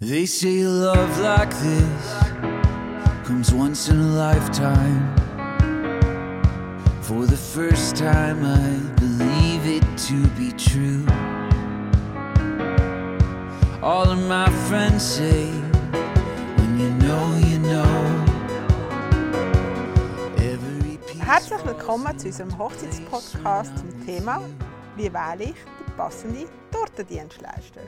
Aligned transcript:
They 0.00 0.26
say 0.26 0.62
love 0.62 1.18
like 1.18 1.50
this 1.58 2.22
comes 3.24 3.52
once 3.52 3.88
in 3.88 3.98
a 3.98 4.06
lifetime. 4.06 5.12
For 7.02 7.26
the 7.26 7.36
first 7.36 7.96
time, 7.96 8.44
I 8.44 8.78
believe 9.00 9.66
it 9.66 9.82
to 10.06 10.24
be 10.38 10.52
true. 10.52 11.04
All 13.82 14.08
of 14.08 14.20
my 14.28 14.48
friends 14.68 15.02
say, 15.02 15.50
when 16.58 16.78
you 16.78 16.90
know, 17.02 17.36
you 17.48 17.58
know. 17.58 18.24
Herzlich 21.18 21.64
willkommen 21.64 22.16
zu 22.16 22.28
unserem 22.28 22.56
Hochzeitspodcast 22.56 23.78
zum 23.78 24.06
Thema 24.06 24.40
Wie 24.98 25.12
wähle 25.12 25.44
ich 25.44 25.54
den 25.54 25.96
passenden 25.96 26.48
Tortendienstleister? 26.72 27.82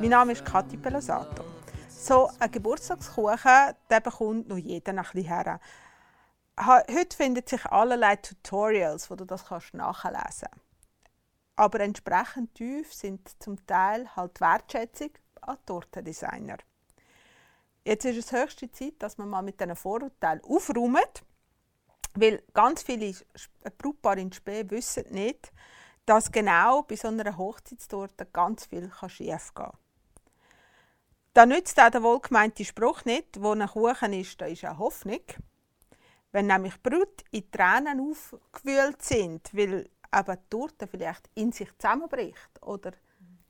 Mein 0.00 0.10
Name 0.10 0.32
ist 0.32 0.44
Kathi 0.44 0.76
Pelosato. 0.76 1.44
So 1.88 2.30
ein 2.38 2.50
Geburtstagskuchen, 2.50 3.74
der 3.88 4.00
bekommt 4.00 4.48
noch 4.48 4.56
jeder 4.56 4.92
ein 4.92 5.04
her. 5.22 5.60
Heute 6.58 7.16
finden 7.16 7.46
sich 7.46 7.64
allerlei 7.66 8.16
Tutorials, 8.16 9.10
wo 9.10 9.14
du 9.14 9.24
das 9.24 9.46
kannst 9.46 9.74
nachlesen 9.74 10.22
kannst. 10.22 10.46
Aber 11.56 11.80
entsprechend 11.80 12.54
tief 12.54 12.92
sind 12.92 13.30
zum 13.42 13.64
Teil 13.66 14.08
halt 14.16 14.40
Wertschätzung 14.40 15.10
an 15.40 15.58
Tortendesigner. 15.66 16.58
Jetzt 17.84 18.04
ist 18.04 18.18
es 18.18 18.32
höchste 18.32 18.70
Zeit, 18.70 18.94
dass 18.98 19.18
man 19.18 19.28
mal 19.28 19.42
mit 19.42 19.60
diesen 19.60 19.76
Vorurteilen 19.76 20.42
aufräumt 20.44 21.24
weil 22.14 22.42
ganz 22.52 22.82
viele 22.82 23.14
Brautpaare 23.78 24.20
in 24.20 24.32
Spee 24.32 24.68
wissen 24.68 25.04
nicht, 25.10 25.52
dass 26.04 26.30
genau 26.30 26.82
bei 26.82 26.96
so 26.96 27.08
einer 27.08 27.36
Hochzeitstorte 27.36 28.26
ganz 28.26 28.66
viel 28.66 28.90
schief 29.08 29.54
gehen 29.54 29.54
kann. 29.54 29.72
Da 31.34 31.46
nützt 31.46 31.80
auch 31.80 31.88
der 31.90 32.02
wohlgemeinte 32.02 32.62
Spruch 32.62 33.06
nicht, 33.06 33.40
wo 33.40 33.52
ein 33.52 33.66
Kuchen 33.66 34.12
ist, 34.12 34.38
da 34.38 34.44
ist 34.44 34.64
eine 34.64 34.78
Hoffnung. 34.78 35.22
Wenn 36.30 36.46
nämlich 36.46 36.82
Brut 36.82 37.24
in 37.30 37.50
Tränen 37.50 38.00
aufgewühlt 38.00 39.00
sind, 39.00 39.48
weil 39.54 39.88
eben 40.14 40.36
die 40.36 40.48
Torte 40.50 40.86
vielleicht 40.86 41.30
in 41.34 41.50
sich 41.52 41.70
zusammenbricht 41.78 42.62
oder 42.62 42.92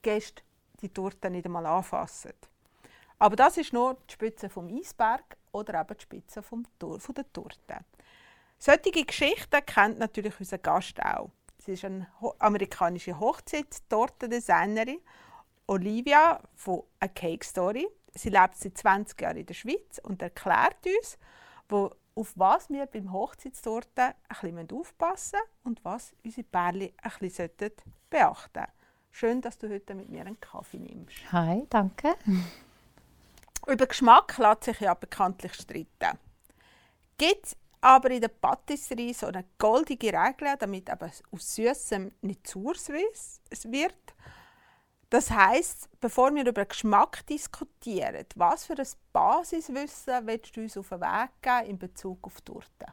Gäste 0.00 0.42
die 0.80 0.90
Torte 0.90 1.28
nicht 1.28 1.46
einmal 1.46 1.66
anfassen. 1.66 2.34
Aber 3.18 3.34
das 3.34 3.56
ist 3.56 3.72
nur 3.72 3.94
die 4.08 4.12
Spitze 4.12 4.48
vom 4.48 4.68
Eisberg 4.68 5.36
oder 5.50 5.80
eben 5.80 5.96
die 5.96 6.02
Spitze 6.02 6.42
vom 6.42 6.64
Tor, 6.78 7.00
von 7.00 7.14
der 7.16 7.32
Torte. 7.32 7.84
Solche 8.58 9.04
Geschichten 9.04 9.66
kennt 9.66 9.98
natürlich 9.98 10.38
unser 10.38 10.58
Gast 10.58 11.02
auch. 11.02 11.30
Sie 11.58 11.72
ist 11.72 11.84
eine 11.84 12.06
amerikanische 12.38 13.18
Hochzeitstortendesignerin, 13.18 15.00
Olivia 15.66 16.40
von 16.54 16.82
A 17.00 17.08
Cake 17.08 17.44
Story. 17.44 17.86
Sie 18.14 18.28
lebt 18.28 18.56
seit 18.56 18.76
20 18.76 19.20
Jahren 19.20 19.36
in 19.38 19.46
der 19.46 19.54
Schweiz 19.54 20.00
und 20.02 20.20
erklärt 20.22 20.84
uns, 20.84 21.18
wo, 21.68 21.90
auf 22.14 22.32
was 22.36 22.68
wir 22.68 22.86
beim 22.86 23.12
Hochzeitstorten 23.12 24.12
ein 24.28 24.54
bisschen 24.54 24.78
aufpassen 24.78 25.38
müssen 25.38 25.64
und 25.64 25.84
was 25.84 26.14
unsere 26.24 26.44
Pärchen 26.44 26.92
ein 27.02 27.18
bisschen 27.20 27.50
beachten 28.10 28.50
sollten. 28.54 28.72
Schön, 29.10 29.40
dass 29.40 29.58
du 29.58 29.68
heute 29.68 29.94
mit 29.94 30.08
mir 30.08 30.22
einen 30.22 30.40
Kaffee 30.40 30.78
nimmst. 30.78 31.16
Hi, 31.32 31.66
danke. 31.68 32.14
Über 33.66 33.86
Geschmack 33.86 34.36
lässt 34.38 34.64
sich 34.64 34.80
ja 34.80 34.94
bekanntlich 34.94 35.54
streiten. 35.54 36.18
Gibt 37.18 37.46
es 37.46 37.56
aber 37.80 38.10
in 38.10 38.20
der 38.20 38.28
Patisserie 38.28 39.12
so 39.12 39.26
eine 39.26 39.44
goldige 39.58 40.12
Regel, 40.12 40.56
damit 40.58 40.88
eben 40.88 41.10
aus 41.30 41.54
Süßem 41.54 42.10
nicht 42.22 42.46
zu 42.46 42.72
süß 42.74 43.40
wird? 43.70 44.14
Das 45.12 45.30
heißt, 45.30 45.90
bevor 46.00 46.34
wir 46.34 46.46
über 46.46 46.64
Geschmack 46.64 47.26
diskutieren, 47.26 48.24
was 48.34 48.64
für 48.64 48.78
ein 48.78 48.86
Basiswissen 49.12 50.26
willst 50.26 50.56
du 50.56 50.62
uns 50.62 50.78
auf 50.78 50.88
den 50.88 51.02
Weg 51.02 51.28
geben 51.42 51.66
in 51.66 51.78
Bezug 51.78 52.18
auf 52.22 52.40
Torte? 52.40 52.86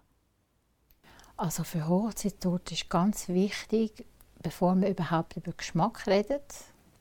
Also 1.38 1.64
für 1.64 1.88
Hochzeitstorte 1.88 2.74
ist 2.74 2.90
ganz 2.90 3.30
wichtig, 3.30 4.06
bevor 4.44 4.76
wir 4.76 4.90
überhaupt 4.90 5.38
über 5.38 5.54
Geschmack 5.54 6.08
reden, 6.08 6.42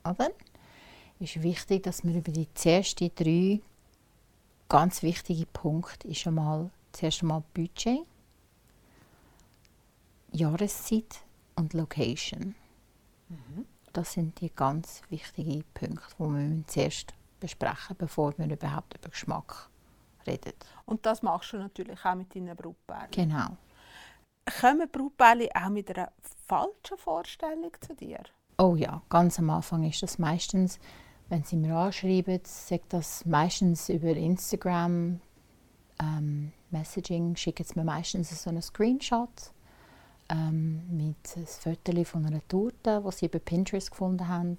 oder? 0.05 0.29
ist 1.19 1.43
wichtig, 1.43 1.83
dass 1.83 2.05
wir 2.05 2.15
über 2.15 2.31
die 2.31 2.47
ersten 2.63 3.11
drei 3.13 3.59
ganz 4.69 5.03
wichtige 5.03 5.45
Punkte 5.47 6.07
ist 6.07 6.25
einmal 6.27 6.69
zuerst 6.93 7.23
einmal 7.23 7.43
Budget, 7.53 8.05
Jahreszeit 10.31 11.23
und 11.57 11.73
Location. 11.73 12.55
Das 13.99 14.13
sind 14.13 14.39
die 14.39 14.49
ganz 14.49 15.01
wichtigen 15.09 15.65
Punkte, 15.73 16.15
die 16.17 16.23
wir 16.23 16.63
zuerst 16.67 17.13
besprechen, 17.41 17.97
bevor 17.97 18.33
wir 18.37 18.49
überhaupt 18.49 18.97
über 18.97 19.09
Geschmack 19.09 19.69
reden. 20.25 20.53
Und 20.85 21.05
das 21.05 21.21
machst 21.21 21.51
du 21.51 21.57
natürlich 21.57 22.05
auch 22.05 22.15
mit 22.15 22.33
deinen 22.33 22.55
Brautpaaren. 22.55 23.11
Genau. 23.11 23.57
Kommen 24.61 24.89
Brautpaare 24.89 25.49
auch 25.53 25.67
mit 25.67 25.89
einer 25.89 26.13
falschen 26.47 26.97
Vorstellung 26.97 27.71
zu 27.81 27.93
dir? 27.93 28.23
Oh 28.57 28.77
ja, 28.77 29.01
ganz 29.09 29.37
am 29.37 29.49
Anfang 29.49 29.83
ist 29.83 30.01
das 30.01 30.17
meistens, 30.17 30.79
wenn 31.27 31.43
sie 31.43 31.57
mir 31.57 31.75
anschreiben, 31.75 32.39
sagt 32.45 32.93
das 32.93 33.25
meistens 33.25 33.89
über 33.89 34.15
Instagram 34.15 35.19
ähm, 36.01 36.53
Messaging, 36.71 37.35
schicken 37.35 37.65
sie 37.65 37.77
mir 37.77 37.83
meistens 37.83 38.43
so 38.43 38.49
einen 38.49 38.61
Screenshot 38.61 39.51
ähm, 40.29 40.81
mit 40.89 41.15
einem 41.35 41.45
Foto 41.45 42.03
von 42.03 42.25
einer 42.25 42.47
Torte, 42.47 43.03
die 43.05 43.11
sie 43.11 43.25
über 43.25 43.39
Pinterest 43.39 43.91
gefunden 43.91 44.27
haben 44.27 44.57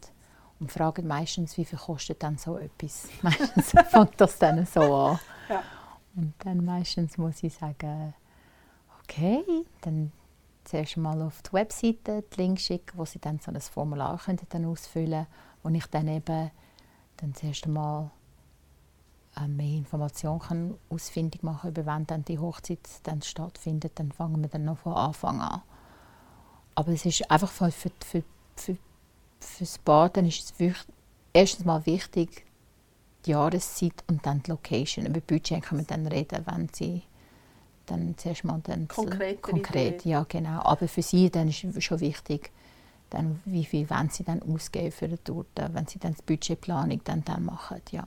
und 0.59 0.71
fragen 0.71 1.07
meistens, 1.07 1.57
wie 1.57 1.65
viel 1.65 1.79
kostet 1.79 2.23
dann 2.23 2.37
so 2.37 2.59
etwas. 2.59 3.09
Meistens 3.23 3.71
fängt 3.71 4.21
das 4.21 4.39
dann 4.39 4.67
so 4.67 4.95
an. 4.95 5.19
Ja. 5.49 5.63
Und 6.17 6.35
dann 6.41 6.65
meistens 6.65 7.17
muss 7.17 7.43
ich 7.43 7.55
sagen, 7.55 8.15
okay, 9.03 9.43
dann 9.81 10.13
zuerst 10.65 10.97
mal 10.97 11.21
auf 11.23 11.41
die 11.43 11.53
Webseite 11.53 12.23
die 12.23 12.41
Link 12.41 12.61
schicken, 12.61 12.99
wo 12.99 13.05
sie 13.05 13.19
dann 13.19 13.39
so 13.39 13.51
ein 13.51 13.61
Formular 13.61 14.19
können 14.19 14.41
dann 14.49 14.67
ausfüllen 14.67 15.11
können, 15.11 15.27
wo 15.63 15.69
ich 15.71 15.87
dann 15.87 16.09
eben 16.09 16.51
dann 17.17 17.35
zuerst 17.35 17.67
äh, 17.67 18.11
mehr 19.49 19.79
Informationen 19.79 20.41
kann 20.41 20.75
ausfindig 20.89 21.43
machen 21.43 21.71
über 21.71 21.87
wann 21.87 22.07
dann 22.07 22.25
die 22.25 22.39
Hochzeit 22.39 22.81
dann 23.05 23.23
stattfindet, 23.23 23.93
dann 23.95 24.13
fangen 24.13 24.43
wir 24.43 24.49
dann 24.49 24.65
noch 24.65 24.79
von 24.79 24.95
Anfang 24.95 25.41
an. 25.41 25.63
Aber 26.75 26.93
es 26.93 27.05
ist 27.07 27.31
einfach 27.31 27.51
für, 27.51 27.71
für, 27.71 27.91
für, 28.05 28.23
für, 28.57 28.77
für 29.41 29.65
das 29.65 29.79
Paar 29.79 30.09
dann 30.09 30.27
ist 30.27 30.45
es 30.45 30.59
wichtig, 30.59 30.95
erstens 31.33 31.65
mal 31.65 31.85
wichtig, 31.87 32.45
die 33.27 33.31
Jahreszeit 33.31 34.05
und 34.09 34.25
dann 34.25 34.43
die 34.43 34.51
Location. 34.51 35.07
Über 35.07 35.21
Budget 35.21 35.63
können 35.63 35.83
wir 35.83 35.87
dann 35.87 36.07
reden, 36.07 36.45
wenn 36.47 36.69
sie 36.73 37.03
dann 37.87 38.15
zuerst 38.17 38.45
mal 38.45 38.61
dann 38.63 38.89
konkret, 38.89 40.03
Idee. 40.03 40.11
ja 40.11 40.25
genau. 40.29 40.63
Aber 40.63 40.89
für 40.89 41.03
sie 41.03 41.31
dann 41.31 41.49
ist 41.49 41.65
es 41.65 41.85
schon 41.85 42.01
wichtig, 42.01 42.51
dann, 43.11 43.41
wie 43.45 43.65
viel 43.65 43.91
wollen 43.91 44.09
sie 44.09 44.25
dann 44.25 44.43
ausgeben 44.43 44.93
für 44.93 45.07
eine 45.07 45.23
Torte, 45.23 45.69
wenn 45.73 45.87
sie 45.87 45.99
dann 45.99 46.15
die 46.15 46.23
Budgetplanung 46.23 47.01
dann, 47.05 47.25
dann 47.25 47.45
machen, 47.45 47.83
ja. 47.91 48.07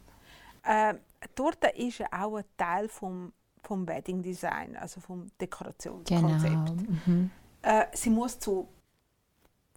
Eine 0.63 0.97
Torte 1.35 1.67
ist 1.67 1.99
ja 1.99 2.07
auch 2.11 2.35
ein 2.35 2.45
Teil 2.57 2.87
vom, 2.87 3.33
vom 3.61 3.87
Wedding 3.87 4.21
Design, 4.21 4.75
also 4.75 4.99
vom 4.99 5.27
Dekorationskonzept. 5.39 6.41
Genau. 6.41 6.73
Mhm. 7.05 7.31
Äh, 7.61 7.85
sie 7.93 8.09
muss 8.09 8.39
zu 8.39 8.67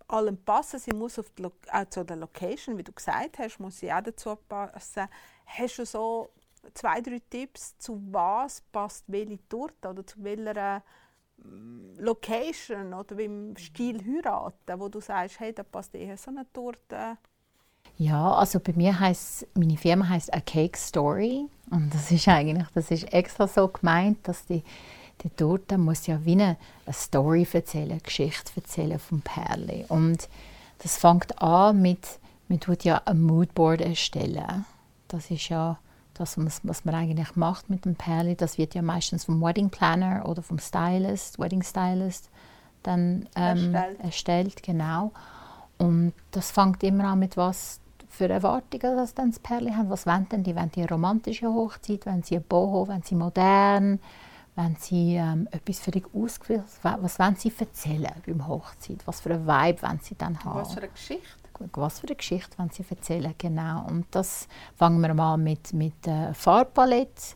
allem 0.08 0.36
passen, 0.36 0.78
sie 0.78 0.92
muss 0.92 1.18
auf 1.18 1.30
die 1.30 1.44
auch 1.44 1.84
zu 1.88 2.04
der 2.04 2.16
Location, 2.16 2.78
wie 2.78 2.82
du 2.82 2.92
gesagt 2.92 3.38
hast, 3.38 3.58
muss 3.58 3.78
sie 3.78 3.92
auch 3.92 4.02
dazu 4.02 4.36
passen. 4.48 5.08
Hast 5.46 5.78
du 5.78 5.86
so 5.86 6.30
zwei, 6.74 7.00
drei 7.00 7.20
Tipps, 7.30 7.76
zu 7.78 8.00
was 8.10 8.60
passt 8.60 9.04
welche 9.08 9.38
Torte 9.48 9.88
oder 9.88 10.06
zu 10.06 10.22
welcher 10.22 10.82
mm, 11.38 11.98
Location 11.98 12.94
oder 12.94 13.16
welchem 13.16 13.56
Stil 13.56 14.04
heiraten, 14.04 14.80
wo 14.80 14.88
du 14.88 15.00
sagst, 15.00 15.40
hey, 15.40 15.52
da 15.52 15.62
passt 15.62 15.94
eher 15.94 16.16
so 16.16 16.30
eine 16.30 16.50
Torte. 16.52 17.18
Ja, 17.98 18.34
also 18.34 18.60
bei 18.60 18.72
mir 18.74 18.98
heißt 18.98 19.46
meine 19.54 19.76
Firma 19.76 20.08
heißt 20.08 20.32
A 20.34 20.40
Cake 20.40 20.78
Story 20.78 21.46
und 21.70 21.94
das 21.94 22.10
ist 22.10 22.28
eigentlich, 22.28 22.66
das 22.74 22.90
ist 22.90 23.12
extra 23.12 23.48
so 23.48 23.68
gemeint, 23.68 24.18
dass 24.28 24.44
die 24.46 24.62
die 25.22 25.30
Torte 25.30 25.78
muss 25.78 26.06
ja 26.06 26.22
wie 26.26 26.32
eine, 26.32 26.58
eine 26.84 26.92
Story 26.92 27.48
erzählen, 27.50 27.92
eine 27.92 28.00
Geschichte 28.00 28.52
erzählen 28.54 28.98
vom 28.98 29.22
Perle 29.22 29.86
und 29.88 30.28
das 30.78 30.98
fängt 30.98 31.40
an 31.40 31.80
mit 31.80 32.18
man 32.48 32.60
tut 32.60 32.84
ja 32.84 33.02
ein 33.04 33.22
Moodboard 33.22 33.80
erstellen. 33.80 34.64
Das 35.08 35.30
ist 35.30 35.48
ja 35.48 35.78
das, 36.14 36.38
was 36.62 36.84
man 36.84 36.94
eigentlich 36.94 37.36
macht 37.36 37.68
mit 37.70 37.84
dem 37.84 37.96
Perle. 37.96 38.36
Das 38.36 38.58
wird 38.58 38.74
ja 38.74 38.82
meistens 38.82 39.24
vom 39.24 39.40
Wedding 39.42 39.70
Planner 39.70 40.28
oder 40.28 40.42
vom 40.42 40.58
Stylist, 40.58 41.38
Wedding 41.38 41.62
Stylist, 41.62 42.30
dann 42.82 43.28
ähm, 43.34 43.74
Erstellt. 43.74 44.00
erstellt, 44.00 44.62
genau. 44.62 45.12
Und 45.78 46.14
das 46.30 46.50
fängt 46.50 46.82
immer 46.82 47.04
an 47.04 47.18
mit 47.18 47.36
was 47.36 47.80
für 48.16 48.28
Erwartungen, 48.28 48.96
dass 48.96 49.14
dann 49.14 49.30
das 49.30 49.38
Pärchen 49.38 49.76
haben. 49.76 49.90
Was 49.90 50.06
wollen 50.06 50.28
denn 50.30 50.42
die? 50.42 50.56
Wollen 50.56 50.70
die 50.70 50.80
eine 50.80 50.90
romantische 50.90 51.46
Hochzeit? 51.46 52.06
Wollen 52.06 52.22
sie 52.22 52.36
ein 52.36 52.42
Boho? 52.42 52.88
Wollen 52.88 53.02
sie 53.02 53.14
modern? 53.14 54.00
Wollen 54.54 54.76
sie 54.80 55.16
ähm, 55.16 55.48
etwas 55.50 55.80
völlig 55.80 56.06
ausgewählt? 56.14 56.64
Was 56.82 57.18
wollen 57.18 57.36
sie 57.36 57.52
erzählen 57.58 58.12
beim 58.26 58.48
Hochzeit? 58.48 59.06
Was 59.06 59.20
für 59.20 59.30
eine 59.30 59.46
Vibe 59.46 59.82
wollen 59.82 60.00
sie 60.02 60.16
dann 60.16 60.42
haben? 60.42 60.60
Was 60.60 60.72
für 60.72 60.80
eine 60.80 60.88
Geschichte? 60.88 61.46
was 61.72 62.00
für 62.00 62.06
eine 62.06 62.16
Geschichte 62.16 62.58
wollen 62.58 62.70
sie 62.70 62.84
erzählen 62.88 63.34
genau. 63.38 63.86
Und 63.86 64.06
das 64.10 64.48
fangen 64.76 65.00
wir 65.00 65.14
mal 65.14 65.36
mit, 65.36 65.72
mit 65.72 66.06
äh, 66.06 66.34
Farbpalette. 66.34 67.34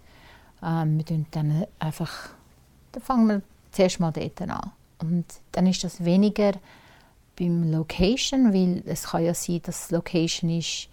Ähm, 0.63 0.99
wir 0.99 1.05
tun 1.05 1.27
dann 1.31 1.65
einfach, 1.79 2.31
dann 2.93 3.03
fangen 3.03 3.29
wir 3.29 3.43
zuerst 3.71 4.01
mal 4.01 4.13
dort 4.13 4.41
an. 4.43 4.73
Und 5.01 5.25
dann 5.53 5.67
ist 5.67 5.83
das 5.85 6.05
weniger 6.05 6.53
beim 7.41 7.73
Location, 7.73 8.53
weil 8.53 8.83
es 8.87 9.05
kann 9.05 9.25
ja 9.25 9.33
sein, 9.33 9.63
dass 9.63 9.89
die 9.89 9.95
Location 9.95 10.51
ist 10.51 10.89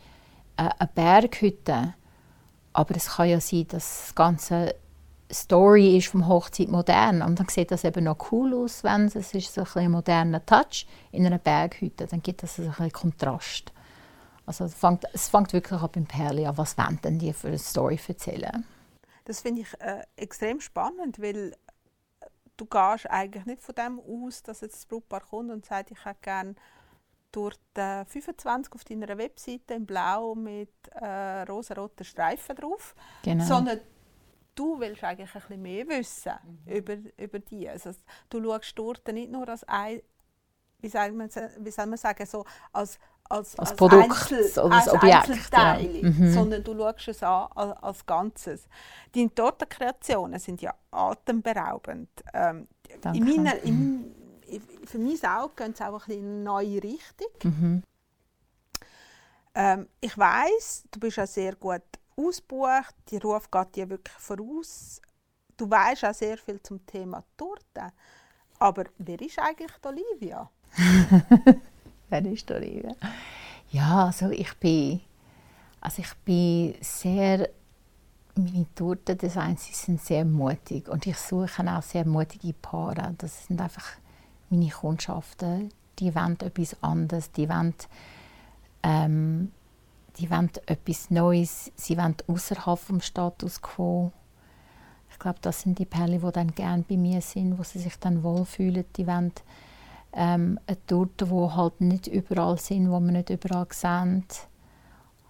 äh, 0.55 0.69
eine 0.79 0.89
Berghütte, 0.95 1.93
aber 2.73 2.95
es 2.95 3.09
kann 3.09 3.29
ja 3.29 3.41
sein, 3.41 3.67
dass 3.67 4.05
das 4.05 4.15
ganze 4.15 4.75
Story 5.31 5.97
ist 5.97 6.07
vom 6.07 6.27
Hochzeit 6.27 6.69
modern 6.69 7.21
und 7.21 7.37
dann 7.37 7.49
sieht 7.49 7.71
das 7.71 7.83
eben 7.83 8.05
noch 8.05 8.31
cool 8.31 8.53
aus, 8.53 8.83
wenn 8.85 9.07
es 9.07 9.15
ist 9.15 9.53
so 9.53 9.61
ein, 9.61 9.85
ein 9.85 9.91
moderner 9.91 10.45
Touch 10.45 10.87
in 11.11 11.25
einer 11.25 11.37
Berghütte, 11.37 12.07
dann 12.07 12.21
gibt 12.21 12.43
das 12.43 12.57
ein 12.59 12.67
bisschen 12.67 12.91
Kontrast. 12.93 13.73
Also 14.45 14.63
es 14.63 14.73
fängt, 14.73 15.03
es 15.11 15.27
fängt 15.27 15.51
wirklich 15.51 15.81
ab 15.81 15.97
im 15.97 16.05
Perli 16.05 16.45
an, 16.45 16.57
was 16.57 16.77
wollen 16.77 16.99
denn 17.03 17.19
die 17.19 17.33
für 17.33 17.49
eine 17.49 17.57
Story 17.57 17.99
erzählen? 18.07 18.63
Das 19.25 19.41
finde 19.41 19.61
ich 19.61 19.81
äh, 19.81 20.03
extrem 20.15 20.61
spannend, 20.61 21.21
weil 21.21 21.53
du 22.57 22.65
gehst 22.65 23.09
eigentlich 23.09 23.45
nicht 23.45 23.61
von 23.61 23.75
dem 23.75 23.99
aus, 23.99 24.43
dass 24.43 24.61
jetzt 24.61 24.75
das 24.75 24.85
Brautpaar 24.85 25.21
kommt 25.21 25.51
und 25.51 25.65
sagt, 25.65 25.91
ich 25.91 26.03
hätte 26.03 26.19
gerne 26.21 26.55
durch 27.31 27.55
die 27.75 28.03
25 28.05 28.73
auf 28.73 28.83
deiner 28.83 29.17
Webseite 29.17 29.75
in 29.75 29.85
Blau 29.85 30.33
mit 30.33 30.71
äh, 30.93 31.41
rosa-roten 31.43 32.03
Streifen 32.03 32.55
drauf, 32.55 32.95
genau. 33.23 33.43
sondern 33.43 33.79
du 34.55 34.79
willst 34.79 35.03
eigentlich 35.03 35.33
ein 35.35 35.41
bisschen 35.41 35.61
mehr 35.61 35.87
wissen 35.87 36.33
mhm. 36.43 36.73
über, 36.73 36.97
über 37.17 37.39
die. 37.39 37.69
Also, 37.69 37.91
du 38.29 38.43
schaust 38.43 38.77
dort 38.77 39.07
nicht 39.09 39.31
nur 39.31 39.47
als 39.47 39.63
ein, 39.65 40.01
wie 40.79 40.89
soll 40.89 41.11
man, 41.11 41.29
wie 41.59 41.71
soll 41.71 41.85
man 41.85 41.97
sagen, 41.97 42.25
so 42.25 42.45
als, 42.71 42.99
als, 43.29 43.57
als, 43.57 43.69
als 43.69 43.75
Produkt 43.77 44.11
Einzel, 44.11 44.63
oder 44.63 44.75
als 44.75 44.89
Objekt, 44.89 45.29
Einzelteile, 45.29 45.97
ja. 45.99 46.09
mhm. 46.09 46.33
sondern 46.33 46.63
du 46.63 46.77
schaust 46.77 47.07
es 47.07 47.23
an 47.23 47.47
als, 47.55 47.83
als 47.83 48.05
Ganzes. 48.05 48.67
Deine 49.13 49.33
Tortenkreationen 49.33 50.39
sind 50.39 50.61
ja 50.61 50.73
atemberaubend. 50.91 52.09
Ähm, 52.33 52.67
in 53.13 53.23
meiner, 53.25 53.61
in, 53.63 54.15
für 54.85 54.97
mein 54.97 55.23
Auge 55.25 55.53
gehen 55.55 55.73
sie 55.75 55.83
auch 55.83 56.07
in 56.07 56.19
eine 56.19 56.43
neue 56.43 56.83
Richtung. 56.83 57.31
Mhm. 57.43 57.83
Ähm, 59.55 59.87
ich 59.99 60.17
weiß, 60.17 60.83
du 60.91 60.99
bist 60.99 61.19
auch 61.19 61.27
sehr 61.27 61.55
gut 61.55 61.81
ausgebucht, 62.15 62.95
die 63.09 63.17
Ruf 63.17 63.49
geht 63.49 63.75
dir 63.75 63.89
wirklich 63.89 64.15
voraus. 64.17 65.01
Du 65.55 65.69
weißt 65.69 66.05
auch 66.05 66.13
sehr 66.13 66.37
viel 66.37 66.61
zum 66.61 66.85
Thema 66.85 67.23
Torte. 67.35 67.91
Aber 68.59 68.85
wer 68.97 69.21
ist 69.21 69.39
eigentlich 69.39 69.71
Olivia? 69.83 70.49
wer 72.09 72.25
ist 72.25 72.49
Olivia? 72.51 72.95
Ja, 73.71 74.05
also 74.05 74.29
ich 74.29 74.53
bin, 74.55 75.01
also 75.81 76.01
ich 76.01 76.13
bin 76.25 76.75
sehr 76.81 77.49
meine 78.37 78.67
Tortendesigns 78.75 79.83
sind 79.83 80.01
sehr 80.01 80.23
mutig 80.23 80.87
und 80.89 81.07
ich 81.07 81.17
suche 81.17 81.63
auch 81.75 81.81
sehr 81.81 82.05
mutige 82.05 82.53
Paare. 82.53 83.15
Das 83.17 83.47
sind 83.47 83.59
einfach 83.59 83.85
meine 84.49 84.69
Kundschaften, 84.69 85.71
die 85.99 86.13
wollen 86.15 86.39
etwas 86.39 86.81
anderes, 86.81 87.31
die 87.31 87.49
wollen, 87.49 87.73
ähm, 88.83 89.51
die 90.17 90.29
wollen 90.29 90.51
etwas 90.65 91.09
Neues, 91.09 91.71
sie 91.75 91.97
wollen 91.97 92.15
außerhalb 92.27 92.79
vom 92.79 93.01
Status 93.01 93.61
quo. 93.61 94.11
Ich 95.11 95.19
glaube, 95.19 95.39
das 95.41 95.61
sind 95.61 95.79
die 95.79 95.85
Perlen, 95.85 96.21
die 96.21 96.31
dann 96.31 96.53
gerne 96.53 96.83
bei 96.87 96.97
mir 96.97 97.21
sind, 97.21 97.57
wo 97.57 97.63
sie 97.63 97.79
sich 97.79 97.97
dann 97.97 98.23
wohlfühlen. 98.23 98.85
Die 98.97 99.07
wollen 99.07 99.33
ähm, 100.13 100.59
eine 100.67 100.85
Torte, 100.85 101.25
die 101.25 101.31
halt 101.31 101.81
nicht 101.81 102.07
überall 102.07 102.57
sind, 102.57 102.89
wo 102.89 102.99
man 102.99 103.13
nicht 103.13 103.29
überall 103.29 103.67
sehen. 103.71 104.25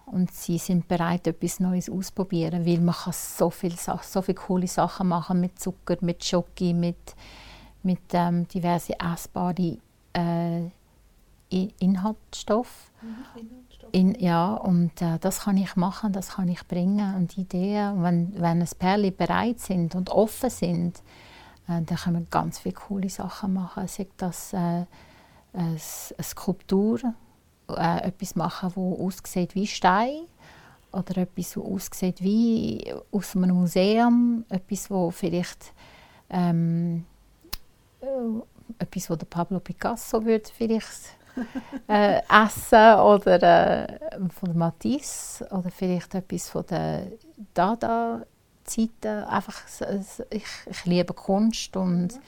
Und 0.06 0.32
sie 0.32 0.56
sind 0.56 0.88
bereit, 0.88 1.26
etwas 1.26 1.60
Neues 1.60 1.90
auszuprobieren, 1.90 2.64
weil 2.64 2.80
man 2.80 2.94
kann 2.94 3.12
so 3.12 3.50
viele, 3.50 3.76
so 3.76 4.22
viele 4.22 4.36
coole 4.36 4.66
Sachen 4.66 5.08
machen 5.08 5.40
mit 5.40 5.58
Zucker, 5.58 5.96
mit 6.00 6.24
Schoki, 6.24 6.72
mit 6.72 7.14
mit 7.82 8.00
ähm, 8.12 8.46
diversen 8.48 8.94
essbaren 8.98 9.80
äh, 10.12 10.70
Inhaltsstoffen. 11.50 12.90
Mhm, 13.00 13.46
In, 13.92 14.14
ja, 14.20 14.54
und 14.54 15.00
äh, 15.00 15.18
das 15.18 15.40
kann 15.40 15.56
ich 15.56 15.76
machen, 15.76 16.12
das 16.12 16.30
kann 16.30 16.48
ich 16.48 16.66
bringen. 16.66 17.14
Und 17.14 17.38
Ideen, 17.38 18.02
wenn, 18.02 18.34
wenn 18.34 18.60
ein 18.60 18.68
Pärchen 18.78 19.16
bereit 19.16 19.60
sind 19.60 19.94
und 19.94 20.10
offen 20.10 20.50
sind, 20.50 21.02
äh, 21.68 21.82
dann 21.82 21.98
können 21.98 22.20
wir 22.20 22.26
ganz 22.30 22.58
viele 22.58 22.74
coole 22.74 23.08
Sachen 23.08 23.54
machen. 23.54 23.86
Sei 23.86 24.06
das 24.16 24.52
äh, 24.52 24.84
eine, 25.52 25.78
Skulptur, 26.22 27.00
äh, 27.68 28.06
etwas 28.06 28.34
machen, 28.36 28.70
das 28.74 28.76
aussieht 28.76 29.54
wie 29.54 29.66
Stein 29.66 30.26
oder 30.92 31.18
etwas, 31.18 31.54
das 31.54 31.62
aussieht 31.62 32.22
wie 32.22 32.92
aus 33.12 33.36
einem 33.36 33.56
Museum, 33.56 34.44
etwas, 34.48 34.88
das 34.88 35.14
vielleicht 35.14 35.72
ähm, 36.30 37.04
äh, 38.00 38.06
etwas, 38.78 39.10
was 39.10 39.18
der 39.18 39.26
Pablo 39.26 39.60
Picasso 39.60 40.24
würde 40.24 40.48
vielleicht 40.54 41.16
äh, 41.88 42.20
essen 42.28 42.98
oder 43.00 43.88
äh, 43.88 43.98
von 44.30 44.56
Matisse 44.56 45.46
oder 45.50 45.70
vielleicht 45.70 46.14
etwas 46.14 46.48
von 46.48 46.64
der 46.66 47.12
Dada-Zeiten. 48.68 49.24
Einfach, 49.24 49.62
ich, 50.30 50.44
ich 50.66 50.84
liebe 50.84 51.14
Kunst 51.14 51.76
und 51.76 52.14
mhm. 52.14 52.20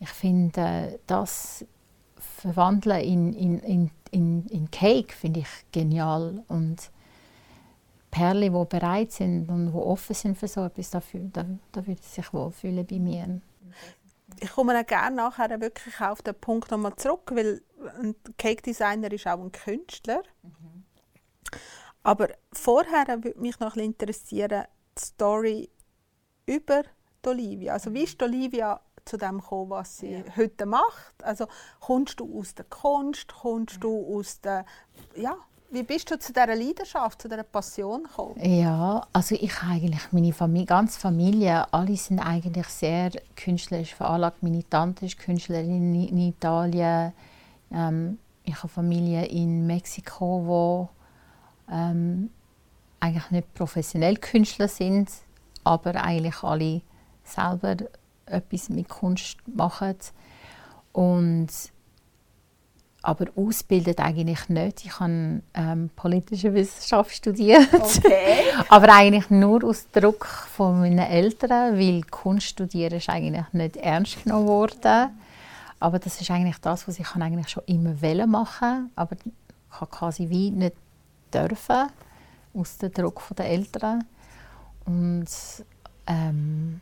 ich 0.00 0.10
finde 0.10 0.98
das 1.06 1.64
verwandeln 2.16 3.00
in, 3.00 3.32
in, 3.32 3.58
in, 3.60 3.90
in, 4.10 4.46
in 4.46 4.70
Cake 4.70 5.12
finde 5.12 5.40
ich 5.40 5.48
genial 5.70 6.42
und 6.48 6.90
Perle, 8.10 8.50
die 8.50 8.64
bereit 8.66 9.12
sind 9.12 9.48
und 9.48 9.72
die 9.72 9.78
offen 9.78 10.14
sind 10.14 10.36
für 10.36 10.48
so 10.48 10.64
etwas, 10.64 10.90
da, 10.90 11.00
da, 11.32 11.46
da 11.72 11.86
würde 11.86 12.02
sich 12.02 12.32
wohlfühlen 12.32 12.86
bei 12.86 12.98
mir 12.98 13.40
ich 14.40 14.50
komme 14.52 14.78
auch 14.78 14.86
gerne 14.86 15.16
nachher 15.16 15.60
wirklich 15.60 16.00
auf 16.00 16.22
den 16.22 16.34
Punkt 16.34 16.70
nochmal 16.70 16.96
zurück, 16.96 17.30
weil 17.34 17.62
ein 18.00 18.14
Cake 18.38 18.62
Designer 18.62 19.10
ist 19.12 19.26
auch 19.26 19.40
ein 19.40 19.52
Künstler. 19.52 20.22
Mhm. 20.42 20.84
Aber 22.02 22.28
vorher 22.52 23.06
würde 23.22 23.40
mich 23.40 23.60
noch 23.60 23.76
ein 23.76 23.84
interessieren, 23.84 24.64
die 24.98 25.02
Story 25.02 25.70
über 26.46 26.82
die 27.24 27.28
Olivia. 27.28 27.74
Also 27.74 27.92
wie 27.92 28.04
ist 28.04 28.22
Olivia 28.22 28.80
zu 29.04 29.16
dem 29.16 29.40
gekommen, 29.40 29.70
was 29.70 29.98
sie 29.98 30.12
ja. 30.12 30.22
heute 30.36 30.66
macht? 30.66 31.22
Also 31.22 31.46
kommst 31.80 32.20
du 32.20 32.38
aus 32.38 32.54
der 32.54 32.64
Kunst, 32.66 33.28
kommst 33.28 33.82
du 33.82 34.18
aus 34.18 34.40
der, 34.40 34.64
ja, 35.16 35.36
wie 35.70 35.82
bist 35.82 36.10
du 36.10 36.18
zu 36.18 36.34
dieser 36.34 36.54
Leidenschaft, 36.54 37.22
zu 37.22 37.28
dieser 37.28 37.44
Passion 37.44 38.02
gekommen? 38.02 38.34
Ja, 38.38 39.06
also 39.12 39.34
ich 39.34 39.62
eigentlich, 39.62 40.12
meine 40.12 40.34
Familie, 40.34 40.66
ganze 40.66 41.00
Familie, 41.00 41.72
alle 41.72 41.96
sind 41.96 42.18
eigentlich 42.20 42.66
sehr 42.66 43.10
künstlerisch 43.36 43.94
veranlagt. 43.94 44.42
Meine 44.42 44.68
Tante 44.68 45.06
ist 45.06 45.18
Künstlerin 45.18 45.94
in 45.94 46.18
Italien. 46.18 47.14
Ähm, 47.72 48.18
ich 48.44 48.54
habe 48.54 48.68
Familie 48.68 49.24
in 49.24 49.66
Mexiko, 49.66 50.42
wo 50.44 50.88
ähm, 51.70 52.28
eigentlich 53.02 53.30
nicht 53.30 53.54
professionell 53.54 54.16
Künstler 54.16 54.68
sind, 54.68 55.10
aber 55.64 55.96
eigentlich 55.96 56.42
alle 56.42 56.82
selber 57.24 57.76
etwas 58.26 58.68
mit 58.68 58.88
Kunst 58.88 59.38
machen. 59.46 59.96
Und 60.92 61.48
aber 63.04 63.26
ausbildet 63.34 63.98
eigentlich 63.98 64.48
nicht. 64.48 64.84
Ich 64.84 65.00
habe 65.00 65.42
ähm, 65.54 65.90
politische 65.96 66.54
Wissenschaft 66.54 67.10
studiert, 67.10 67.74
okay. 67.74 68.44
aber 68.68 68.94
eigentlich 68.94 69.28
nur 69.28 69.64
aus 69.64 69.90
Druck 69.90 70.24
von 70.24 70.80
meinen 70.80 71.00
Eltern, 71.00 71.76
weil 71.76 72.02
Kunst 72.02 72.46
studieren 72.46 72.98
ist 72.98 73.08
eigentlich 73.08 73.52
nicht 73.52 73.76
ernst 73.78 74.22
genommen 74.22 74.46
worden. 74.46 75.18
Aber 75.80 75.98
das 75.98 76.20
ist 76.20 76.30
eigentlich 76.30 76.58
das, 76.58 76.86
was 76.86 77.00
ich 77.00 77.16
eigentlich 77.16 77.48
schon 77.48 77.64
immer 77.66 78.00
wollen 78.00 78.30
machen, 78.30 78.92
aber 78.94 79.16
ich 79.16 79.80
habe 79.80 79.90
quasi 79.90 80.28
wie 80.28 80.52
nicht 80.52 80.76
dürfen 81.34 81.88
aus 82.54 82.78
dem 82.78 82.92
Druck 82.92 83.22
der 83.36 83.46
Eltern 83.46 84.04
und 84.84 85.26
ähm, 86.06 86.80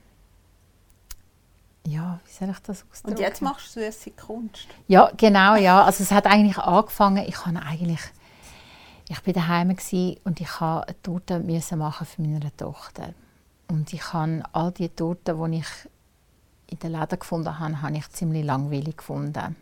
ja, 1.86 2.20
wie 2.24 2.32
soll 2.32 2.50
ich 2.50 2.58
das 2.60 2.84
ausdrücken? 2.90 3.16
Und 3.16 3.20
jetzt 3.20 3.42
machst 3.42 3.74
du 3.74 3.80
süße 3.80 4.10
Kunst? 4.10 4.68
Ja, 4.86 5.10
genau, 5.16 5.56
ja. 5.56 5.82
Also 5.82 6.02
es 6.02 6.10
hat 6.10 6.26
eigentlich 6.26 6.58
angefangen, 6.58 7.24
ich 7.26 7.46
habe 7.46 7.60
eigentlich, 7.60 8.00
ich 9.08 9.20
bin 9.22 9.34
daheim 9.34 9.70
und 9.70 10.40
ich 10.40 10.60
habe 10.60 10.86
eine 10.86 11.02
Torte 11.02 11.40
müssen 11.40 11.78
machen 11.78 12.06
für 12.06 12.22
meine 12.22 12.54
Tochter. 12.56 13.14
Und 13.68 13.92
ich 13.92 14.12
habe 14.12 14.42
all 14.52 14.72
die 14.72 14.88
Torten, 14.88 15.52
die 15.52 15.58
ich 15.58 15.88
in 16.66 16.78
den 16.78 16.92
Läden 16.92 17.18
gefunden 17.18 17.58
habe, 17.58 17.82
habe 17.82 17.96
ich 17.96 18.08
ziemlich 18.10 18.44
langweilig 18.44 18.98
gefunden. 18.98 19.56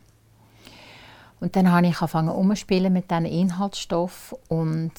Und 1.40 1.54
dann 1.54 1.70
habe 1.70 1.86
ich 1.86 1.96
angefangen 2.00 2.30
umzuspielen 2.30 2.92
mit 2.92 3.10
diesen 3.10 3.26
Inhaltsstoffen 3.26 4.38
und 4.48 4.92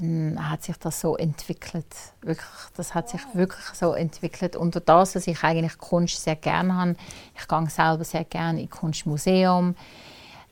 dann 0.00 0.50
hat 0.50 0.62
sich 0.62 0.76
das 0.78 1.00
so 1.00 1.16
entwickelt. 1.16 1.86
Wirklich, 2.22 2.48
das 2.76 2.94
hat 2.94 3.08
sich 3.08 3.20
wirklich 3.34 3.64
so 3.74 3.92
entwickelt. 3.92 4.56
Und 4.56 4.80
das, 4.88 5.12
dass 5.12 5.26
ich 5.26 5.42
eigentlich 5.44 5.78
Kunst 5.78 6.22
sehr 6.22 6.36
gerne 6.36 6.74
habe, 6.74 6.96
ich 7.36 7.46
gehe 7.46 7.70
selber 7.70 8.04
sehr 8.04 8.24
gerne 8.24 8.62
in 8.62 8.70
Kunstmuseum. 8.70 9.74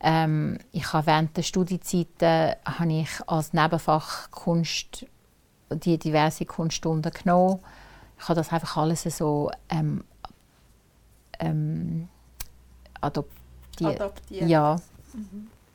Ähm, 0.00 0.59
ich 0.73 0.93
habe 0.93 1.07
während 1.07 1.37
der 1.37 1.43
Studiezeiten 1.43 2.55
habe 2.64 2.93
ich 2.93 3.09
als 3.26 3.52
Nebenfach 3.52 4.31
Kunst 4.31 5.07
die 5.71 5.99
diverse 5.99 6.45
Kunststunden 6.45 7.12
genommen. 7.12 7.61
Ich 8.19 8.25
habe 8.25 8.35
das 8.35 8.52
einfach 8.52 8.76
alles 8.76 9.02
so 9.02 9.50
ähm, 9.69 10.05
ähm, 11.40 12.09
adoptiert. 13.00 14.00
Adoptiert. 14.00 14.49
Ja, 14.49 14.76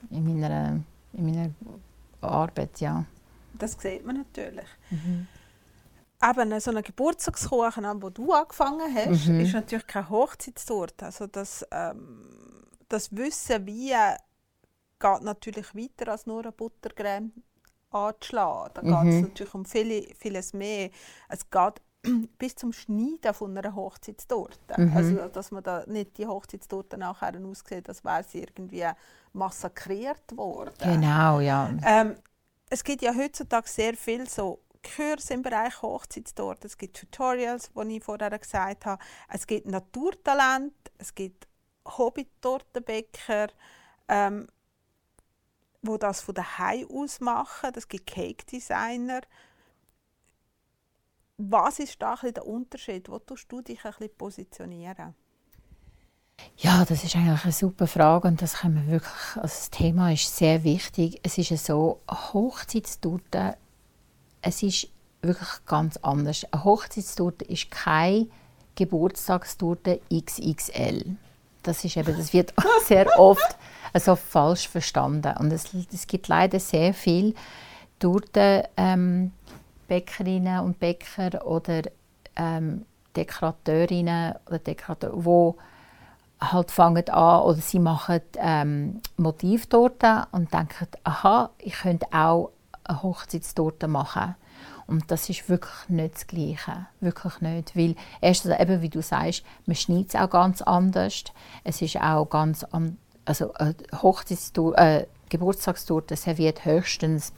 in, 0.10 0.40
meiner, 0.40 0.80
in 1.14 1.26
meiner 1.26 1.50
Arbeit, 2.22 2.80
ja. 2.80 3.06
Das 3.64 3.82
sieht 3.82 4.06
man 4.06 4.18
natürlich. 4.18 4.68
Eben 6.22 6.60
so 6.60 6.72
ein 6.72 6.84
Geburtstagskuchen, 6.84 7.86
an 7.86 8.02
wo 8.02 8.10
du 8.10 8.32
angefangen 8.34 8.94
hast, 8.96 9.28
Mhm. 9.28 9.40
ist 9.42 9.54
natürlich 9.54 9.88
keine 9.88 10.10
Hochzeitstorte. 10.10 11.06
Also 11.06 11.28
das, 11.28 11.66
ähm, 11.72 12.66
das 12.90 13.16
Wissen, 13.16 13.66
wie 13.66 13.94
geht 15.00 15.22
natürlich 15.22 15.76
weiter 15.76 16.12
als 16.12 16.26
nur 16.26 16.42
eine 16.42 16.52
Buttercreme 16.52 17.32
anzuschlagen. 17.92 18.90
Da 18.90 19.04
geht 19.04 19.14
es 19.14 19.16
Mhm. 19.16 19.22
natürlich 19.30 19.54
um 19.54 19.66
viele, 19.66 20.02
vieles 20.18 20.54
mehr. 20.54 20.90
Es 21.30 21.50
geht 21.50 21.82
bis 22.38 22.56
zum 22.56 22.74
Schneiden 22.74 23.34
von 23.34 23.58
einer 23.58 23.76
Hochzeitstorte. 23.76 24.76
Mhm. 24.78 24.98
Also, 24.98 25.28
dass 25.30 25.52
man 25.52 25.64
da 25.64 25.84
nicht 25.88 26.18
die 26.18 26.28
Hochzeitstorte 26.28 26.98
nachher 26.98 27.34
aussieht, 27.46 27.88
als 27.88 28.04
wäre 28.04 28.24
sie 28.24 28.40
irgendwie 28.40 28.86
massakriert 29.34 30.36
worden. 30.36 30.74
Genau, 30.80 31.40
ja. 31.40 31.70
Ähm, 31.86 32.16
es 32.74 32.84
gibt 32.84 33.04
ja 33.04 33.14
heutzutage 33.16 33.70
sehr 33.70 33.96
viel 33.96 34.28
so 34.28 34.64
Kurse 34.96 35.36
im 35.36 35.44
Bereich 35.44 35.80
Hochzeitstorte. 35.84 36.66
Es 36.66 36.76
gibt 36.76 36.98
Tutorials, 36.98 37.72
die 37.72 37.98
ich 37.98 38.04
vorher 38.04 38.38
gesagt 38.38 38.88
habe. 38.88 39.02
Es 39.30 39.46
gibt 39.46 39.68
Naturtalent, 39.68 40.74
es 40.98 41.14
gibt 41.14 41.48
Hobby-Tortenbäcker, 41.86 43.50
ähm, 44.08 44.48
wo 45.84 45.98
das 45.98 46.22
von 46.22 46.34
daheim 46.34 46.90
aus 46.90 47.20
machen. 47.20 47.74
Es 47.76 47.88
gibt 47.88 48.08
Cake-Designer. 48.08 49.22
Was 51.38 51.78
ist 51.78 52.02
da 52.02 52.16
ein 52.16 52.34
der 52.34 52.48
Unterschied? 52.48 53.08
Wo 53.08 53.20
tust 53.20 53.52
du 53.52 53.62
dich 53.62 53.86
ein 53.86 53.92
bisschen 53.92 54.18
positionieren? 54.18 55.14
Ja, 56.58 56.86
das 56.86 57.04
ist 57.04 57.16
eigentlich 57.16 57.44
eine 57.44 57.52
super 57.52 57.88
Frage 57.88 58.28
und 58.28 58.42
das 58.42 58.60
können 58.60 58.86
wir 58.86 58.94
wirklich, 58.94 59.36
also 59.36 59.48
das 59.48 59.70
Thema 59.70 60.12
ist 60.12 60.36
sehr 60.36 60.64
wichtig. 60.64 61.20
Es 61.24 61.38
ist 61.38 61.66
so, 61.66 62.00
Hochzeitstorte, 62.10 63.58
es 64.42 64.64
ist 64.64 64.88
wirklich 65.22 65.66
ganz 65.66 65.98
anders. 65.98 66.46
Eine 66.52 66.64
Hochzeitstorte 66.64 67.46
ist 67.46 67.72
keine 67.72 68.28
Geburtstagstorte 68.76 70.02
XXL. 70.14 71.18
Das 71.64 71.84
ist 71.84 71.98
eben, 71.98 72.18
das 72.18 72.34
wird 72.34 72.54
sehr 72.86 73.08
oft 73.20 73.58
also 73.94 74.16
falsch 74.16 74.68
verstanden 74.68 75.36
und 75.40 75.54
es, 75.54 75.66
es 75.94 76.08
gibt 76.08 76.28
leider 76.28 76.60
sehr 76.60 76.94
viel 76.94 77.36
Torten, 78.00 78.64
ähm, 78.76 79.32
Bäckerinnen 79.88 80.60
und 80.62 80.80
Bäcker 80.80 81.46
oder 81.46 81.84
ähm, 82.36 82.86
Dekorateurinnen 83.16 84.34
oder 84.48 84.60
Dekorateure, 84.60 85.24
wo 85.24 85.56
halt 86.52 86.72
fangen 86.72 87.08
an 87.10 87.44
oder 87.44 87.60
sie 87.60 87.80
machen 87.80 88.22
ähm, 88.38 89.02
Motivtorten 89.18 90.24
und 90.32 90.54
denken, 90.54 90.88
aha, 91.04 91.52
ich 91.60 91.74
könnte 91.74 92.08
auch 92.12 92.52
eine 92.84 93.02
Hochzeitstorte 93.02 93.88
machen. 93.88 94.36
Und 94.86 95.10
das 95.10 95.30
ist 95.30 95.48
wirklich 95.50 95.90
nicht 95.90 96.16
das 96.16 96.28
Gleiche. 96.28 96.88
Wirklich 97.00 97.40
nicht. 97.42 97.76
Weil 97.76 97.96
erstens, 98.22 98.60
eben 98.60 98.82
wie 98.82 98.90
du 98.90 99.02
sagst, 99.02 99.44
man 99.66 99.76
schneidet 99.76 100.10
es 100.10 100.16
auch 100.20 100.30
ganz 100.30 100.62
anders. 100.62 101.24
Es 101.64 101.82
ist 101.82 101.98
auch 101.98 102.26
ganz 102.26 102.64
an, 102.66 102.98
also 103.26 103.54
eine 103.54 103.76
Hochzeitstorte, 104.02 104.78
äh, 104.82 105.08
Geburtstagstorte 105.30 106.16
serviert 106.16 106.66
höchstens 106.66 107.34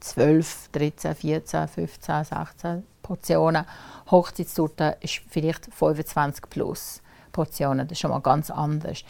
12, 0.00 0.68
13, 0.72 1.14
14, 1.14 1.68
15, 1.68 2.24
16 2.24 2.86
Portionen. 3.02 3.64
Hochzeitstorte 4.10 4.96
ist 5.00 5.22
vielleicht 5.28 5.72
25 5.74 6.48
plus 6.48 7.02
Portionen. 7.32 7.86
Das 7.86 7.92
ist 7.92 8.00
schon 8.00 8.10
mal 8.10 8.20
ganz 8.20 8.50
anders. 8.50 9.04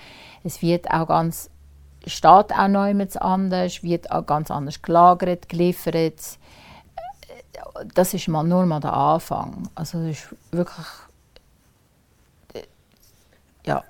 Es 0.44 0.62
wird 0.62 0.90
auch 0.90 1.06
ganz, 1.06 1.50
steht 2.06 2.52
auch 2.52 2.68
noch 2.68 3.16
anders, 3.16 3.82
wird 3.82 4.10
auch 4.10 4.26
ganz 4.26 4.50
anders 4.50 4.80
gelagert, 4.82 5.48
geliefert. 5.48 6.38
Das 7.94 8.14
ist 8.14 8.28
mal 8.28 8.44
nur 8.44 8.66
mal 8.66 8.80
der 8.80 8.92
Anfang. 8.92 9.68
Also 9.74 9.98
das 9.98 10.18
ist 10.18 10.34
wirklich 10.50 10.86
ja, 13.66 13.84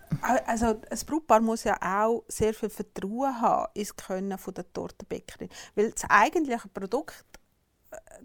Also 0.46 0.66
ein 0.66 0.98
Brautpaar 1.06 1.40
muss 1.40 1.64
ja 1.64 1.76
auch 1.80 2.24
sehr 2.28 2.52
viel 2.52 2.70
Vertrauen 2.70 3.40
haben 3.40 3.68
ins 3.74 3.94
Können 3.94 4.36
der 4.46 4.72
Tortenbäckerin. 4.72 5.48
Weil 5.74 5.92
das 5.92 6.04
eigentliche 6.08 6.68
Produkt, 6.68 7.24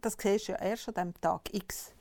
das 0.02 0.16
siehst 0.22 0.48
du 0.48 0.52
ja 0.54 0.60
erst 0.60 0.88
an 0.90 0.94
dem 0.96 1.22
Tag 1.22 1.54
X. 1.54 1.92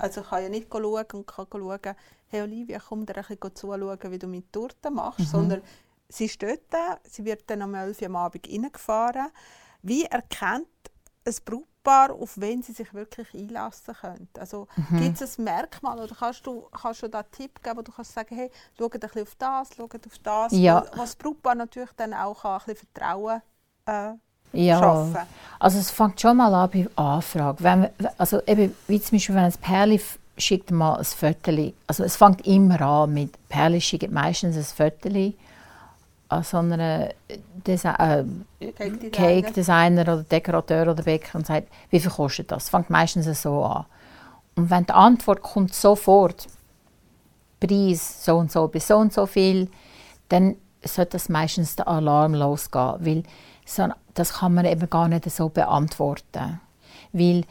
Also 0.00 0.20
ich 0.20 0.28
kann 0.28 0.42
ja 0.44 0.48
nicht 0.48 0.68
schauen 0.72 1.04
und 1.12 1.26
kann 1.26 1.46
schauen, 1.50 1.80
hey 2.28 2.42
Olivia, 2.42 2.78
komm 2.78 3.04
dir 3.06 3.16
ein 3.16 3.24
bisschen 3.24 3.54
zuschauen, 3.56 3.98
wie 4.12 4.18
du 4.18 4.28
mit 4.28 4.52
Torten 4.52 4.94
machst, 4.94 5.30
sondern 5.30 5.62
sie 6.08 6.28
steht 6.28 6.62
da, 6.70 6.98
sie 7.04 7.24
wird 7.24 7.42
dann 7.50 7.62
am 7.62 7.74
11 7.74 8.00
Uhr 8.02 8.06
am 8.06 8.16
Abend 8.16 8.48
reingefahren. 8.48 9.28
Wie 9.82 10.04
erkennt 10.04 10.68
ein 11.26 11.34
Brautpaar, 11.44 12.12
auf 12.12 12.38
wen 12.40 12.62
sie 12.62 12.72
sich 12.72 12.94
wirklich 12.94 13.34
einlassen 13.34 13.94
können? 13.94 14.28
Also 14.38 14.68
gibt 14.98 15.20
es 15.20 15.38
ein 15.38 15.44
Merkmal 15.44 15.98
oder 15.98 16.14
kannst 16.14 16.46
du, 16.46 16.68
kannst 16.70 17.02
du 17.02 17.08
da 17.08 17.20
einen 17.20 17.30
Tipp 17.32 17.60
geben, 17.62 17.78
wo 17.78 17.82
du 17.82 17.90
kannst 17.92 18.12
sagen, 18.14 18.34
hey, 18.36 18.50
schaut 18.78 18.94
ein 18.94 19.00
bisschen 19.00 19.22
auf 19.22 19.34
das, 19.36 19.74
schaut 19.76 20.06
auf 20.06 20.18
das, 20.22 20.52
Ja. 20.52 20.82
was 20.82 20.90
das 20.92 21.16
Brautpaar 21.16 21.56
natürlich 21.56 21.90
dann 21.96 22.14
auch 22.14 22.42
kann, 22.42 22.60
ein 22.60 22.66
bisschen 22.66 22.88
Vertrauen 22.94 23.42
äh, 23.86 24.12
Ja, 24.52 24.78
schaffen. 24.78 25.16
also 25.58 25.78
es 25.78 25.90
fängt 25.90 26.20
schon 26.20 26.36
mal 26.36 26.52
an 26.54 26.70
bei 26.70 26.88
Anfrage. 26.96 27.62
Wenn 27.62 27.88
also 28.16 28.40
eben, 28.46 28.74
wie 28.86 29.00
zum 29.00 29.16
Beispiel, 29.16 29.34
wenn 29.34 29.44
ein 29.44 29.52
Pärli 29.60 29.96
f- 29.96 30.18
schickt 30.36 30.70
mal 30.70 30.96
ein 30.96 31.04
Foto, 31.04 31.72
also 31.86 32.04
es 32.04 32.16
fängt 32.16 32.46
immer 32.46 32.80
an 32.80 33.12
mit, 33.12 33.32
Pärli 33.48 33.80
schicken 33.80 34.12
meistens 34.12 34.56
ein 34.56 34.64
Foto 34.64 35.32
an 36.30 36.42
so 36.42 36.58
einer 36.58 37.08
Desi 37.66 37.88
äh, 37.88 38.24
Cake-Designer. 39.10 40.02
Oder 40.02 40.22
Dekorateur 40.24 40.90
oder 40.92 41.02
Bäcker 41.02 41.38
und 41.38 41.46
sagt, 41.46 41.68
wie 41.90 42.00
viel 42.00 42.10
kostet 42.10 42.50
das? 42.52 42.64
Es 42.64 42.68
fängt 42.70 42.90
meistens 42.90 43.42
so 43.42 43.64
an. 43.64 43.86
Und 44.54 44.70
wenn 44.70 44.84
die 44.84 44.92
Antwort 44.92 45.40
kommt 45.42 45.74
sofort, 45.74 46.46
Preis 47.60 48.24
so 48.24 48.36
und 48.36 48.52
so 48.52 48.68
bis 48.68 48.86
so 48.86 48.96
und 48.98 49.12
so 49.12 49.26
viel, 49.26 49.68
dann 50.28 50.56
sollte 50.84 51.12
das 51.12 51.28
meistens 51.28 51.76
der 51.76 51.88
Alarm 51.88 52.34
losgehen, 52.34 52.94
weil 53.00 53.22
so, 53.64 53.88
das 54.18 54.34
kann 54.34 54.54
man 54.54 54.64
eben 54.64 54.90
gar 54.90 55.08
nicht 55.08 55.30
so 55.30 55.48
beantworten, 55.48 56.60
weil 57.12 57.44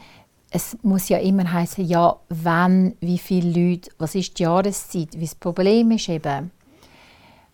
es 0.50 0.76
muss 0.82 1.08
ja 1.08 1.18
immer 1.18 1.50
heißen, 1.50 1.84
ja, 1.86 2.16
wann, 2.28 2.94
wie 3.00 3.18
viele 3.18 3.70
Leute, 3.70 3.90
was 3.98 4.14
ist 4.14 4.38
die 4.38 4.42
Jahreszeit, 4.42 5.14
wie 5.14 5.24
das 5.24 5.34
Problem 5.34 5.90
ist 5.90 6.08
eben, 6.08 6.50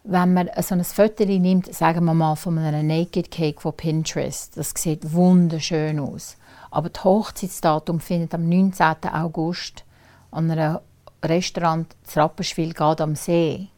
wenn 0.04 0.34
man 0.34 0.50
so 0.60 0.74
ein 0.74 0.84
Foto 0.84 1.24
nimmt, 1.24 1.72
sagen 1.74 2.04
wir 2.04 2.14
mal 2.14 2.36
von 2.36 2.58
einem 2.58 2.86
Naked 2.86 3.30
Cake 3.30 3.60
von 3.60 3.72
Pinterest, 3.72 4.56
das 4.56 4.72
sieht 4.76 5.12
wunderschön 5.12 5.98
aus, 5.98 6.36
aber 6.70 6.90
das 6.90 7.04
Hochzeitsdatum 7.04 8.00
findet 8.00 8.34
am 8.34 8.48
19. 8.48 8.96
August 9.12 9.84
an 10.30 10.50
einem 10.50 10.78
Restaurant 11.24 11.94
in 12.14 12.20
Rapperswil 12.20 12.74
geht 12.74 13.00
am 13.00 13.14
See. 13.14 13.68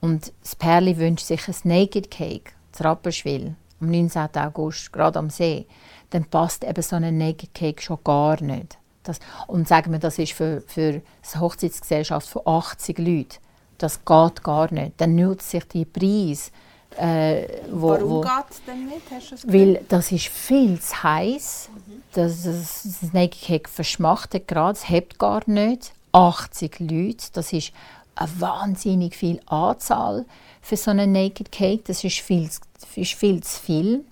Und 0.00 0.32
das 0.42 0.54
Pärli 0.54 0.98
wünscht 0.98 1.26
sich 1.26 1.48
ein 1.48 1.54
Naked 1.64 2.10
Cake 2.10 2.52
in 2.78 2.84
Rapperswil 2.84 3.56
am 3.80 3.90
19. 3.90 4.28
August, 4.36 4.92
gerade 4.92 5.18
am 5.18 5.30
See. 5.30 5.66
Dann 6.10 6.24
passt 6.24 6.64
eben 6.64 6.82
so 6.82 6.96
ein 6.96 7.18
Naked 7.18 7.54
Cake 7.54 7.82
schon 7.82 7.98
gar 8.04 8.40
nicht. 8.42 8.78
Das, 9.02 9.20
und 9.46 9.68
sagen 9.68 9.92
wir, 9.92 9.98
das 9.98 10.18
ist 10.18 10.32
für, 10.32 10.62
für 10.66 11.00
eine 11.00 11.40
Hochzeitsgesellschaft 11.40 12.28
von 12.28 12.42
80 12.44 12.98
Leuten. 12.98 13.36
Das 13.78 14.04
geht 14.04 14.42
gar 14.42 14.72
nicht. 14.72 14.92
Dann 14.96 15.14
nutzt 15.14 15.50
sich 15.50 15.64
die 15.68 15.84
Preis. 15.84 16.50
Äh, 16.96 17.46
wo, 17.70 17.90
Warum 17.90 18.10
wo, 18.10 18.20
geht 18.22 18.50
es 18.50 18.64
denn 18.64 18.86
nicht? 18.86 19.02
Hast 19.10 19.32
das 19.32 19.52
weil 19.52 19.84
das 19.88 20.12
ist 20.12 20.28
viel 20.28 20.80
zu 20.80 21.02
heiß. 21.02 21.68
Das, 22.12 22.44
das, 22.44 22.98
das 23.00 23.12
Naked 23.12 23.42
Cake 23.42 23.68
verschmachtet 23.68 24.48
gerade, 24.48 24.78
es 24.78 24.88
hebt 24.88 25.18
gar 25.18 25.42
nicht. 25.46 25.92
80 26.12 26.80
Leute, 26.80 27.26
das 27.34 27.52
ist 27.52 27.72
eine 28.16 28.40
wahnsinnig 28.40 29.14
viel 29.16 29.40
Anzahl 29.46 30.24
für 30.62 30.76
so 30.76 30.90
einen 30.90 31.12
Naked 31.12 31.52
Cake. 31.52 31.82
Das 31.86 32.02
ist 32.02 32.18
viel, 32.20 32.50
zu- 32.50 32.60
ist 32.96 33.12
viel 33.14 33.42
zu 33.42 33.60
viel. 33.60 34.04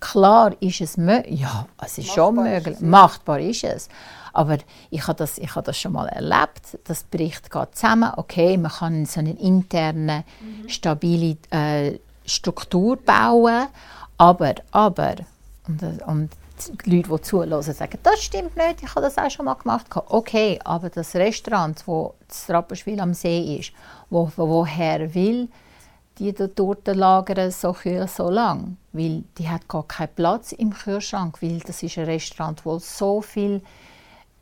Klar 0.00 0.54
ist 0.60 0.80
es 0.80 0.96
möglich. 0.96 1.40
Ja, 1.40 1.66
es 1.84 1.98
ist 1.98 2.08
schon 2.08 2.36
Machbar 2.36 2.46
ist 2.46 2.52
möglich. 2.64 2.74
es, 2.76 2.80
ja. 2.80 2.86
Machbar 2.88 3.40
ist 3.40 3.64
es. 3.64 3.88
Aber 4.32 4.58
ich 4.90 5.06
habe 5.06 5.16
das, 5.16 5.38
ich 5.38 5.54
habe 5.54 5.66
das 5.66 5.78
schon 5.78 5.92
mal 5.92 6.06
erlebt. 6.08 6.78
Das 6.84 7.02
bricht 7.02 7.50
geht 7.50 7.74
zusammen. 7.74 8.10
Okay, 8.16 8.56
man 8.56 8.70
kann 8.70 9.04
so 9.06 9.20
eine 9.20 9.32
interne, 9.38 10.24
stabile 10.68 11.36
äh, 11.50 11.98
Struktur 12.24 12.96
bauen. 12.96 13.66
Aber, 14.16 14.54
aber, 14.70 15.16
und, 15.66 15.82
und 16.06 16.30
die 16.68 16.96
Leute, 16.96 17.08
die 17.08 17.20
zuhören, 17.22 17.62
sagen, 17.62 17.98
das 18.02 18.22
stimmt 18.22 18.56
nicht, 18.56 18.82
ich 18.82 18.90
habe 18.90 19.02
das 19.02 19.18
auch 19.18 19.30
schon 19.30 19.46
mal 19.46 19.54
gemacht. 19.54 19.86
Okay, 19.94 20.58
aber 20.64 20.90
das 20.90 21.14
Restaurant, 21.14 21.82
wo 21.86 22.14
das 22.26 22.48
Rapperswil 22.48 23.00
am 23.00 23.14
See 23.14 23.58
ist, 23.58 23.72
wo, 24.10 24.30
wo, 24.36 24.48
woher 24.48 25.14
will, 25.14 25.48
die 26.18 26.32
Torte 26.32 26.92
lagern 26.92 27.50
so 27.50 27.72
kühl 27.72 28.06
so 28.06 28.30
lang? 28.30 28.76
Weil 28.92 29.24
die 29.38 29.48
hat 29.48 29.68
gar 29.68 29.84
keinen 29.84 30.14
Platz 30.14 30.52
im 30.52 30.72
Kühlschrank, 30.72 31.40
weil 31.40 31.60
das 31.60 31.82
ist 31.82 31.98
ein 31.98 32.04
Restaurant, 32.04 32.64
wo 32.64 32.78
so 32.78 33.20
viel 33.22 33.62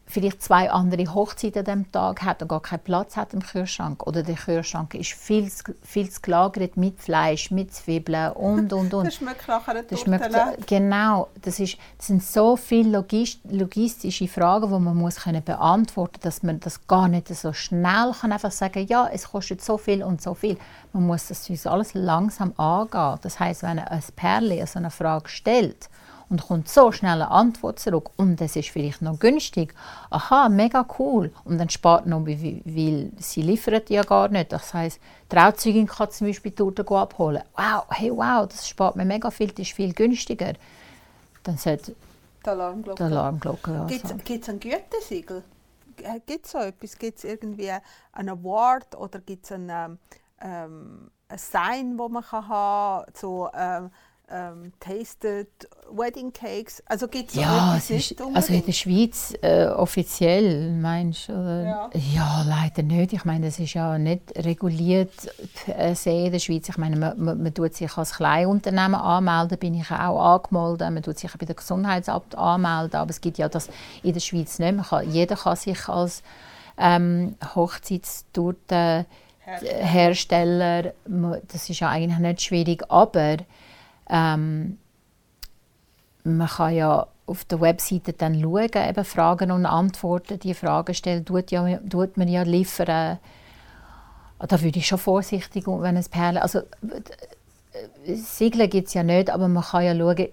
vielleicht 0.08 0.42
zwei 0.42 0.70
andere 0.70 1.12
Hochzeiten 1.14 1.60
an 1.60 1.64
diesem 1.64 1.92
Tag 1.92 2.22
hat 2.22 2.42
und 2.42 2.48
gar 2.48 2.60
keinen 2.62 2.80
Platz 2.80 3.16
hat 3.16 3.34
im 3.34 3.42
Kühlschrank. 3.42 4.06
Oder 4.06 4.22
der 4.22 4.34
Kühlschrank 4.36 4.94
ist 4.94 5.12
viel, 5.12 5.50
viel 5.82 6.10
zu 6.10 6.20
gelagert 6.22 6.76
mit 6.76 6.98
Fleisch, 7.00 7.50
mit 7.50 7.74
Zwiebeln 7.74 8.32
und, 8.32 8.72
und, 8.72 8.94
und. 8.94 9.04
Das 9.08 9.14
schmeckt 9.14 9.46
nachher 9.46 9.72
eine 9.72 9.82
Das 9.84 10.02
Torte. 10.02 10.24
schmeckt, 10.24 10.66
genau, 10.66 11.28
das, 11.42 11.60
ist, 11.60 11.76
das 11.98 12.06
sind 12.08 12.22
so 12.22 12.56
viele 12.56 12.98
logis- 12.98 13.38
logistische 13.48 14.28
Fragen, 14.28 14.66
die 14.72 14.78
man 14.78 14.96
muss 14.96 15.16
können 15.16 15.44
beantworten 15.44 16.14
muss, 16.16 16.22
dass 16.22 16.42
man 16.42 16.60
das 16.60 16.86
gar 16.86 17.08
nicht 17.08 17.28
so 17.28 17.52
schnell 17.52 18.12
kann 18.20 18.32
einfach 18.32 18.50
sagen 18.50 18.86
ja, 18.88 19.08
es 19.12 19.28
kostet 19.30 19.62
so 19.62 19.76
viel 19.78 20.02
und 20.02 20.22
so 20.22 20.34
viel. 20.34 20.56
Man 20.92 21.06
muss 21.06 21.28
das 21.28 21.66
alles 21.66 21.94
langsam 21.94 22.52
angehen. 22.56 23.18
Das 23.22 23.38
heißt, 23.38 23.62
wenn 23.62 23.78
ein 23.78 24.02
Pärchen 24.16 24.66
so 24.66 24.78
eine 24.78 24.90
Frage 24.90 25.28
stellt 25.28 25.88
und 26.30 26.42
kommt 26.46 26.68
so 26.68 26.92
schnell 26.92 27.22
eine 27.22 27.30
Antwort 27.30 27.78
zurück 27.78 28.10
und 28.16 28.40
es 28.40 28.56
ist 28.56 28.68
vielleicht 28.68 29.00
noch 29.02 29.18
günstig, 29.18 29.74
aha, 30.10 30.48
mega 30.48 30.86
cool. 30.98 31.32
Und 31.44 31.58
dann 31.58 31.70
spart 31.70 32.06
noch, 32.06 32.26
weil 32.26 33.10
sie 33.18 33.42
liefern 33.42 33.80
die 33.88 33.94
ja 33.94 34.02
gar 34.02 34.28
nicht. 34.28 34.52
Das 34.52 34.74
heißt, 34.74 35.00
die 35.30 35.34
Trauzeugin 35.34 35.86
kann 35.86 36.10
zum 36.10 36.26
Beispiel 36.26 36.52
die 36.52 36.56
Torte 36.56 36.86
abholen. 36.88 37.42
Wow, 37.56 37.86
hey, 37.90 38.10
wow, 38.10 38.46
das 38.46 38.68
spart 38.68 38.96
mir 38.96 39.04
mega 39.04 39.30
viel, 39.30 39.48
das 39.48 39.60
ist 39.60 39.72
viel 39.72 39.94
günstiger. 39.94 40.52
Dann 41.44 41.56
sollte 41.56 41.94
Die 42.44 42.50
Alarmglocke. 42.50 42.96
die 42.96 43.10
Alarmglocke 43.10 43.86
Gibt 43.88 44.04
es 44.04 44.48
ein 44.48 44.60
Gütesiegel? 44.60 45.42
Gibt 46.26 46.44
es 46.46 46.52
so 46.52 46.58
etwas? 46.58 46.96
Gibt 46.98 47.18
es 47.18 47.24
irgendwie 47.24 47.72
einen 48.12 48.28
Award 48.28 48.94
oder 48.96 49.18
gibt 49.18 49.46
es 49.46 49.52
ein, 49.52 49.68
ähm, 49.70 49.98
ähm, 50.40 51.10
ein 51.28 51.38
Sign, 51.38 51.96
das 51.96 52.08
man 52.10 52.22
kann 52.22 52.48
haben 52.48 53.04
kann? 53.04 53.14
So 53.16 53.48
ähm, 53.54 53.90
ähm, 54.30 54.72
Tasted 54.80 55.48
Wedding 55.90 56.32
Cakes? 56.32 56.82
Also 56.86 57.08
gibt 57.08 57.28
es 57.30 57.34
so 57.36 57.40
Ja, 57.40 57.76
es 57.76 57.90
ist, 57.90 58.14
also 58.34 58.52
in 58.52 58.64
der? 58.64 58.72
Schweiz 58.72 59.34
äh, 59.40 59.66
offiziell, 59.66 60.70
meinst 60.72 61.28
du? 61.28 61.32
Ja. 61.32 61.90
ja, 61.94 62.44
leider 62.46 62.82
nicht. 62.82 63.12
Ich 63.14 63.24
meine, 63.24 63.46
das 63.46 63.58
ist 63.58 63.74
ja 63.74 63.96
nicht 63.98 64.22
reguliert 64.36 65.12
äh, 65.66 65.94
se 65.94 66.10
in 66.10 66.32
der 66.32 66.38
Schweiz. 66.38 66.68
Ich 66.68 66.76
meine, 66.76 66.96
man, 66.96 67.18
man, 67.18 67.42
man 67.42 67.54
tut 67.54 67.74
sich 67.74 67.96
als 67.96 68.12
Kleinunternehmen 68.14 68.94
anmelden, 68.96 69.58
bin 69.58 69.74
ich 69.74 69.90
auch 69.90 70.34
angemeldet. 70.34 70.90
Man 70.92 71.02
tut 71.02 71.18
sich 71.18 71.32
bei 71.36 71.46
der 71.46 71.54
Gesundheitsamt 71.54 72.36
anmelden, 72.36 73.00
aber 73.00 73.10
es 73.10 73.20
gibt 73.20 73.38
ja 73.38 73.48
das 73.48 73.68
in 74.02 74.12
der 74.12 74.20
Schweiz 74.20 74.58
nicht. 74.58 74.88
Kann, 74.88 75.10
jeder 75.10 75.36
kann 75.36 75.56
sich 75.56 75.88
als 75.88 76.22
ähm, 76.76 77.34
Hochzeitstorte 77.54 79.06
Hersteller, 79.82 80.92
mo- 81.08 81.40
das 81.50 81.70
ist 81.70 81.80
ja 81.80 81.88
eigentlich 81.88 82.18
nicht 82.18 82.42
schwierig, 82.42 82.84
aber 82.90 83.38
ähm, 84.08 84.78
man 86.24 86.48
kann 86.48 86.74
ja 86.74 87.06
auf 87.26 87.44
der 87.44 87.60
Webseite 87.60 88.12
dann 88.12 88.40
schauen, 88.40 88.68
eben 88.74 89.04
Fragen 89.04 89.50
und 89.50 89.66
Antworten, 89.66 90.38
die 90.38 90.54
Fragen 90.54 90.94
stellen, 90.94 91.24
tut, 91.24 91.50
ja, 91.50 91.78
tut 91.88 92.16
man 92.16 92.28
ja 92.28 92.42
liefern. 92.42 93.18
Da 94.38 94.62
würde 94.62 94.78
ich 94.78 94.86
schon 94.86 94.98
vorsichtig, 94.98 95.66
wenn 95.66 95.96
es 95.96 96.08
Perlen, 96.08 96.38
also 96.38 96.60
äh, 96.60 98.14
Siegel 98.14 98.68
gibt 98.68 98.88
es 98.88 98.94
ja 98.94 99.02
nicht, 99.02 99.30
aber 99.30 99.48
man 99.48 99.62
kann 99.62 99.84
ja 99.84 99.94
schauen, 99.94 100.28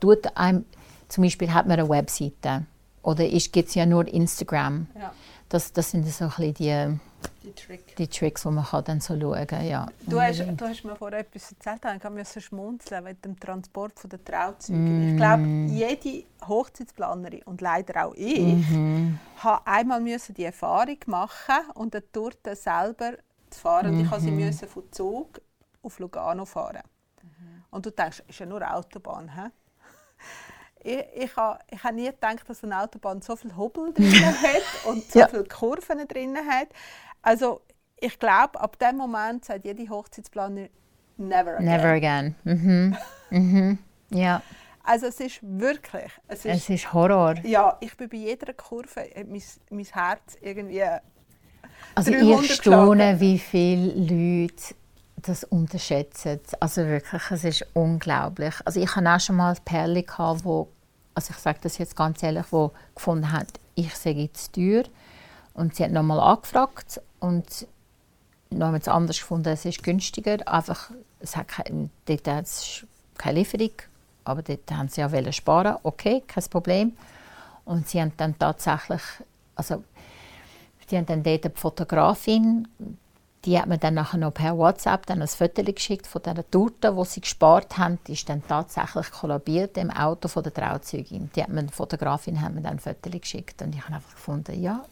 tut 0.00 0.36
einem, 0.36 0.64
zum 1.08 1.24
Beispiel 1.24 1.52
hat 1.52 1.66
man 1.66 1.80
eine 1.80 1.88
Webseite 1.88 2.66
oder 3.02 3.26
gibt 3.26 3.68
es 3.68 3.74
ja 3.74 3.86
nur 3.86 4.06
Instagram. 4.06 4.86
Ja, 4.98 5.12
Das, 5.48 5.72
das 5.72 5.90
sind 5.90 6.06
so 6.06 6.24
ein 6.24 6.30
bisschen 6.30 6.54
die, 6.54 6.98
die 7.46 7.52
Trick. 7.54 7.96
die 7.96 8.08
Tricks, 8.08 8.42
die 8.42 8.48
man 8.48 8.64
kann 8.64 8.84
dann 8.84 9.00
so 9.00 9.18
schauen 9.18 9.46
kann. 9.46 9.66
Ja. 9.66 9.86
Du 10.06 10.20
hast, 10.20 10.40
du 10.40 10.68
hast 10.68 10.84
mir 10.84 10.96
vorher 10.96 11.20
etwas 11.20 11.52
erzählt, 11.52 11.80
ich 12.02 12.10
musste 12.10 12.40
schmunzeln 12.40 13.04
wegen 13.06 13.22
dem 13.22 13.40
Transport 13.40 13.98
von 13.98 14.10
der 14.10 14.24
Trauzeugen. 14.24 15.10
Ich 15.10 15.16
glaube, 15.16 15.46
jede 15.72 16.24
Hochzeitsplanerin 16.46 17.42
und 17.44 17.60
leider 17.60 18.06
auch 18.06 18.14
ich, 18.14 18.68
Mhm. 18.68 19.18
habe 19.38 19.66
einmal 19.66 20.00
müssen 20.00 20.34
die 20.34 20.44
Erfahrung 20.44 20.98
machen 21.06 21.70
und 21.74 21.94
eine 21.94 22.10
Torte 22.12 22.54
selber 22.56 23.12
zu 23.50 23.60
fahren. 23.60 23.94
Und 23.94 24.00
ich 24.00 24.10
musste 24.10 24.20
sie 24.20 24.30
Mhm. 24.32 24.36
müssen 24.44 24.68
von 24.68 24.82
Zug 24.92 25.40
auf 25.82 25.98
Lugano 25.98 26.44
fahren. 26.44 26.82
Und 27.70 27.84
du 27.86 27.90
denkst, 27.90 28.22
ist 28.28 28.38
ja 28.38 28.46
nur 28.46 28.62
Autobahn, 28.74 29.28
hä? 29.34 29.50
Ich, 30.88 31.04
ich 31.16 31.36
habe 31.36 31.58
ich 31.68 31.82
ha 31.82 31.90
nie 31.90 32.04
gedacht, 32.06 32.48
dass 32.48 32.62
eine 32.62 32.80
Autobahn 32.80 33.20
so 33.20 33.34
viel 33.34 33.56
Hobel 33.56 33.92
drin 33.92 34.06
hat 34.42 34.62
und 34.86 35.02
so 35.10 35.18
Ja. 35.18 35.26
viele 35.26 35.42
Kurven 35.44 36.06
drin 36.06 36.36
hat. 36.36 36.68
Also 37.26 37.60
ich 37.98 38.18
glaube, 38.20 38.60
ab 38.60 38.78
dem 38.78 38.98
Moment 38.98 39.44
sagt 39.44 39.64
jede 39.64 39.88
Hochzeitsplaner 39.88 40.68
never 41.16 41.56
again. 41.56 41.64
Never 41.64 41.88
again. 41.88 42.34
Mhm. 42.44 42.96
Mhm. 43.30 43.78
Ja, 44.10 44.42
Also 44.84 45.06
es 45.06 45.18
ist 45.18 45.40
wirklich, 45.42 46.12
es 46.28 46.44
ist, 46.44 46.54
es 46.54 46.70
ist 46.70 46.92
Horror. 46.92 47.34
ja, 47.42 47.76
ich 47.80 47.96
bin 47.96 48.08
bei 48.08 48.18
jeder 48.18 48.52
Kurve, 48.52 49.10
mein, 49.26 49.42
mein 49.70 49.84
Herz 49.86 50.36
irgendwie, 50.40 50.84
Also 51.96 52.12
300 52.12 52.44
ich 52.44 52.54
staune, 52.54 53.18
wie 53.18 53.40
viele 53.40 53.92
Leute 53.94 54.76
das 55.16 55.42
unterschätzen. 55.42 56.38
Also 56.60 56.86
wirklich, 56.86 57.30
es 57.32 57.42
ist 57.42 57.66
unglaublich. 57.72 58.54
Also 58.64 58.80
ich 58.80 58.94
hatte 58.94 59.10
auch 59.10 59.18
schon 59.18 59.34
mal 59.34 59.56
gehabt, 59.64 60.44
wo, 60.44 60.68
also 61.16 61.32
ich 61.32 61.38
sage 61.38 61.58
das 61.62 61.78
jetzt 61.78 61.96
ganz 61.96 62.22
ehrlich, 62.22 62.46
wo 62.52 62.70
gefunden 62.94 63.32
hat, 63.32 63.48
ich 63.74 63.92
sage 63.96 64.32
zu 64.32 64.52
teuer. 64.52 64.84
Und 65.56 65.74
sie 65.74 65.84
hat 65.84 65.90
nochmal 65.90 66.20
angefragt 66.20 67.00
und 67.18 67.66
noch 68.50 68.66
haben 68.66 68.88
anders 68.88 69.18
gefunden, 69.18 69.48
es 69.48 69.64
ist 69.64 69.82
günstiger. 69.82 70.46
Einfach, 70.46 70.90
es 71.18 71.34
hat 71.34 71.48
kein, 71.48 71.90
dort 72.04 72.28
hat 72.28 72.44
es 72.44 72.86
keine 73.16 73.38
Lieferung, 73.38 73.72
aber 74.24 74.42
dort 74.42 74.70
haben 74.70 74.88
sie 74.88 75.00
ja 75.00 75.32
sparen. 75.32 75.76
Okay, 75.82 76.22
kein 76.26 76.44
Problem. 76.44 76.92
Und 77.64 77.88
sie 77.88 78.00
haben 78.00 78.12
dann 78.18 78.38
tatsächlich, 78.38 79.00
also 79.54 79.82
die 80.90 80.98
haben 80.98 81.06
dann 81.06 81.22
dort 81.22 81.46
eine 81.46 81.54
Fotografin, 81.54 82.68
die 83.46 83.58
hat 83.58 83.66
mir 83.66 83.78
dann 83.78 83.94
nachher 83.94 84.18
noch 84.18 84.34
per 84.34 84.58
WhatsApp 84.58 85.06
dann 85.06 85.22
ein 85.22 85.28
Foto 85.28 85.62
geschickt 85.62 86.06
von 86.06 86.20
dieser 86.20 86.50
Torte, 86.50 86.94
die 86.94 87.04
sie 87.06 87.20
gespart 87.22 87.78
haben. 87.78 87.98
Die 88.06 88.12
ist 88.12 88.28
dann 88.28 88.46
tatsächlich 88.46 89.10
kollabiert 89.10 89.78
im 89.78 89.90
Auto 89.90 90.28
von 90.28 90.42
der 90.42 90.52
Trauzeugin. 90.52 91.30
Die, 91.34 91.42
hat 91.42 91.48
mir, 91.48 91.62
die 91.62 91.72
Fotografin 91.72 92.42
hat 92.42 92.52
mir 92.52 92.60
dann 92.60 92.72
ein 92.72 92.78
Foto 92.78 93.08
geschickt 93.08 93.62
und 93.62 93.74
ich 93.74 93.82
habe 93.82 93.94
einfach 93.94 94.14
gefunden, 94.14 94.60
ja, 94.60 94.84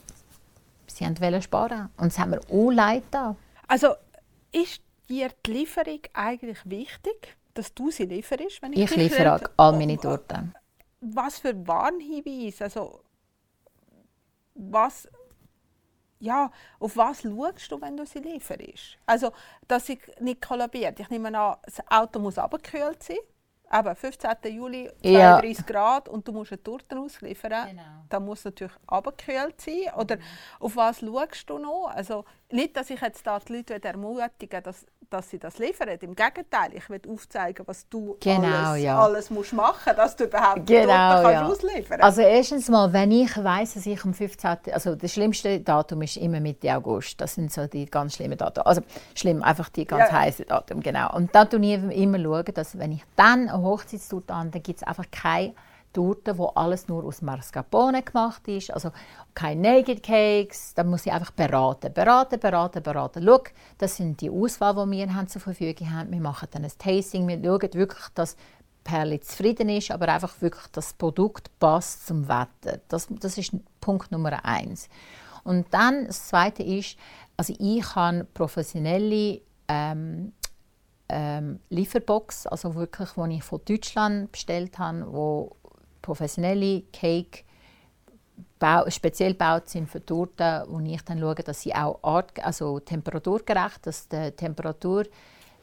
sie 0.94 1.04
wollten 1.04 1.42
sparen. 1.42 1.90
Und 1.96 2.08
es 2.08 2.18
hat 2.18 2.28
mir 2.28 2.40
auch 2.50 2.70
leid 2.70 3.04
getan. 3.04 3.36
Also 3.68 3.94
ist 4.52 4.82
dir 5.08 5.30
die 5.44 5.52
Lieferung 5.52 6.00
eigentlich 6.12 6.58
wichtig, 6.64 7.36
dass 7.54 7.74
du 7.74 7.90
sie 7.90 8.04
lieferst? 8.04 8.62
Wenn 8.62 8.72
Ich 8.72 8.90
dich 8.90 8.96
liefere 8.96 9.40
all 9.56 9.72
meine 9.72 9.96
Torten. 9.96 10.54
Was 11.00 11.38
für 11.38 11.66
Warnhinweise? 11.66 12.64
Also 12.64 13.00
was, 14.54 15.08
ja, 16.20 16.50
auf 16.78 16.96
was 16.96 17.22
schaust 17.22 17.70
du, 17.70 17.80
wenn 17.80 17.96
du 17.96 18.06
sie 18.06 18.20
lieferst? 18.20 18.98
Also, 19.06 19.32
dass 19.66 19.86
sie 19.86 19.98
nicht 20.20 20.40
kollabiert. 20.40 21.00
Ich 21.00 21.10
nehme 21.10 21.36
an, 21.36 21.56
das 21.64 21.82
Auto 21.90 22.20
muss 22.20 22.38
abgekühlt 22.38 23.02
sein. 23.02 23.16
Eben, 23.76 23.96
15. 23.96 24.30
Juli, 24.54 24.90
Ja. 25.02 25.38
32 25.38 25.66
Grad 25.66 26.08
und 26.08 26.26
du 26.28 26.32
musst 26.32 26.52
eine 26.52 26.62
Torte 26.62 26.98
ausliefern. 26.98 27.68
Genau. 27.70 27.82
Da 28.08 28.20
muss 28.20 28.44
natürlich 28.44 28.72
abgekühlt 28.86 29.60
sein. 29.60 29.92
Oder 29.96 30.18
auf 30.60 30.76
was 30.76 31.00
schaust 31.00 31.50
du 31.50 31.58
noch? 31.58 31.88
Also, 31.88 32.24
nicht, 32.50 32.76
dass 32.76 32.90
ich 32.90 33.00
jetzt 33.00 33.26
da 33.26 33.38
die 33.38 33.56
Leute 33.56 33.82
ermutigen 33.82 34.62
dass, 34.62 34.86
dass 35.10 35.30
sie 35.30 35.38
das 35.38 35.58
liefern. 35.58 35.88
Im 36.00 36.14
Gegenteil, 36.14 36.70
ich 36.74 36.88
will 36.90 37.00
aufzeigen, 37.08 37.66
was 37.66 37.88
du 37.88 38.16
Genau, 38.20 38.46
alles, 38.70 38.82
ja. 38.82 38.98
alles 38.98 39.30
musst 39.30 39.52
machen 39.52 39.92
dass 39.96 40.16
du 40.16 40.24
überhaupt 40.24 40.66
Genau, 40.66 40.86
kannst 40.88 41.30
ja. 41.32 41.46
ausliefern 41.46 42.00
Also 42.00 42.20
erstens 42.22 42.68
mal, 42.68 42.92
wenn 42.92 43.10
ich 43.10 43.36
weiß, 43.36 43.74
dass 43.74 43.86
ich 43.86 44.04
am 44.04 44.14
15. 44.14 44.56
Also 44.72 44.94
das 44.94 45.12
schlimmste 45.12 45.60
Datum 45.60 46.02
ist 46.02 46.16
immer 46.16 46.40
Mitte 46.40 46.74
August. 46.74 47.20
Das 47.20 47.34
sind 47.34 47.52
so 47.52 47.66
die 47.66 47.86
ganz 47.86 48.16
schlimmen 48.16 48.38
Datum. 48.38 48.64
Also 48.66 48.82
schlimm, 49.14 49.42
einfach 49.42 49.68
die 49.68 49.84
ganz 49.84 50.10
Ja. 50.10 50.20
heißen 50.20 50.46
Datum, 50.46 50.80
genau. 50.80 51.14
Und 51.14 51.34
dann 51.34 51.48
schaue 51.50 51.64
ich 51.64 51.96
immer, 52.00 52.18
schauen, 52.18 52.44
dass 52.54 52.78
wenn 52.78 52.92
ich 52.92 53.02
dann 53.16 53.48
eine 53.48 53.62
Hochzeitstorte 53.62 54.32
an, 54.32 54.50
dann 54.50 54.62
gibt 54.62 54.80
es 54.80 54.86
einfach 54.86 55.04
keine 55.10 55.54
Torte, 55.94 56.36
wo 56.36 56.48
alles 56.48 56.88
nur 56.88 57.04
aus 57.04 57.22
Mascarpone 57.22 58.02
gemacht 58.02 58.46
ist, 58.48 58.70
also 58.70 58.90
keine 59.34 59.62
Naked 59.62 60.02
Cakes, 60.02 60.74
dann 60.74 60.90
muss 60.90 61.06
ich 61.06 61.12
einfach 61.12 61.30
beraten, 61.30 61.92
beraten, 61.92 62.38
beraten, 62.38 62.82
beraten. 62.82 63.22
Schau, 63.24 63.42
das 63.78 63.96
sind 63.96 64.20
die 64.20 64.28
Auswahl, 64.28 64.74
die 64.74 64.90
wir 64.90 65.14
haben 65.14 65.28
zur 65.28 65.40
Verfügung 65.40 65.90
haben. 65.90 66.12
Wir 66.12 66.20
machen 66.20 66.48
dann 66.50 66.64
ein 66.64 66.72
Tasting, 66.78 67.26
wir 67.26 67.42
schauen 67.42 67.72
wirklich, 67.72 68.08
dass 68.14 68.36
Perli 68.84 69.18
zufrieden 69.20 69.70
ist, 69.70 69.90
aber 69.90 70.08
einfach 70.08 70.40
wirklich 70.42 70.66
das 70.72 70.92
Produkt 70.92 71.58
passt 71.58 72.06
zum 72.06 72.28
Wetter. 72.28 72.80
Das, 72.88 73.08
das 73.08 73.38
ist 73.38 73.52
Punkt 73.80 74.12
Nummer 74.12 74.44
eins. 74.44 74.90
Und 75.42 75.72
dann 75.72 76.06
das 76.06 76.28
Zweite 76.28 76.62
ist, 76.62 76.98
also 77.36 77.54
ich 77.58 77.94
habe 77.94 78.26
professionelle 78.34 79.40
ähm, 79.68 80.32
ähm, 81.08 81.60
Lieferbox, 81.70 82.46
also 82.46 82.74
wirklich, 82.74 83.10
die 83.10 83.36
ich 83.36 83.42
von 83.42 83.60
Deutschland 83.64 84.32
bestellt 84.32 84.78
habe, 84.78 85.06
wo 85.12 85.56
professionelle 86.04 86.82
Cake 86.92 87.44
bau, 88.58 88.88
speziell 88.88 89.32
gebaut 89.32 89.68
sind 89.68 89.88
für 89.88 90.04
Torten, 90.04 90.64
wo 90.68 90.78
ich 90.80 91.02
dann 91.02 91.18
schaue, 91.18 91.34
dass 91.36 91.62
sie 91.62 91.74
auch 91.74 91.98
art, 92.02 92.38
also 92.44 92.80
temperaturgerecht, 92.80 93.86
dass 93.86 94.08
die 94.08 94.30
Temperatur 94.32 95.04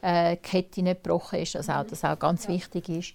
äh, 0.02 0.32
nicht 0.32 0.76
gebrochen 0.76 1.38
ist, 1.40 1.56
also 1.56 1.72
auch, 1.72 1.84
das 1.84 2.04
auch 2.04 2.18
ganz 2.18 2.48
wichtig 2.48 2.88
ist. 2.88 3.14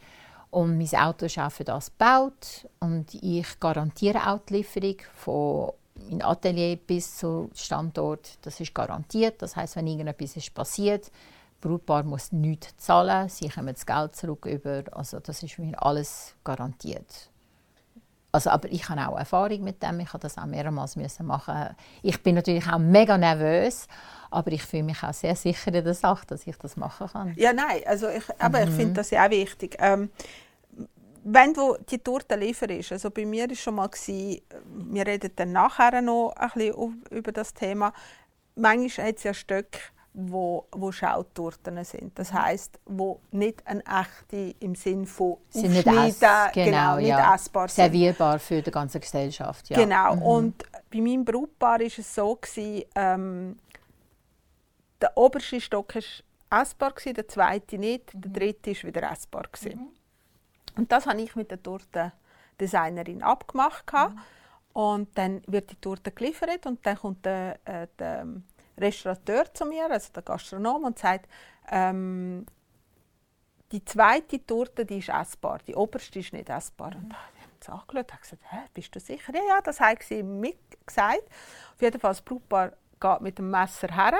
Und 0.49 0.77
mein 0.77 1.01
Auto 1.01 1.25
ist 1.25 1.37
auch 1.37 1.51
für 1.51 1.65
das 1.65 1.91
gebaut 1.91 2.67
und 2.79 3.13
ich 3.13 3.59
garantiere 3.59 4.29
auch 4.31 4.39
die 4.47 4.55
Lieferung 4.55 4.97
von 5.13 5.71
meinem 5.95 6.21
Atelier 6.21 6.77
bis 6.77 7.17
zum 7.17 7.49
Standort. 7.53 8.37
Das 8.43 8.59
ist 8.59 8.73
garantiert. 8.73 9.41
Das 9.41 9.55
heißt, 9.55 9.75
wenn 9.75 9.87
irgendetwas 9.87 10.37
ist 10.37 10.53
passiert, 10.53 11.11
Brutpaar 11.61 12.03
muss 12.03 12.31
nichts 12.31 12.77
zahlen, 12.77 13.29
sie 13.29 13.49
kommen 13.49 13.73
das 13.73 13.85
Geld 13.85 14.15
zurück 14.15 14.45
über. 14.45 14.83
Also 14.91 15.19
das 15.19 15.41
ist 15.43 15.57
mir 15.59 15.81
alles 15.81 16.35
garantiert. 16.43 17.29
Also, 18.31 18.49
aber 18.51 18.69
ich 18.71 18.87
habe 18.89 19.07
auch 19.07 19.17
Erfahrung 19.17 19.63
mit 19.63 19.81
dem. 19.81 19.99
Ich 20.01 20.09
habe 20.13 20.19
das 20.19 20.37
auch 20.37 20.45
mehrmals 20.45 20.95
müssen 20.95 21.25
machen. 21.25 21.75
Ich 22.03 22.21
bin 22.21 22.35
natürlich 22.35 22.67
auch 22.67 22.77
mega 22.77 23.17
nervös, 23.17 23.87
aber 24.29 24.51
ich 24.51 24.63
fühle 24.63 24.83
mich 24.83 25.01
auch 25.01 25.13
sehr 25.13 25.35
sicher 25.35 25.73
in 25.73 25.83
der 25.83 25.93
Sache, 25.93 26.25
dass 26.27 26.45
ich 26.45 26.57
das 26.57 26.75
machen 26.77 27.07
kann. 27.07 27.33
Ja, 27.35 27.53
nein, 27.53 27.81
also 27.85 28.09
ich, 28.09 28.23
aber 28.37 28.59
Mhm. 28.59 28.63
ich 28.65 28.69
finde 28.71 28.93
das 28.95 29.09
ja 29.11 29.25
auch 29.25 29.31
wichtig. 29.31 29.77
Ähm, 29.79 30.09
wenn 31.23 31.53
du 31.53 31.77
die 31.89 31.99
Torte 31.99 32.35
lieferst, 32.35 32.91
also 32.91 33.09
bei 33.11 33.25
mir 33.25 33.49
war 33.49 33.55
schon 33.55 33.75
mal, 33.75 33.87
gewesen, 33.87 34.41
wir 34.91 35.05
reden 35.07 35.31
dann 35.35 35.51
nachher 35.51 36.01
noch 36.01 36.33
ein 36.37 36.49
bisschen 36.53 37.03
über 37.09 37.31
das 37.31 37.53
Thema, 37.53 37.91
manchmal 38.55 39.07
hat 39.07 39.17
es 39.17 39.23
ja 39.23 39.33
Stücke, 39.33 39.79
wo, 40.19 40.65
wo 40.71 40.91
Schautorten 40.91 41.83
sind. 41.83 42.17
Das 42.17 42.33
heisst, 42.33 42.79
wo 42.85 43.21
nicht 43.31 43.61
eine 43.67 43.83
echte 43.85 44.55
im 44.59 44.73
Sinn 44.73 45.05
von 45.05 45.37
sind 45.49 45.71
nicht 45.71 45.85
ess, 45.85 46.19
genau, 46.19 46.49
genau, 46.53 46.95
nicht 46.97 47.07
ja. 47.09 47.35
essbar 47.35 47.67
sind. 47.67 47.85
Servierbar 47.85 48.39
für 48.39 48.63
die 48.63 48.71
ganze 48.71 48.99
Gesellschaft. 48.99 49.69
Ja. 49.69 49.77
Genau. 49.77 50.15
Mhm. 50.15 50.21
Und 50.23 50.63
bei 50.91 51.01
meinem 51.01 51.23
Brautpaar 51.23 51.79
war 51.79 51.85
es 51.85 52.15
so, 52.15 52.35
gewesen, 52.35 52.83
ähm, 52.95 53.59
der 54.99 55.15
oberste 55.15 55.61
Stock 55.61 55.93
war 55.93 56.61
essbar, 56.61 56.93
gewesen, 56.93 57.13
der 57.13 57.27
zweite 57.27 57.77
nicht, 57.77 58.11
der 58.13 58.31
dritte 58.31 58.71
war 58.71 58.83
wieder 58.83 59.11
essbar. 59.11 59.43
Gewesen. 59.51 59.87
Und 60.77 60.91
das 60.91 61.05
habe 61.05 61.21
ich 61.21 61.35
mit 61.35 61.51
der 61.51 61.61
Tortendesignerin 61.61 63.21
abgemacht. 63.21 63.85
gehabt. 63.85 64.15
Und 64.73 65.15
dann 65.15 65.43
wird 65.45 65.69
die 65.69 65.75
Torte 65.75 66.11
geliefert 66.11 66.65
und 66.65 66.83
dann 66.85 66.97
kommt 66.97 67.23
der, 67.25 67.59
äh, 67.65 67.87
der 67.99 68.25
Restaurateur 68.77 69.53
zu 69.53 69.65
mir, 69.65 69.89
also 69.89 70.11
der 70.13 70.23
Gastronom, 70.23 70.83
und 70.83 70.99
sagt, 70.99 71.27
ähm, 71.69 72.45
die 73.71 73.83
zweite 73.83 74.45
Torte 74.45 74.85
die 74.85 74.99
ist 74.99 75.09
essbar, 75.09 75.59
die 75.67 75.75
oberste 75.75 76.19
ist 76.19 76.33
nicht 76.33 76.49
essbar. 76.49 76.95
Und 76.95 77.13
ich 77.61 77.67
habe 77.67 77.81
angeschaut 77.81 78.11
und 78.11 78.21
gesagt, 78.21 78.43
Hä, 78.49 78.57
bist 78.73 78.95
du 78.95 78.99
sicher? 78.99 79.33
Ja, 79.33 79.41
ja, 79.47 79.61
das 79.61 79.79
haben 79.79 79.99
sie 80.01 80.23
mitgesagt. 80.23 81.27
Auf 81.73 81.81
jeden 81.81 81.99
Fall, 81.99 82.11
das 82.11 82.21
Brautpaar 82.21 82.71
geht 82.99 83.21
mit 83.21 83.37
dem 83.37 83.51
Messer 83.51 83.93
her, 83.93 84.17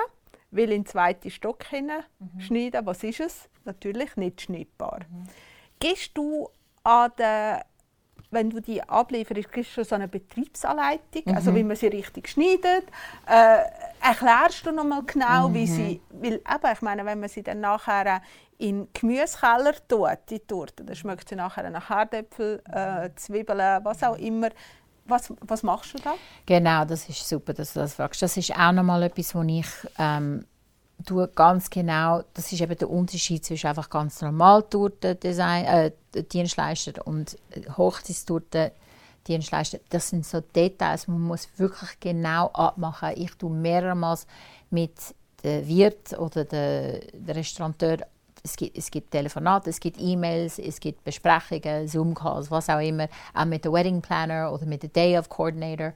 will 0.50 0.70
in 0.70 0.82
den 0.82 0.86
zweiten 0.86 1.30
Stock 1.30 1.64
hinein 1.64 2.04
schneiden. 2.38 2.84
Was 2.84 3.02
ist 3.04 3.20
es? 3.20 3.48
Natürlich 3.64 4.16
nicht 4.16 4.42
schneidbar. 4.42 5.00
Gehst 5.78 6.16
du 6.16 6.50
an 6.82 7.12
den 7.18 7.60
wenn 8.30 8.50
du 8.50 8.60
die 8.60 8.82
ablieferst, 8.82 9.50
kriegst 9.50 9.76
du 9.76 9.84
so 9.84 9.94
eine 9.94 10.08
Betriebsanleitung, 10.08 11.34
also 11.34 11.54
wie 11.54 11.64
man 11.64 11.76
sie 11.76 11.86
richtig 11.86 12.28
schneidet. 12.28 12.84
Äh, 13.26 13.58
erklärst 14.02 14.66
du 14.66 14.72
noch 14.72 14.84
mal 14.84 15.02
genau, 15.04 15.52
wie 15.52 15.66
sie, 15.66 16.00
weil 16.10 16.34
eben, 16.34 16.72
ich 16.72 16.82
meine, 16.82 17.04
wenn 17.04 17.20
man 17.20 17.28
sie 17.28 17.42
dann 17.42 17.60
nachher 17.60 18.20
in 18.58 18.88
Gemüsekeller 18.92 19.74
tut, 19.86 20.18
die 20.28 20.40
Torte, 20.40 20.84
dann 20.84 20.96
schmeckt 20.96 21.28
sie 21.28 21.36
nachher 21.36 21.70
nach 21.70 21.88
Herdäpfel, 21.88 22.62
äh, 22.70 23.10
Zwiebeln, 23.16 23.84
was 23.84 24.02
auch 24.02 24.18
immer. 24.18 24.50
Was, 25.06 25.32
was 25.40 25.62
machst 25.62 25.94
du 25.94 25.98
da? 26.04 26.14
Genau, 26.44 26.84
das 26.84 27.08
ist 27.08 27.26
super, 27.26 27.54
dass 27.54 27.72
du 27.72 27.80
das 27.80 27.94
fragst. 27.94 28.20
Das 28.20 28.36
ist 28.36 28.54
auch 28.54 28.72
nochmal 28.72 29.04
etwas, 29.04 29.34
wo 29.34 29.42
ich 29.42 29.66
ähm, 29.98 30.44
tue 31.04 31.28
ganz 31.28 31.70
genau, 31.70 32.22
das 32.34 32.52
ist 32.52 32.60
eben 32.60 32.76
der 32.76 32.90
Unterschied 32.90 33.44
zwischen 33.44 33.68
einfach 33.68 33.88
ganz 33.88 34.20
normal 34.20 34.62
Tortendesign, 34.64 35.64
äh, 35.64 35.92
Dienstleister 36.22 37.06
und 37.06 37.36
Hochzeitstorten 37.76 38.70
Dienstleister. 39.26 39.78
Das 39.90 40.08
sind 40.08 40.26
so 40.26 40.40
Details, 40.40 41.06
man 41.06 41.20
muss 41.20 41.48
wirklich 41.56 42.00
genau 42.00 42.48
abmachen. 42.48 43.12
Ich 43.16 43.34
tue 43.34 43.50
mehrmals 43.50 44.26
mit 44.70 44.92
dem 45.44 45.66
Wirt 45.68 46.18
oder 46.18 46.44
der, 46.44 47.00
der 47.12 47.36
Restaurateur 47.36 47.98
es 48.42 48.56
gibt, 48.56 48.78
es 48.78 48.90
gibt 48.90 49.10
Telefonate, 49.10 49.70
es 49.70 49.80
gibt 49.80 50.00
E-Mails, 50.00 50.58
es 50.58 50.78
gibt 50.80 51.04
Besprechungen, 51.04 51.88
Zoom-Calls, 51.88 52.50
was 52.50 52.68
auch 52.68 52.80
immer, 52.80 53.08
auch 53.34 53.44
mit 53.44 53.64
dem 53.64 53.72
Wedding 53.72 54.00
Planner 54.00 54.52
oder 54.52 54.64
mit 54.64 54.82
dem 54.82 54.92
Day 54.92 55.18
of 55.18 55.28
Coordinator. 55.28 55.92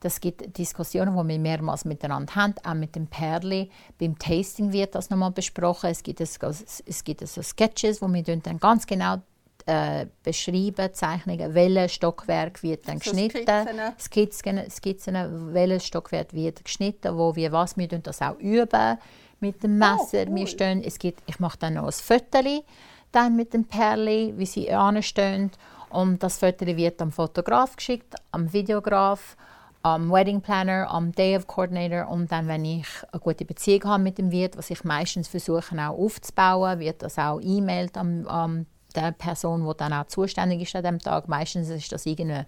Das 0.00 0.20
gibt 0.20 0.56
Diskussionen, 0.56 1.16
die 1.16 1.28
wir 1.28 1.38
mehrmals 1.38 1.84
miteinander 1.84 2.34
haben, 2.34 2.54
auch 2.64 2.74
mit 2.74 2.96
dem 2.96 3.06
Perli. 3.06 3.70
Beim 3.98 4.18
Tasting 4.18 4.72
wird 4.72 4.94
das 4.94 5.10
nochmal 5.10 5.30
besprochen. 5.30 5.90
Es 5.90 6.02
gibt, 6.02 6.20
es, 6.20 6.38
es 6.86 7.04
gibt 7.04 7.26
so 7.26 7.42
Sketches, 7.42 8.00
wo 8.00 8.08
wir 8.08 8.22
dann 8.22 8.58
ganz 8.58 8.86
genau 8.86 9.18
äh, 9.66 10.06
beschreiben, 10.22 10.92
Zeichnungen, 10.92 11.54
welches 11.54 11.94
Stockwerk 11.94 12.62
wird 12.62 12.88
dann 12.88 12.98
So 12.98 13.10
geschnitten, 13.10 13.68
Skizzen, 13.98 14.70
Skizzen, 14.70 15.52
welches 15.52 15.86
Stockwerk 15.86 16.32
wird 16.32 16.64
geschnitten, 16.64 17.16
wo 17.16 17.36
wir 17.36 17.52
was, 17.52 17.76
wir 17.76 17.88
tun 17.88 18.02
das 18.02 18.22
auch 18.22 18.38
üben 18.38 18.98
mit 19.40 19.62
dem 19.62 19.78
Messer. 19.78 20.26
cool. 20.26 20.34
wir 20.34 20.46
stehen, 20.46 20.82
es 20.82 20.98
gibt, 20.98 21.22
ich 21.26 21.38
mache 21.40 21.58
dann 21.58 21.74
noch 21.74 21.86
ein 21.86 21.92
Foto 21.92 22.38
dann 23.12 23.36
mit 23.36 23.52
dem 23.52 23.64
Perli, 23.64 24.34
wie 24.36 24.46
sie 24.46 24.72
anstehen 24.72 25.50
und 25.90 26.22
das 26.22 26.38
Foto 26.38 26.66
wird 26.66 27.02
am 27.02 27.12
Fotograf 27.12 27.76
geschickt, 27.76 28.14
am 28.30 28.52
Videograf, 28.52 29.36
am 29.82 30.10
Wedding 30.10 30.40
Planner, 30.40 30.90
am 30.90 31.12
Day 31.12 31.36
of 31.36 31.46
Coordinator 31.46 32.08
und 32.08 32.30
dann, 32.30 32.48
wenn 32.48 32.64
ich 32.64 32.86
eine 33.12 33.20
gute 33.20 33.44
Beziehung 33.44 33.84
habe 33.84 34.02
mit 34.02 34.18
dem 34.18 34.30
Wirt, 34.30 34.56
was 34.56 34.70
ich 34.70 34.84
meistens 34.84 35.28
versuche 35.28 35.74
auch 35.76 35.98
aufzubauen, 35.98 36.78
wird 36.80 37.02
das 37.02 37.18
auch 37.18 37.40
e-mailt 37.40 37.96
am, 37.96 38.26
am 38.26 38.66
der 38.94 39.12
Person, 39.12 39.66
die 39.66 39.76
dann 39.76 39.92
auch 39.92 40.06
zuständig 40.06 40.62
ist 40.62 40.76
an 40.76 40.82
dem 40.82 40.98
Tag. 40.98 41.28
Meistens 41.28 41.68
ist 41.68 41.92
das 41.92 42.06
irgendein 42.06 42.46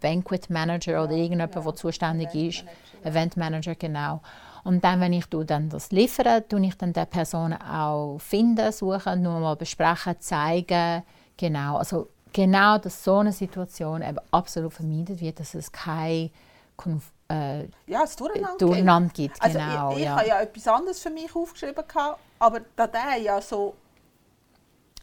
Banquet 0.00 0.50
Manager 0.50 1.02
oder 1.04 1.12
irgendjemand, 1.12 1.54
der 1.54 1.74
zuständig 1.74 2.34
ist. 2.34 2.64
Event 3.02 3.36
Manager, 3.36 3.74
genau. 3.74 4.20
Und 4.64 4.84
dann, 4.84 5.00
wenn 5.00 5.12
ich 5.12 5.26
dann 5.26 5.70
das 5.70 5.90
liefere, 5.90 6.46
tue 6.46 6.66
ich 6.66 6.76
dann 6.76 6.92
der 6.92 7.06
Person 7.06 7.54
auch 7.54 8.18
finden, 8.18 8.70
suchen, 8.72 9.22
nur 9.22 9.40
mal 9.40 9.56
besprechen, 9.56 10.20
zeigen, 10.20 11.02
genau. 11.36 11.76
Also 11.76 12.08
genau, 12.32 12.78
dass 12.78 13.02
so 13.02 13.16
eine 13.16 13.32
Situation 13.32 14.02
eben 14.02 14.18
absolut 14.30 14.74
vermieden 14.74 15.20
wird, 15.20 15.40
dass 15.40 15.54
es 15.54 15.72
kein 15.72 16.30
Konf 16.78 17.12
äh, 17.30 17.64
Ja, 17.86 18.04
es 18.04 18.16
Durcheinander 18.16 18.50
gibt. 18.52 18.62
Durcheinander 18.62 19.12
gibt. 19.12 19.42
Also 19.42 19.58
Genau, 19.58 19.90
ich, 19.92 19.98
ich 19.98 20.04
ja. 20.04 20.16
habe 20.16 20.28
ja 20.28 20.40
etwas 20.40 20.66
anderes 20.68 21.00
für 21.00 21.10
mich 21.10 21.34
aufgeschrieben, 21.36 21.84
gehabt, 21.86 22.20
aber 22.38 22.60
da 22.74 22.86
der 22.86 23.16
ja 23.16 23.40
so 23.42 23.74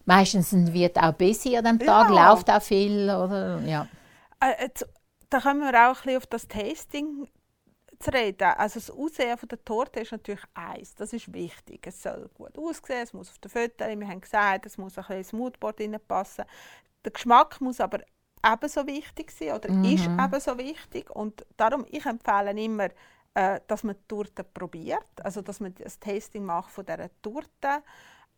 Meistens 0.06 0.52
wird 0.54 0.98
auch 0.98 1.14
busy 1.14 1.58
an 1.58 1.66
dem 1.66 1.80
Ja. 1.80 2.04
Tag, 2.04 2.10
läuft 2.10 2.50
auch 2.50 2.62
viel. 2.62 3.10
Oder, 3.10 3.60
ja. 3.62 3.88
Äh, 4.40 4.64
jetzt, 4.64 4.88
da 5.30 5.40
kommen 5.40 5.62
wir 5.62 5.70
auch 5.70 5.96
ein 5.98 6.04
bisschen 6.04 6.18
auf 6.18 6.28
das 6.28 6.48
Tasting 6.48 7.28
zu 8.00 8.12
reden. 8.12 8.54
Also 8.58 8.80
das 8.80 8.92
Aussehen 8.92 9.38
von 9.38 9.50
der 9.50 9.64
Torte 9.66 10.00
ist 10.02 10.12
natürlich 10.12 10.44
eins. 10.54 10.94
Das 10.96 11.12
ist 11.12 11.34
wichtig. 11.34 11.88
Es 11.88 12.04
soll 12.04 12.30
gut 12.36 12.58
aussehen, 12.58 13.02
es 13.04 13.14
muss 13.14 13.30
auf 13.30 13.40
den 13.40 13.50
Fotos, 13.50 13.88
wir 13.88 14.08
haben 14.08 14.22
gesagt, 14.22 14.66
es 14.68 14.78
muss 14.78 14.98
ein 14.98 15.04
bisschen 15.04 15.18
ins 15.18 15.34
Moodboard 15.34 16.08
passen. 16.08 16.46
Der 17.04 17.12
Geschmack 17.12 17.60
muss 17.62 17.80
aber 17.80 18.00
ebenso 18.46 18.86
wichtig 18.86 19.32
sein 19.32 19.54
oder 19.54 19.70
ist 19.70 20.06
ebenso 20.06 20.58
wichtig. 20.58 21.10
Und 21.10 21.46
darum, 21.58 21.86
ich 21.90 22.06
empfehle 22.06 22.52
immer, 22.52 22.90
äh, 23.34 23.60
dass 23.68 23.84
man 23.84 23.96
die 23.96 24.08
Torte 24.08 24.44
probiert, 24.44 25.06
also 25.24 25.42
dass 25.42 25.60
man 25.60 25.74
das 25.76 26.00
Tasting 26.00 26.46
macht 26.46 26.72
von 26.72 26.86
dieser 26.86 27.10
Torte 27.22 27.84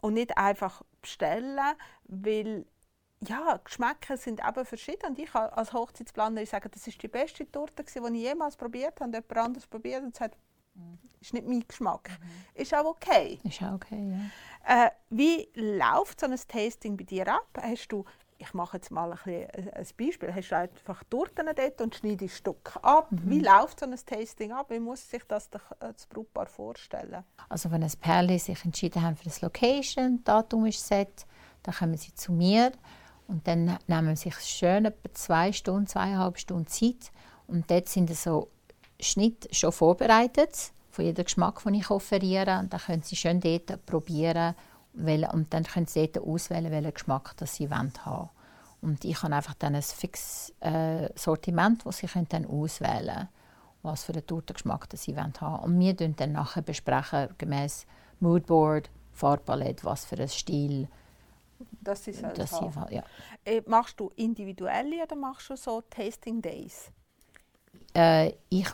und 0.02 0.14
nicht 0.14 0.38
einfach 0.38 0.82
bestellen, 1.02 1.76
weil 2.06 2.66
ja, 3.22 3.60
Geschmäcker 3.64 4.16
sind 4.18 4.42
eben 4.48 4.66
verschieden. 4.66 5.08
Und 5.10 5.20
ich 5.20 5.32
kann 5.32 5.50
als 5.50 5.74
Hochzeitsplanerin 5.74 6.46
sagen, 6.46 6.70
das 6.72 6.86
ist 6.88 7.02
die 7.02 7.08
beste 7.08 7.50
Torte, 7.52 7.84
die 7.84 8.00
ich 8.00 8.24
jemals 8.24 8.56
probiert 8.56 9.00
habe. 9.02 9.06
Und 9.06 9.14
jemand 9.14 9.38
anderes 9.38 9.68
probiert 9.68 10.04
und 10.04 10.16
sagt, 10.16 10.38
ist 11.20 11.34
nicht 11.34 11.48
mein 11.48 11.68
Geschmack. 11.68 12.12
Ist 12.54 12.74
auch 12.76 12.86
okay. 12.86 13.40
Ist 13.44 13.62
auch 13.64 13.74
okay, 13.74 14.12
ja. 14.12 14.86
Äh, 14.86 14.92
wie 15.10 15.50
läuft 15.56 16.20
so 16.20 16.28
ein 16.28 16.40
Tasting 16.48 16.96
bei 16.96 17.04
dir 17.04 17.28
ab? 17.28 17.48
Hast 17.60 17.88
du, 17.92 18.06
ich 18.40 18.54
mache 18.54 18.78
jetzt 18.78 18.92
mal 18.92 19.12
ein, 19.12 19.18
bisschen 19.18 19.74
ein 19.74 19.88
Beispiel, 19.98 20.34
hast 20.34 20.50
du 20.50 20.58
einfach 20.58 21.04
Torten 21.06 21.48
dort 21.56 21.82
und 21.82 21.96
schneidest 21.96 22.38
Stück 22.38 22.78
ab? 22.82 23.08
Wie 23.12 23.40
läuft 23.40 23.80
so 23.80 23.86
ein 23.86 23.96
Tasting 23.96 24.52
ab? 24.52 24.70
Wie 24.70 24.80
muss 24.80 25.10
sich 25.10 25.24
das 25.28 25.48
äh, 25.48 25.60
das 25.80 26.06
Brautpaar 26.08 26.48
vorstellen? 26.48 27.24
Also 27.50 27.72
wenn 27.72 27.84
ein 27.84 27.92
Pärchen 28.00 28.40
sich 28.40 28.64
entschieden 28.66 29.02
haben 29.02 29.16
für 29.16 29.26
das 29.26 29.42
Location, 29.42 30.24
Datum 30.24 30.66
ist 30.66 30.86
set, 30.86 31.26
dann 31.64 31.76
kommen 31.76 31.98
sie 31.98 32.14
zu 32.14 32.32
mir 32.32 32.72
und 33.28 33.48
dann 33.48 33.78
nehmen 33.88 34.16
sie 34.16 34.30
sich 34.30 34.40
schön 34.42 34.86
etwa 34.86 35.14
zwei 35.14 35.52
Stunden, 35.52 35.88
zweieinhalb 35.88 36.38
Stunden 36.38 36.68
Zeit 36.68 37.12
und 37.48 37.70
dort 37.70 37.90
sind 37.90 38.14
so 38.16 38.50
Schnitte 39.00 39.54
schon 39.54 39.72
vorbereitet 39.72 40.72
von 40.90 41.06
jedem 41.06 41.26
Geschmack, 41.26 41.64
den 41.64 41.76
ich 41.76 41.90
offeriere 41.90 42.60
und 42.60 42.74
dann 42.74 42.80
können 42.80 43.04
sie 43.04 43.16
schön 43.16 43.40
dort 43.40 43.86
probieren 43.86 44.56
welchen- 45.06 45.32
und 45.32 45.54
dann 45.54 45.64
können 45.64 45.88
sie 45.88 46.12
dort 46.12 46.26
auswählen, 46.28 46.72
welchen 46.72 46.94
Geschmack 46.94 47.36
das 47.38 47.56
sie 47.56 47.70
wollen 47.70 47.94
haben. 48.06 48.30
Und 48.82 49.04
ich 49.06 49.22
habe 49.24 49.36
einfach 49.36 49.56
dann 49.56 49.76
ein 49.76 49.82
fixes 49.82 50.54
äh, 50.60 51.10
Sortiment, 51.16 51.86
das 51.86 51.98
sie 51.98 52.08
können 52.08 52.28
dann 52.30 52.46
auswählen 52.46 53.06
können 53.08 53.30
was 53.84 54.04
für 54.04 54.14
einen 54.14 54.26
Tortengeschmack 54.26 54.90
das 54.90 55.04
sie 55.04 55.16
wollen 55.16 55.34
haben. 55.40 55.64
Und 55.64 55.80
wir 55.80 55.94
besprechen 55.94 56.16
dann 56.16 56.34
nachher 56.34 56.62
besprechen, 56.62 57.30
gemäß 57.38 57.86
Moodboard, 58.20 58.90
Farbpalette, 59.14 59.84
was 59.86 60.06
für 60.06 60.18
ein 60.18 60.28
Stil. 60.28 60.88
Das 61.82 62.08
ist 62.08 62.24
halt 62.24 62.38
Das 62.38 62.52
haben. 62.52 62.94
ja. 62.94 63.04
Äh, 63.46 63.62
Machst 63.66 64.00
du 64.00 64.12
individuelle 64.16 65.04
oder 65.04 65.16
machst 65.16 65.50
du 65.50 65.56
so 65.56 65.82
Tasting 65.90 66.42
Days? 66.42 66.92
Äh, 67.96 68.34
ich 68.50 68.68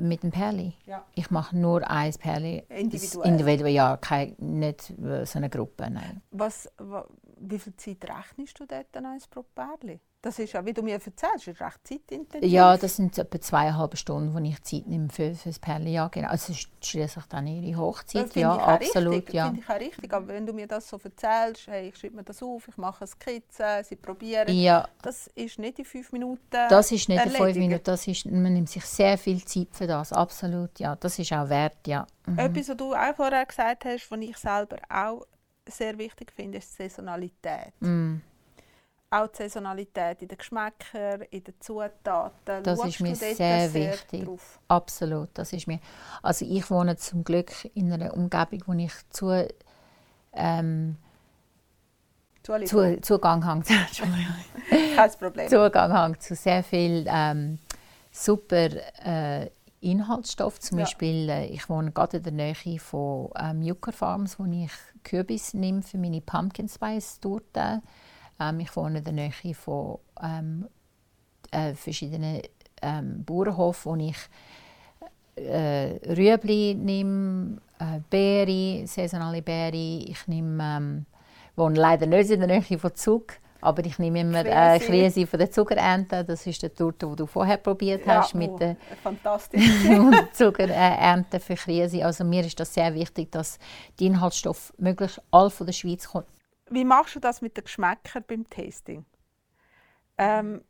mit 0.00 0.22
dem 0.22 0.30
Perli. 0.30 0.74
Ja. 0.86 1.04
Ich 1.14 1.30
mache 1.30 1.56
nur 1.56 1.88
ein 1.88 2.12
Perli. 2.14 2.62
Individuell. 2.68 3.28
Individuell, 3.28 3.72
ja, 3.72 3.96
kein, 3.96 4.34
nicht 4.38 4.90
äh, 4.98 5.24
so 5.26 5.38
eine 5.38 5.50
Gruppe, 5.50 5.90
nein. 5.90 6.22
Was, 6.30 6.70
wa, 6.78 7.06
wie 7.38 7.58
viel 7.58 7.76
Zeit 7.76 8.04
rechnest 8.08 8.58
du 8.58 8.66
dort 8.66 8.96
eins 8.96 9.26
pro 9.26 9.42
Pärli? 9.42 10.00
Das 10.24 10.38
ist 10.38 10.52
ja, 10.52 10.64
wie 10.64 10.72
du 10.72 10.82
mir 10.82 10.94
erzählst, 10.94 11.48
ist 11.48 11.60
recht 11.60 11.80
zeitintensiv. 11.82 12.48
Ja, 12.48 12.76
das 12.76 12.94
sind 12.94 13.18
etwa 13.18 13.40
zweieinhalb 13.40 13.98
Stunden, 13.98 14.32
wo 14.32 14.38
ich 14.38 14.62
Zeit 14.62 14.86
nehme 14.86 15.08
für, 15.08 15.34
für 15.34 15.48
das 15.48 15.58
Perli. 15.58 15.94
Ja, 15.94 16.06
genau. 16.06 16.28
Also 16.28 16.52
es 16.52 16.60
ist 16.60 16.68
schließlich 16.86 17.24
dann 17.26 17.48
ihre 17.48 17.72
Das 17.72 17.80
Hochzeit. 17.80 18.22
finde 18.32 18.40
Ja, 18.40 18.54
ich 18.54 18.62
auch 18.62 18.68
absolut. 18.68 19.14
richtig, 19.14 19.34
Ja. 19.34 19.46
Finde 19.46 19.60
ich 19.62 19.68
auch 19.68 19.80
richtig. 19.80 20.12
Aber 20.14 20.28
wenn 20.28 20.46
du 20.46 20.52
mir 20.52 20.68
das 20.68 20.88
so 20.88 20.96
erzählst, 21.02 21.66
hey, 21.66 21.88
ich 21.88 21.96
schreibe 21.96 22.14
mir 22.14 22.22
das 22.22 22.40
auf, 22.40 22.68
ich 22.68 22.76
mache 22.76 23.00
eine 23.00 23.08
Skizze, 23.08 23.82
sie 23.82 23.96
probieren, 23.96 24.46
ja, 24.54 24.88
das 25.02 25.26
ist 25.34 25.58
nicht 25.58 25.80
in 25.80 25.84
fünf 25.84 26.12
Minuten 26.12 26.40
das 26.70 26.92
ist 26.92 27.08
nicht 27.08 27.24
in 27.24 27.30
fünf. 27.32 27.56
Minuten. 27.56 27.82
Das 27.82 28.06
ist, 28.06 28.24
man 28.26 28.52
nimmt 28.52 28.68
sich 28.70 28.84
sehr 28.84 29.18
viel 29.18 29.44
Zeit 29.44 29.68
für 29.72 29.88
das. 29.88 30.12
Absolut, 30.12 30.78
ja. 30.78 30.94
Das 30.94 31.18
ist 31.18 31.32
auch 31.32 31.48
wert, 31.48 31.84
ja. 31.88 32.06
Mhm. 32.26 32.38
Etwas, 32.38 32.68
was 32.68 32.76
du 32.76 32.94
auch 32.94 33.16
vorher 33.16 33.44
gesagt 33.44 33.84
hast, 33.86 34.08
was 34.08 34.20
ich 34.20 34.36
selber 34.36 34.76
auch 34.88 35.26
sehr 35.68 35.98
wichtig 35.98 36.30
finde, 36.30 36.58
ist 36.58 36.78
die 36.78 36.82
Saisonalität. 36.84 37.72
Mm. 37.80 38.16
Auch 39.12 39.26
die 39.26 39.36
Saisonalität 39.42 40.22
in 40.22 40.28
den 40.28 40.38
Geschmäckern, 40.38 41.20
in 41.30 41.44
den 41.44 41.54
Zutaten. 41.60 42.62
Das 42.62 42.78
Schaust 42.78 42.88
ist 42.88 43.00
mir 43.00 43.08
dort 43.14 43.36
sehr 43.36 43.74
wichtig. 43.74 44.24
Drauf? 44.24 44.58
Absolut, 44.68 45.28
das 45.34 45.52
ist 45.52 45.66
mir. 45.66 45.80
Also 46.22 46.46
ich 46.46 46.70
wohne 46.70 46.96
zum 46.96 47.22
Glück 47.22 47.52
in 47.74 47.92
einer 47.92 48.14
Umgebung, 48.14 48.62
wo 48.64 48.72
ich 48.72 48.92
zu, 49.10 49.46
ähm, 50.32 50.96
zu, 52.42 53.00
Zugang 53.02 53.44
habe. 53.44 53.62
Entschuldigung. 53.68 54.34
kein 54.96 55.10
Problem. 55.12 55.48
Zugang 55.50 55.92
habe 55.92 56.18
zu 56.18 56.34
sehr 56.34 56.62
viel 56.62 57.04
ähm, 57.06 57.58
super 58.10 58.70
äh, 59.04 59.50
Inhaltsstoff. 59.82 60.58
Zum 60.58 60.78
Ja. 60.78 60.84
Beispiel, 60.84 61.28
äh, 61.28 61.46
ich 61.48 61.68
wohne 61.68 61.92
gerade 61.92 62.16
in 62.16 62.22
der 62.22 62.32
Nähe 62.32 62.78
von 62.78 63.28
ähm, 63.38 63.60
Yucca 63.60 63.92
Farms, 63.92 64.38
wo 64.38 64.46
ich 64.46 64.70
Kürbis 65.04 65.52
nehme 65.52 65.82
für 65.82 65.98
meine 65.98 66.22
Pumpkin 66.22 66.70
Spice 66.70 67.20
Torte. 67.20 67.82
Ähm, 68.42 68.60
ich 68.60 68.74
wohne 68.76 68.98
in 68.98 69.04
der 69.04 69.12
Nähe 69.12 69.54
von 69.54 69.98
ähm, 70.22 70.66
äh, 71.50 71.74
verschiedenen 71.74 72.42
ähm, 72.80 73.24
Bauernhof, 73.24 73.86
wo 73.86 73.94
ich 73.96 74.16
äh, 75.36 75.98
Rüebli 76.08 76.74
nehme, 76.74 77.58
äh, 77.78 78.00
Beere, 78.10 78.86
saisonale 78.86 79.42
Beere. 79.42 79.76
Ich 79.76 80.26
nehme, 80.26 80.62
ähm, 80.62 81.06
wohne 81.56 81.78
leider 81.78 82.06
nicht 82.06 82.30
in 82.30 82.40
der 82.40 82.48
Nähe 82.48 82.78
von 82.78 82.94
Zug, 82.94 83.34
aber 83.60 83.84
ich 83.84 83.98
nehme 83.98 84.20
immer 84.20 84.44
äh, 84.44 84.78
Krise. 84.80 85.26
Von 85.26 85.38
der 85.38 85.50
Zuckerernte. 85.50 86.24
Das 86.24 86.46
ist 86.46 86.62
die 86.62 86.68
Torte, 86.68 87.06
die 87.06 87.16
du 87.16 87.26
vorher 87.26 87.58
probiert 87.58 88.06
hast 88.06 88.34
mit 88.34 88.50
oh, 88.50 88.58
der 88.58 88.76
fantastisch. 89.02 89.64
Zuckerernte 90.32 91.38
für 91.40 91.54
Krise. 91.54 92.04
Also 92.04 92.24
mir 92.24 92.44
ist 92.44 92.58
das 92.58 92.74
sehr 92.74 92.92
wichtig, 92.94 93.30
dass 93.30 93.58
die 93.98 94.06
Inhaltsstoffe 94.06 94.72
möglichst 94.78 95.22
all 95.30 95.48
von 95.48 95.66
der 95.66 95.72
Schweiz 95.72 96.08
kommen. 96.08 96.26
Wie 96.72 96.84
machst 96.86 97.14
du 97.14 97.20
das 97.20 97.42
mit 97.42 97.56
den 97.56 97.64
Geschmäckern 97.64 98.24
beim 98.26 98.48
Tasting? 98.48 99.04
Ähm, 100.16 100.62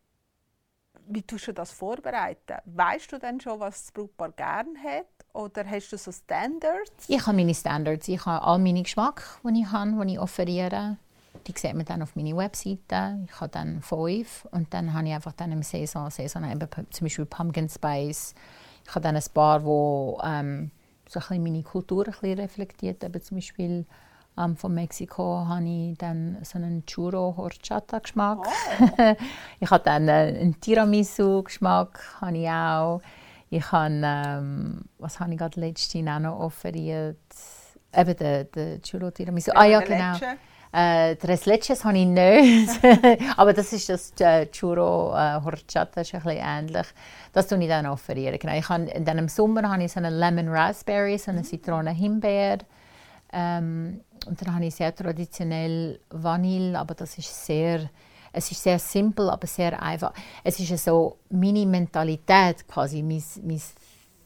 wie 1.07 1.23
tust 1.23 1.47
du 1.47 1.53
das 1.53 1.71
vorbereiten? 1.71 2.57
Weißt 2.65 3.13
du 3.13 3.19
denn 3.19 3.41
schon, 3.41 3.61
was 3.61 3.85
das 3.85 3.93
Brautpaar 3.93 4.33
gerne 4.33 4.73
hat? 4.83 5.07
Oder 5.33 5.65
hast 5.65 5.91
du 5.91 5.97
so 5.97 6.11
Standards? 6.11 7.09
Ich 7.09 7.25
habe 7.25 7.37
meine 7.37 7.55
Standards, 7.55 8.09
ich 8.09 8.27
habe 8.27 8.45
all 8.45 8.59
meine 8.59 8.83
Geschmack, 8.83 9.23
die 9.45 9.61
ich 9.61 9.71
habe, 9.71 10.07
die 10.07 10.15
ich 10.15 10.19
offeriere. 10.19 10.97
Die 11.47 11.55
sieht 11.57 11.75
man 11.75 11.85
dann 11.85 12.03
auf 12.03 12.17
meiner 12.17 12.37
Webseite. 12.37 13.21
Ich 13.25 13.41
habe 13.41 13.51
dann 13.51 13.81
fünf 13.81 14.47
und 14.51 14.75
dann 14.75 14.93
habe 14.93 15.07
ich 15.07 15.15
einfach 15.15 15.33
dann 15.33 15.53
im 15.53 15.63
Saison, 15.63 16.11
Saison 16.11 16.51
eben 16.51 16.69
zum 16.91 17.05
Beispiel 17.05 17.27
Pumpkin 17.27 17.69
Spice. 17.69 18.35
Ich 18.85 18.91
habe 18.91 19.01
dann 19.01 19.17
ein 19.17 19.25
paar, 19.33 19.65
wo 19.65 20.21
ähm, 20.25 20.73
so 21.09 21.21
meine 21.31 21.63
Kultur 21.63 22.07
ein 22.07 22.13
bisschen 22.13 22.39
reflektiert. 22.39 23.05
Eben 23.05 23.23
zum 23.23 23.37
Beispiel 23.37 23.87
ähm, 24.39 24.57
von 24.57 24.75
Mexiko 24.75 25.47
habe 25.47 25.65
ich 25.65 25.99
dann 25.99 26.39
so 26.43 26.59
einen 26.59 26.85
Churro 26.87 27.35
Horchata 27.37 27.99
Geschmack. 27.99 28.47
ich 29.61 29.71
habe 29.71 29.85
dann 29.85 30.09
äh, 30.09 30.13
einen 30.41 30.61
Tiramisu 30.61 31.43
Geschmack, 31.43 32.01
habe 32.21 32.39
ich 32.39 32.49
auch. 32.49 33.01
Ich 33.51 33.71
habe, 33.71 34.01
ähm, 34.03 34.81
was 34.99 35.21
habe 35.21 35.33
ich 35.33 35.39
gerade 35.39 35.61
letztens 35.61 36.09
auch 36.09 36.19
noch 36.19 36.41
offeriert? 36.41 37.19
Eben 37.95 38.17
den, 38.17 38.51
den 38.53 38.83
Churro 38.83 39.11
Tiramisu. 39.11 39.53
Ah 39.55 39.67
ja, 39.67 39.81
genau. 39.81 40.17
Äh, 40.75 41.17
Tres 41.17 41.45
Leches 41.45 41.85
habe 41.85 41.99
ich 41.99 42.07
nicht. 42.07 42.81
Aber 43.37 43.53
das 43.53 43.75
ist 43.75 43.91
das 43.91 44.15
äh, 44.19 44.47
Churro 44.47 45.15
äh, 45.15 45.39
Horchata, 45.45 46.01
ist 46.01 46.15
ein 46.15 46.23
bisschen 46.23 46.43
ähnlich. 46.43 46.87
Das 47.35 47.47
tue 47.47 47.63
ich 47.63 47.69
dann 47.69 47.85
offerieren. 47.87 48.39
Genau. 48.39 48.57
Ich 48.57 48.67
habe, 48.71 48.87
dann 49.01 49.19
im 49.19 49.29
Sommer 49.29 49.71
habe 49.71 49.85
ich 49.85 49.93
so 49.93 50.01
einen 50.01 50.15
Lemon 50.15 50.49
Raspberry, 50.49 51.19
so 51.19 51.31
einen 51.31 51.45
Zitrone 51.45 51.91
Himbeer. 51.91 52.59
Ähm, 53.33 54.01
und 54.27 54.41
dann 54.41 54.55
habe 54.55 54.67
ich 54.67 54.75
sehr 54.75 54.95
traditionell 54.95 55.99
Vanille, 56.11 56.79
aber 56.79 56.95
das 56.95 57.19
ist 57.19 57.47
sehr, 57.47 57.91
es 58.33 58.51
ist 58.51 58.63
sehr 58.63 58.79
simpel, 58.79 59.31
aber 59.31 59.47
sehr 59.47 59.83
einfach. 59.83 60.13
Es 60.45 60.61
ist 60.61 60.85
so 60.85 61.19
meine 61.31 61.67
Mentalität 61.67 62.67
quasi, 62.69 63.03
mein, 63.03 63.23
mein 63.43 63.61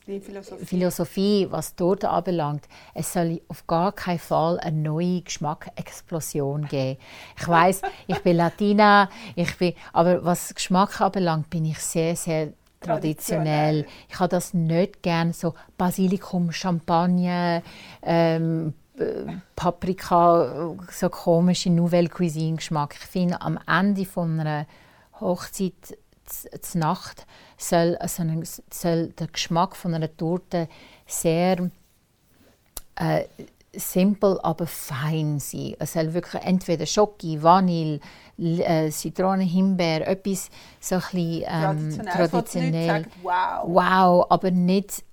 Die 0.07 0.21
Philosophie. 0.21 0.66
Philosophie, 0.66 1.47
was 1.51 1.75
dort 1.75 2.05
anbelangt, 2.05 2.69
es 2.95 3.12
soll 3.12 3.40
auf 3.49 3.66
gar 3.66 3.92
keinen 3.92 4.19
Fall 4.19 4.61
eine 4.61 4.77
neue 4.77 5.23
Geschmackexplosion 5.23 6.69
geben. 6.69 7.01
Ich 7.38 7.49
weiß, 7.49 7.83
ich 8.07 8.23
bin 8.23 8.37
Latina, 8.37 9.09
ich 9.35 9.57
bin, 9.57 9.73
aber 9.92 10.25
was 10.25 10.55
Geschmack 10.55 11.01
anbelangt, 11.01 11.49
bin 11.49 11.64
ich 11.64 11.79
sehr, 11.79 12.14
sehr 12.16 12.53
traditionell. 12.81 13.87
Ich 14.09 14.19
habe 14.21 14.29
das 14.29 14.55
nicht 14.55 15.03
gern 15.03 15.33
so 15.33 15.55
Basilikum, 15.77 16.53
Champagner, 16.53 17.62
ähm, 18.03 18.69
äh, 18.69 18.86
Paprika, 19.55 20.75
so 20.91 21.09
komische 21.11 21.71
Nouvelle 21.71 22.09
Cuisine 22.09 22.57
Geschmack. 22.57 22.95
Ich 22.99 23.07
finde, 23.07 23.41
am 23.41 23.59
Ende 23.67 24.05
von 24.05 24.41
einer 24.41 24.67
Hochzeit 25.21 25.75
z- 26.25 26.49
z 26.63 26.75
Nacht 26.77 27.27
soll, 27.59 27.99
so 28.07 28.23
ein, 28.23 28.43
soll 28.73 29.09
der 29.09 29.27
Geschmack 29.29 29.77
von 29.77 29.95
einer 29.95 30.15
Torte 30.17 30.69
sehr 31.07 31.71
äh, 32.97 33.25
simpel, 33.75 34.41
aber 34.43 34.67
fein 34.67 35.39
sein. 35.39 35.75
Es 35.79 35.93
soll 35.93 36.15
wirklich 36.15 36.43
entweder 36.43 36.87
Schoki, 36.87 37.43
Vanille, 37.43 38.01
äh, 38.39 38.91
Zitrone, 38.91 39.43
Himbeer, 39.45 40.09
etwas 40.09 40.49
so 40.81 40.95
ein 40.97 41.01
bisschen 41.01 41.45
ähm, 41.47 41.99
Traditionell. 42.07 42.29
Traditionell. 42.29 42.87
sagen, 42.87 43.11
wow. 43.23 43.65
Wow, 43.67 44.27
aber 44.31 44.51
nicht. 44.51 45.05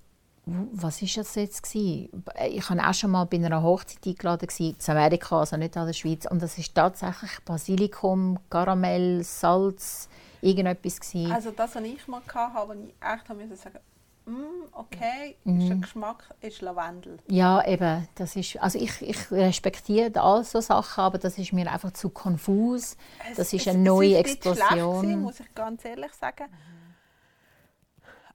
Was 0.46 1.00
ist 1.00 1.16
das 1.16 1.34
jetzt 1.36 1.62
gewesen? 1.62 2.22
Ich 2.50 2.68
war 2.68 2.90
auch 2.90 2.94
schon 2.94 3.10
mal 3.12 3.24
bei 3.24 3.38
einer 3.38 3.62
Hochzeit 3.62 4.06
eingeladen 4.06 4.46
gewesen, 4.46 4.76
in 4.78 4.90
Amerika, 4.92 5.38
also 5.40 5.56
nicht 5.56 5.74
in 5.74 5.86
der 5.86 5.92
Schweiz, 5.94 6.26
und 6.30 6.42
das 6.42 6.58
ist 6.58 6.74
tatsächlich 6.74 7.30
Basilikum, 7.46 8.38
Karamell, 8.50 9.22
Salz, 9.24 10.08
irgendetwas 10.42 11.00
gewesen. 11.00 11.32
Also 11.32 11.50
das, 11.50 11.74
was 11.74 11.82
ich 11.82 12.06
mal 12.08 12.20
hatte, 12.34 12.68
wo 12.68 12.72
ich 12.74 12.94
echt 13.00 13.28
habe 13.28 13.42
müssen 13.42 13.56
sagen 13.56 13.78
mm, 14.26 14.68
okay, 14.72 15.36
Mhm. 15.44 15.68
der 15.68 15.76
Geschmack 15.78 16.24
ist 16.42 16.60
Lavendel. 16.60 17.18
Ja, 17.28 17.66
eben. 17.66 18.06
Das 18.14 18.36
ist, 18.36 18.58
also 18.60 18.78
ich, 18.78 19.00
ich 19.00 19.30
respektiere 19.30 20.20
all 20.20 20.44
so 20.44 20.60
Sachen, 20.60 21.04
aber 21.04 21.16
das 21.16 21.38
ist 21.38 21.54
mir 21.54 21.70
einfach 21.72 21.92
zu 21.92 22.10
konfus. 22.10 22.98
Das 23.34 23.50
ist 23.54 23.66
eine 23.66 23.78
neue 23.78 24.18
es 24.18 24.26
ist 24.26 24.26
nicht 24.26 24.42
schlecht 24.42 24.56
Explosion. 24.62 25.02
gewesen, 25.02 25.22
muss 25.22 25.40
ich 25.40 25.54
ganz 25.54 25.84
ehrlich 25.86 26.12
sagen. 26.12 26.44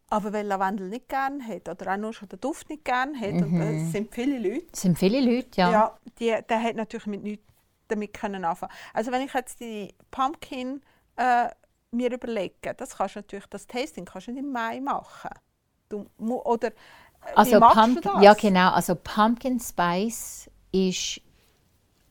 Aber 0.10 0.34
wer 0.34 0.44
Lavendel 0.44 0.90
nicht 0.90 1.08
gerne 1.10 1.46
hat 1.46 1.70
oder 1.70 1.94
auch 1.94 1.98
nur 1.98 2.14
schon 2.14 2.30
den 2.30 2.40
Duft 2.40 2.70
nicht 2.70 2.84
gerne 2.84 3.20
hat, 3.20 3.34
und 3.34 3.60
das 3.60 3.92
sind 3.92 4.14
viele 4.14 4.40
Leute, 4.40 4.66
Es 4.74 4.82
sind 4.82 4.98
viele 4.98 5.22
Leute, 5.22 5.62
ja. 5.62 5.72
ja. 5.72 6.00
die, 6.20 6.36
der 6.50 6.64
hat 6.64 6.76
natürlich 6.76 7.06
mit 7.08 7.24
nichts 7.24 7.46
damit 7.88 8.14
können 8.14 8.46
anfangen. 8.46 8.72
Also 8.94 9.12
wenn 9.12 9.22
ich 9.22 9.34
jetzt 9.34 9.60
die 9.60 9.96
Pumpkin 10.12 10.82
äh, 11.16 11.50
mir 11.92 12.14
überlege, 12.14 12.76
das 12.76 12.98
kannst 12.98 13.16
du 13.16 13.20
natürlich, 13.20 13.48
das 13.48 13.66
Tasting 13.66 14.06
kannst 14.06 14.28
du 14.28 14.32
nicht 14.32 14.44
im 14.44 14.52
Mai 14.52 14.80
machen. 14.80 15.32
Du, 15.90 16.06
oder 16.20 16.68
äh, 16.68 16.72
Also 17.36 17.56
wie 17.56 17.60
machst 17.60 17.78
Pump- 17.78 17.96
du 17.96 18.02
das? 18.02 18.24
Ja, 18.24 18.34
genau. 18.36 18.70
Also 18.72 18.94
Pumpkin 18.96 19.60
Spice 19.60 20.52
ist 20.72 21.22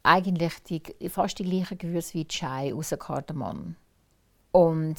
eigentlich 0.03 0.63
die, 0.65 0.83
fast 1.09 1.39
die 1.39 1.45
gleiche 1.45 1.77
Gewürze 1.77 2.15
wie 2.15 2.27
Chai 2.27 2.75
außer 2.75 2.97
Kardamom. 2.97 3.77
Und 4.51 4.97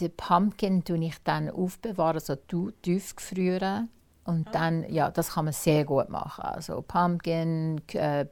den 0.00 0.16
Pumpkin 0.16 0.84
tue 0.84 1.04
ich 1.04 1.16
dann 1.24 1.50
aufbewahren, 1.50 2.20
so 2.20 2.36
tief 2.82 3.16
gefrieren. 3.16 3.88
Und 4.24 4.52
dann, 4.54 4.84
ja, 4.92 5.10
das 5.10 5.34
kann 5.34 5.44
man 5.44 5.54
sehr 5.54 5.84
gut 5.84 6.08
machen. 6.08 6.42
Also 6.42 6.82
Pumpkin, 6.82 7.80
äh, 7.92 8.26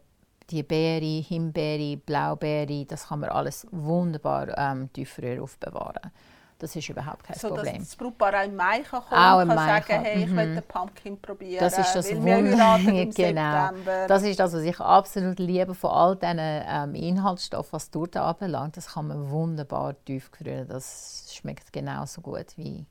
die 0.50 0.62
Beere, 0.62 1.22
Himbeere, 1.22 1.96
Blaubeere, 1.96 2.84
das 2.84 3.08
kann 3.08 3.20
man 3.20 3.30
alles 3.30 3.66
wunderbar 3.70 4.58
ähm, 4.58 4.92
tiefrühr 4.92 5.42
aufbewahren. 5.42 6.10
Das 6.64 6.74
ist 6.76 6.88
überhaupt 6.88 7.24
kein 7.24 7.36
so, 7.36 7.48
Problem. 7.48 7.74
Dass 7.78 7.88
das 7.90 7.96
Brautpaar 7.96 8.40
auch 8.40 8.44
im 8.44 8.56
Mai 8.56 8.80
kann 8.80 9.02
kommen 9.02 9.20
Auch 9.20 9.38
kann 9.38 9.48
Mai 9.48 9.54
sagen, 9.66 9.84
kann- 9.86 10.04
hey, 10.04 10.24
ich 10.24 10.30
mhm. 10.30 10.36
will 10.36 10.54
den 10.54 10.62
Pumpkin 10.62 11.20
probieren, 11.20 11.60
Das 11.60 11.78
ist 11.78 11.94
das 11.94 12.10
Wunder- 12.14 12.40
genau. 12.42 12.78
September. 12.78 14.06
Das 14.08 14.22
ist 14.22 14.40
das, 14.40 14.54
was 14.54 14.62
ich 14.62 14.80
absolut 14.80 15.38
liebe 15.38 15.74
von 15.74 15.90
all 15.90 16.16
diesen 16.16 16.38
ähm, 16.40 16.94
Inhaltsstoffen, 16.94 17.72
was 17.72 17.90
die 17.90 17.98
Torte 17.98 18.22
anbelangt. 18.22 18.76
Das 18.78 18.94
kann 18.94 19.08
man 19.08 19.28
wunderbar 19.30 19.94
tiefgefrieren. 20.06 20.66
Das 20.68 21.26
schmeckt 21.34 21.70
genauso 21.72 22.22
gut 22.22 22.56
wie 22.56 22.86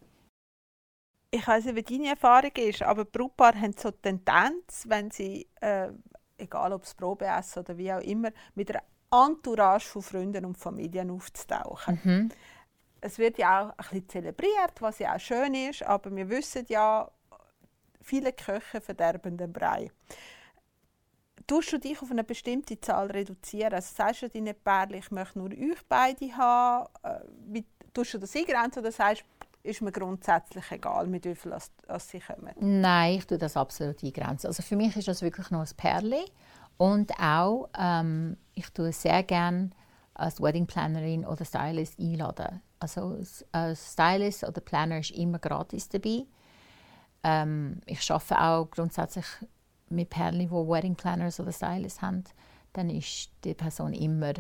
ich 1.32 1.48
weiß 1.48 1.66
nicht, 1.66 1.76
wie 1.76 1.98
deine 1.98 2.10
Erfahrung 2.12 2.52
ist, 2.58 2.84
aber 2.84 3.06
Brautpaare 3.06 3.60
haben 3.60 3.74
so 3.76 3.90
die 3.90 3.98
Tendenz, 4.04 4.86
wenn 4.88 5.10
sie, 5.10 5.48
äh, 5.62 5.88
egal 6.38 6.74
ob 6.74 6.84
es 6.84 6.94
Probe 6.94 7.26
essen 7.26 7.60
oder 7.64 7.76
wie 7.76 7.92
auch 7.92 8.02
immer, 8.02 8.30
mit 8.54 8.70
einer 8.70 8.84
Entourage 9.12 9.88
von 9.88 10.04
Freunden 10.04 10.46
und 10.46 10.60
Familien 10.60 11.10
aufzutauchen. 11.10 12.00
Mhm. 12.04 12.30
Es 13.06 13.18
wird 13.18 13.38
ja 13.38 13.64
auch 13.64 13.70
ein 13.72 13.76
bisschen 13.90 14.10
zelebriert, 14.10 14.80
was 14.80 15.00
ja 15.00 15.16
auch 15.16 15.20
schön 15.20 15.54
ist, 15.54 15.84
aber 15.84 16.16
wir 16.16 16.30
wissen 16.30 16.66
ja, 16.70 17.12
viele 18.02 18.32
Köche 18.32 18.80
verderben 18.80 19.38
den 19.38 19.52
Brei. 19.52 19.92
Tust 21.46 21.74
du 21.74 21.80
dich 21.80 22.02
auf 22.02 22.10
eine 22.10 22.24
bestimmte 22.24 22.80
Zahl 22.80 23.12
reduzieren? 23.12 23.74
Also 23.74 23.94
sagst 23.94 24.22
du 24.22 24.30
deinen 24.30 24.56
Pärchen, 24.56 24.96
ich 24.96 25.12
möchte 25.12 25.40
nur 25.40 25.50
euch 25.50 25.84
beide 25.90 26.38
haben? 26.38 26.88
Äh, 27.04 27.20
Wie, 27.48 27.66
tust 27.94 28.14
du 28.14 28.20
das 28.20 28.36
eingrenzen 28.36 28.80
oder 28.80 28.92
sagst 28.92 29.26
ist 29.64 29.82
mir 29.82 29.92
grundsätzlich 29.92 30.72
egal, 30.72 31.08
mit 31.08 31.26
wie 31.26 31.36
viel 31.36 31.54
als, 31.54 31.72
als 31.88 32.10
sie 32.10 32.20
kommen? 32.20 32.54
Nein, 32.60 33.16
ich 33.16 33.26
tue 33.26 33.38
das 33.38 33.56
absolut 33.56 34.04
eingrenzen. 34.04 34.48
Also 34.48 34.62
für 34.62 34.76
mich 34.76 34.96
ist 34.96 35.08
das 35.08 35.22
wirklich 35.22 35.50
nur 35.52 35.62
ein 35.62 35.70
Perli. 35.76 36.26
Und 36.78 37.12
auch, 37.20 37.70
ähm, 37.78 38.38
ich 38.56 38.70
tue 38.72 38.92
sehr 38.92 39.24
gerne 39.24 39.70
als 40.14 40.42
Wedding 40.42 40.68
Plannerin 40.68 41.26
oder 41.26 41.46
Stylist 41.46 42.00
einladen. 42.00 42.62
Also 42.84 43.18
als 43.54 43.94
Stylist 43.94 44.44
oder 44.44 44.60
Planner 44.60 45.00
ist 45.00 45.12
immer 45.12 45.40
gratis 45.40 45.88
dabei. 45.88 46.26
Ähm, 47.24 47.80
ich 47.86 48.12
arbeite 48.12 48.42
auch 48.42 48.70
grundsätzlich 48.70 49.26
mit 49.88 50.10
Perlen, 50.10 50.40
die 50.40 50.52
Wedding 50.52 50.96
Planners 50.96 51.40
oder 51.40 51.54
Stylists 51.54 52.02
haben. 52.02 52.26
Dann 52.74 52.90
ist 52.90 53.32
die 53.46 53.54
Person 53.54 53.94
immer 53.94 54.34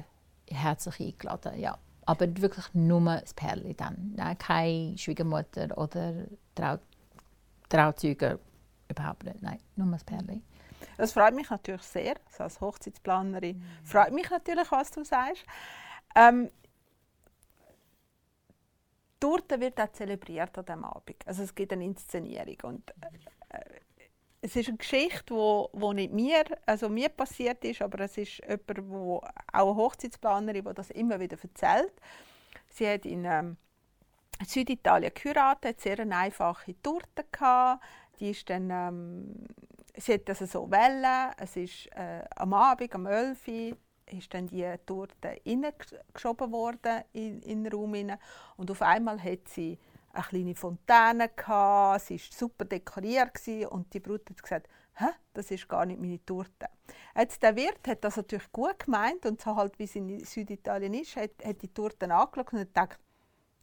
herzlich 0.50 1.00
eingeladen, 1.00 1.58
ja. 1.58 1.78
Aber 2.06 2.28
wirklich 2.42 2.66
nur 2.74 3.00
das 3.16 3.34
Perli 3.34 3.76
dann. 3.76 4.12
Nein, 4.18 4.38
keine 4.38 4.98
Schwiegermutter 4.98 5.78
oder 5.78 6.26
Trau 6.54 6.80
Trauzeuge. 7.70 8.40
Überhaupt 8.90 9.24
nicht, 9.24 9.42
nein, 9.42 9.60
nur 9.78 9.90
das 9.90 10.04
Perli. 10.04 10.42
Das 10.98 11.14
freut 11.14 11.34
mich 11.34 11.50
natürlich 11.50 11.84
sehr, 11.84 12.16
so 12.30 12.44
als 12.44 12.60
Hochzeitsplanerin. 12.60 13.64
Freut 13.86 14.12
mich 14.12 14.30
natürlich, 14.30 14.70
was 14.70 14.92
du 14.92 15.06
sagst. 15.06 15.46
Ähm, 16.14 16.50
die 19.24 19.30
Torte 19.30 19.60
wird 19.60 19.80
auch 19.80 19.92
zelebriert 19.94 20.58
an 20.58 20.66
diesem 20.66 20.84
Abend. 20.84 21.16
Also 21.26 21.44
es 21.44 21.56
gibt 21.56 21.72
eine 21.72 21.86
Inszenierung. 21.86 22.58
Und, 22.64 22.94
äh, 23.50 23.60
es 24.42 24.58
ist 24.58 24.68
eine 24.68 24.78
Geschichte, 24.78 25.34
wo, 25.34 25.70
wo 25.72 25.94
nicht 25.94 26.12
mir, 26.12 26.44
also 26.66 26.90
mir 26.90 27.08
passiert 27.08 27.64
ist, 27.64 27.82
aber 27.82 28.02
es 28.02 28.18
ist 28.18 28.42
jemand, 28.46 28.90
wo, 28.90 29.18
auch 29.18 29.28
eine 29.54 29.76
Hochzeitsplanerin, 29.76 30.66
die 30.66 30.74
das 30.74 30.90
immer 30.90 31.18
wieder 31.22 31.38
erzählt. 31.42 31.94
Sie 32.68 32.86
hat 32.86 33.06
in 33.06 33.24
ähm, 33.24 33.56
Süditalien 34.46 35.14
geheiratet, 35.14 35.80
sehr 35.80 36.00
eine 36.00 36.18
einfache 36.18 36.76
Torte 36.82 37.24
gehabt. 37.32 37.82
Die 38.20 38.32
ist 38.32 38.50
dann, 38.50 38.70
ähm, 38.70 39.46
sie 39.96 40.16
hat 40.16 40.28
das 40.28 40.40
so 40.40 40.70
wählen. 40.70 41.32
Es 41.38 41.56
ist 41.56 41.88
äh, 41.96 42.26
am 42.36 42.54
Abend, 42.54 42.94
am 42.94 43.06
11 43.06 43.48
Uhr, 43.48 43.78
ist 44.08 44.34
dann 44.34 44.48
die 44.48 44.66
Torte 44.86 45.42
reingeschoben 45.46 46.52
worden 46.52 47.04
in, 47.14 47.42
in 47.42 47.64
den 47.64 47.74
Raum 47.74 47.94
hinein. 47.94 48.20
Und 48.58 48.70
auf 48.72 48.82
einmal 48.82 49.22
hat 49.22 49.48
sie 49.48 49.78
eine 50.12 50.24
kleine 50.24 50.56
Fontäne 50.56 51.30
gehabt, 51.30 52.02
sie 52.06 52.16
war 52.16 52.38
super 52.38 52.66
dekoriert 52.66 53.32
und 53.70 53.94
die 53.94 54.00
Brut 54.00 54.30
hat 54.30 54.42
gesagt, 54.42 54.68
Hä, 54.96 55.08
das 55.34 55.50
ist 55.50 55.68
gar 55.68 55.86
nicht 55.86 56.00
meine 56.00 56.24
Torte. 56.24 56.68
Jetzt 57.18 57.42
der 57.42 57.56
Wirt 57.56 57.88
hat 57.88 58.04
das 58.04 58.18
natürlich 58.18 58.52
gut 58.52 58.78
gemeint 58.80 59.26
und 59.26 59.42
so 59.42 59.56
halt 59.56 59.78
wie 59.80 59.86
es 59.86 59.96
in 59.96 60.24
Süditalien 60.24 60.94
ist, 60.94 61.16
hat, 61.16 61.32
hat 61.44 61.62
die 61.62 61.74
Torte 61.74 62.06
angeschaut 62.14 62.54
und 62.54 62.60
hat 62.60 62.68
gedacht, 62.68 63.00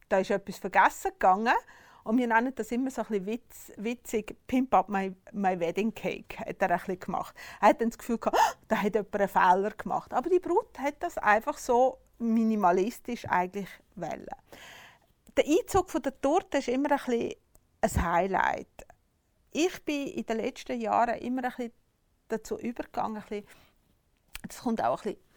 da 0.09 0.19
ist 0.19 0.31
etwas 0.31 0.59
vergessen 0.59 1.13
gegangen. 1.13 1.55
Und 2.05 2.19
wir 2.19 2.27
nennen 2.27 2.55
das 2.55 2.73
immer 2.73 2.91
so 2.91 3.03
ein 3.03 3.27
witz, 3.27 3.73
witzig, 3.77 4.37
Pimp 4.47 4.75
up 4.75 4.89
my, 4.89 5.15
my 5.33 5.59
wedding 5.59 5.95
cake, 5.95 6.39
hat 6.39 6.63
er 6.63 6.71
ein 6.71 6.99
gemacht. 6.99 7.35
Er 7.61 7.69
hat 7.69 7.81
dann 7.81 7.91
das 7.91 7.99
Gefühl 7.99 8.19
gehabt, 8.19 8.37
«Ah, 8.39 8.55
da 8.69 8.77
hat 8.77 8.95
jemand 8.95 9.15
einen 9.15 9.29
Fehler 9.29 9.71
gemacht. 9.71 10.13
Aber 10.15 10.31
die 10.31 10.41
Brut 10.41 10.79
hat 10.79 10.97
das 11.01 11.19
einfach 11.19 11.59
so 11.59 11.99
minimalistisch 12.19 13.27
eigentlich 13.27 13.69
wollen. 13.97 14.27
Der 15.37 15.45
Einzug 15.47 15.91
von 15.91 16.03
der 16.03 16.21
Torte 16.21 16.59
ist 16.59 16.69
immer 16.69 16.91
ein, 16.93 17.33
ein 17.81 18.03
Highlight. 18.03 18.87
Ich 19.53 19.85
bin 19.85 20.07
in 20.09 20.27
den 20.27 20.37
letzten 20.39 20.81
Jahren 20.81 21.19
immer 21.19 21.45
ein 21.45 21.51
bisschen 21.51 21.73
dazu 22.29 22.59
übergegangen, 22.59 23.17
ein 23.17 23.23
bisschen, 23.23 23.47
das 24.47 24.59
kommt 24.61 24.83
auch 24.83 25.05
ein 25.05 25.15
bisschen 25.15 25.31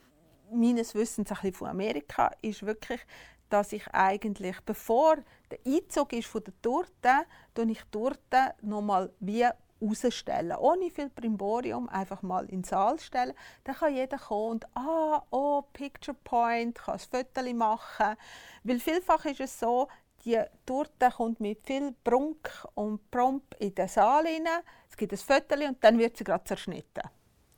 meines 0.51 0.93
Wissens 0.95 1.31
ein 1.31 1.35
bisschen 1.35 1.53
von 1.53 1.69
Amerika, 1.69 2.31
ist 2.41 2.65
wirklich, 2.65 3.01
dass 3.49 3.73
ich 3.73 3.87
eigentlich, 3.93 4.59
bevor 4.61 5.17
der 5.53 5.73
Einzug 5.73 6.13
ist 6.13 6.27
von 6.27 6.43
der 6.43 6.53
Torte, 6.61 7.25
tue 7.53 7.71
ich 7.71 7.81
die 7.83 7.91
Torte 7.91 8.55
nochmal 8.61 9.11
wie 9.19 9.45
rausstellen. 9.81 10.57
Ohne 10.57 10.89
viel 10.89 11.09
Brimborium, 11.09 11.89
einfach 11.89 12.21
mal 12.21 12.45
in 12.45 12.61
den 12.61 12.63
Saal 12.63 12.99
stellen. 12.99 13.33
Dann 13.63 13.75
kann 13.75 13.93
jeder 13.93 14.17
kommen 14.17 14.51
und 14.51 14.77
«Ah, 14.77 15.21
oh, 15.29 15.61
Picture 15.73 16.17
Point», 16.23 16.79
kann 16.79 16.95
ein 16.95 16.99
Foto 16.99 17.53
machen. 17.53 18.15
Weil 18.63 18.79
vielfach 18.79 19.25
ist 19.25 19.41
es 19.41 19.59
so, 19.59 19.87
die 20.25 20.41
Torte 20.65 21.09
kommt 21.15 21.39
mit 21.39 21.65
viel 21.65 21.93
Prunk 22.03 22.49
und 22.75 23.11
Promp 23.11 23.55
in 23.59 23.75
den 23.75 23.87
Saal 23.87 24.25
rein. 24.25 24.47
Es 24.89 24.95
gibt 24.95 25.11
ein 25.11 25.17
Foto 25.17 25.55
und 25.67 25.83
dann 25.83 25.99
wird 25.99 26.17
sie 26.17 26.23
gerade 26.23 26.45
zerschnitten. 26.45 27.03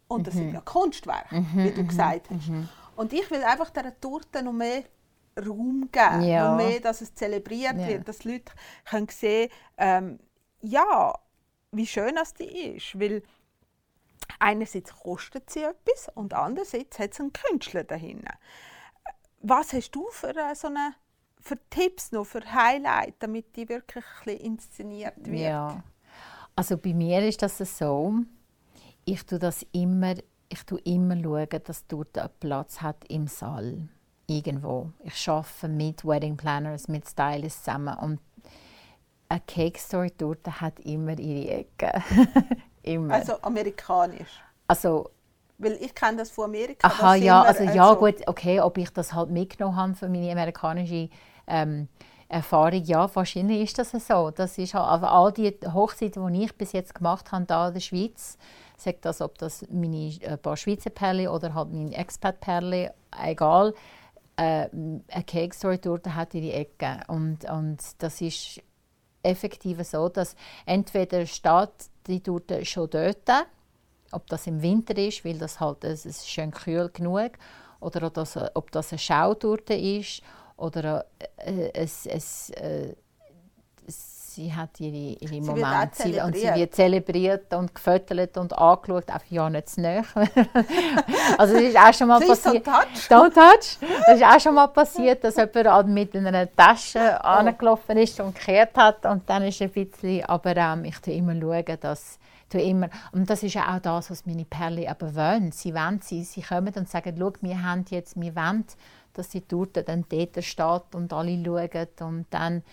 Und 0.08 0.28
das 0.28 0.34
sind 0.36 0.54
ja 0.54 0.62
Kunstwerke, 0.62 1.46
wie 1.56 1.72
du 1.72 1.86
gesagt 1.86 2.30
hast. 2.30 2.52
Und 2.96 3.12
ich 3.12 3.30
will 3.30 3.44
einfach 3.44 3.70
dieser 3.72 4.00
Torte 4.00 4.42
noch 4.42 4.54
mehr 4.54 4.84
Raum 5.38 5.90
geben, 5.92 6.22
Ja. 6.22 6.50
noch 6.50 6.56
mehr, 6.56 6.80
dass 6.80 7.02
es 7.02 7.14
zelebriert 7.14 7.78
Ja. 7.78 7.88
wird, 7.88 8.08
dass 8.08 8.20
die 8.20 8.34
Leute 8.34 8.54
können 8.86 9.08
sehen 9.10 9.50
ähm, 9.78 10.20
ja, 10.62 11.14
wie 11.72 11.86
schön 11.86 12.16
das 12.16 12.34
die 12.34 12.76
ist. 12.76 13.00
Weil 13.00 13.22
einerseits 14.40 14.94
kostet 14.94 15.50
sie 15.50 15.64
etwas 15.64 16.10
und 16.16 16.34
andererseits 16.34 17.00
hat 17.00 17.14
es 17.14 17.20
einen 17.20 17.34
Künstler 17.34 17.84
dahinter. 17.84 18.34
Was 19.42 19.74
hast 19.74 19.92
du 19.92 20.08
für 20.12 20.36
äh, 20.36 20.56
so 20.56 20.68
eine 20.68 20.96
für 21.40 21.60
Tipps 21.70 22.12
noch, 22.12 22.26
für 22.26 22.42
Highlight, 22.54 23.16
damit 23.20 23.56
die 23.56 23.70
wirklich 23.70 24.04
inszeniert 24.42 25.14
wird? 25.18 25.42
Ja. 25.42 25.84
Also 26.56 26.78
bei 26.78 26.94
mir 26.94 27.28
ist 27.28 27.42
das 27.44 27.58
so, 27.78 28.16
ich 29.04 29.24
tue 29.26 29.38
das 29.38 29.64
immer, 29.72 30.16
ich 30.50 30.64
tue 30.64 30.80
immer 30.86 31.16
schauen, 31.22 31.62
dass 31.64 31.86
dort 31.86 32.18
einen 32.18 32.30
Platz 32.40 32.82
hat 32.82 33.04
im 33.10 33.28
Saal. 33.28 33.90
Irgendwo. 34.28 34.90
Ich 35.04 35.30
arbeite 35.30 35.68
mit 35.68 36.04
Wedding 36.06 36.36
Planners, 36.36 36.88
mit 36.88 37.08
Stylists 37.08 37.64
zusammen 37.64 37.96
und 38.00 38.20
eine 39.30 39.42
Cake 39.48 39.80
Story 39.80 40.12
Torte 40.12 40.62
hat 40.62 40.80
immer 40.80 41.18
ihre 41.20 41.52
Ecke. 41.60 41.92
immer. 42.84 43.14
Also, 43.14 43.34
Also 43.34 43.44
amerikanisch. 43.44 44.42
also 44.68 45.10
Weil 45.58 45.74
ich 45.74 45.94
kenne 45.94 46.18
das 46.18 46.32
von 46.32 46.46
Amerika. 46.46 46.88
Aha, 46.88 47.14
das 47.16 47.24
ja, 47.24 47.42
also 47.42 47.64
ja 47.64 47.90
also- 47.90 48.00
gut, 48.00 48.28
okay, 48.28 48.60
ob 48.60 48.78
ich 48.78 48.90
das 48.92 49.14
halt 49.14 49.30
mitgenommen 49.30 49.76
habe 49.76 49.96
für 49.96 50.10
meine 50.10 50.32
amerikanische 50.32 51.10
ähm, 51.48 51.88
Erfahrung, 52.28 52.84
ja, 52.84 53.14
wahrscheinlich 53.16 53.62
ist 53.62 53.78
das 53.78 53.92
so. 53.92 54.32
Das 54.32 54.58
ist 54.58 54.74
halt, 54.74 54.86
aber 54.88 55.12
all 55.12 55.32
die 55.32 55.56
Hochzeiten, 55.72 56.34
die 56.34 56.46
ich 56.46 56.56
bis 56.56 56.72
jetzt 56.72 56.96
gemacht 56.96 57.32
habe, 57.32 57.46
da 57.46 57.68
in 57.68 57.76
der 57.76 57.82
Schweiz, 57.82 58.38
sagt 58.78 59.06
das, 59.06 59.22
ob 59.22 59.38
das 59.38 59.64
meine 59.70 60.10
äh, 60.22 60.36
paar 60.38 60.58
Schweizer 60.58 60.90
Perle 60.90 61.32
oder 61.32 61.54
halt 61.54 61.72
mein 61.72 61.92
Expat-Perle, 61.92 62.94
egal, 63.24 63.74
äh, 64.38 64.70
eine 64.72 65.24
Cake 65.26 65.56
Story 65.56 65.78
Torte 65.78 66.16
hat 66.16 66.34
ihre 66.34 66.54
Ecke. 66.54 67.02
Und, 67.08 67.50
und 67.50 67.80
das 68.00 68.22
ist 68.22 68.62
effektiv 69.24 69.82
so, 69.84 70.10
dass 70.10 70.36
entweder 70.66 71.26
steht 71.26 71.90
die 72.08 72.22
Torte 72.22 72.64
schon 72.66 72.90
dort, 72.90 73.30
ob 74.12 74.28
das 74.28 74.48
im 74.48 74.62
Winter 74.62 74.98
ist, 74.98 75.26
weil 75.26 75.38
das 75.38 75.60
halt 75.60 75.84
es 75.84 76.06
ist 76.06 76.30
schön 76.30 76.52
kühl 76.52 76.90
genug, 76.94 77.32
oder 77.80 78.08
ob 78.08 78.14
das, 78.14 78.38
ob 78.54 78.72
das 78.72 78.92
eine 78.92 79.00
Schautorte 79.00 79.74
ist 79.74 80.22
oder 80.58 81.06
äh, 81.38 81.72
es, 81.74 82.06
es, 82.06 82.50
äh, 82.52 82.96
sie 84.36 84.54
hat 84.54 84.80
ihre, 84.80 85.18
ihre 85.20 85.42
auch 85.42 85.56
Momente 85.56 86.24
und 86.24 86.36
sie 86.36 86.54
wird 86.54 86.76
zelebriert 86.76 87.54
und 87.54 87.74
gefüttert 87.74 88.38
und 88.38 88.58
angeschaut, 88.58 89.10
einfach 89.10 89.30
ja 89.30 89.50
nicht 89.50 89.70
zu 89.70 89.82
nahe. 89.82 90.04
also 91.38 91.56
es 91.56 91.64
ist 91.64 91.78
auch 91.78 91.94
schon 91.94 92.08
mal 92.08 92.20
passiert. 92.20 92.68
don't 92.68 92.82
touch. 92.84 93.10
Don't 93.10 93.34
touch. 93.34 93.78
Das 94.06 94.18
ist 94.18 94.24
auch 94.24 94.40
schon 94.40 94.56
mal 94.56 94.68
passiert, 94.68 95.24
dass 95.24 95.38
jemand 95.38 95.68
halt 95.68 95.88
mit 95.88 96.16
einer 96.16 96.54
Tasche 96.54 97.20
Oh. 97.24 97.28
angelaufen 97.28 97.98
ist 97.98 98.20
und 98.20 98.36
gekehrt 98.36 98.76
hat 98.76 99.06
und 99.06 99.30
dann 99.30 99.44
ist 99.44 99.62
ein 99.62 99.70
bisschen, 99.70 100.26
aber 100.26 100.56
ähm, 100.56 100.86
ich 100.86 100.96
schaue 101.04 101.14
immer, 101.16 101.34
schauen, 101.40 101.78
dass 101.80 102.20
tue 102.50 102.62
immer, 102.62 102.90
und 103.12 103.30
das 103.30 103.42
ist 103.44 103.54
ja 103.54 103.76
auch 103.76 103.80
das, 103.80 104.12
was 104.12 104.26
meine 104.26 104.46
Perle 104.46 104.90
aber 104.90 105.16
wollen. 105.16 105.52
Sie 105.52 105.74
wollen, 105.74 106.02
sie, 106.02 106.24
sie 106.24 106.42
kommen 106.42 106.74
und 106.76 106.90
sagen, 106.90 107.16
schau, 107.18 107.34
wir 107.42 107.64
haben 107.64 107.86
jetzt, 107.90 108.20
wir 108.20 108.36
wollen 108.36 108.66
dass 109.16 109.30
die 109.30 109.42
Torte 109.42 109.84
dann 109.84 110.06
dort 110.10 110.44
steht 110.44 110.94
und 110.94 111.14
alle 111.14 111.42
schauen 111.44 111.88
und 112.02 112.26
dann 112.30 112.64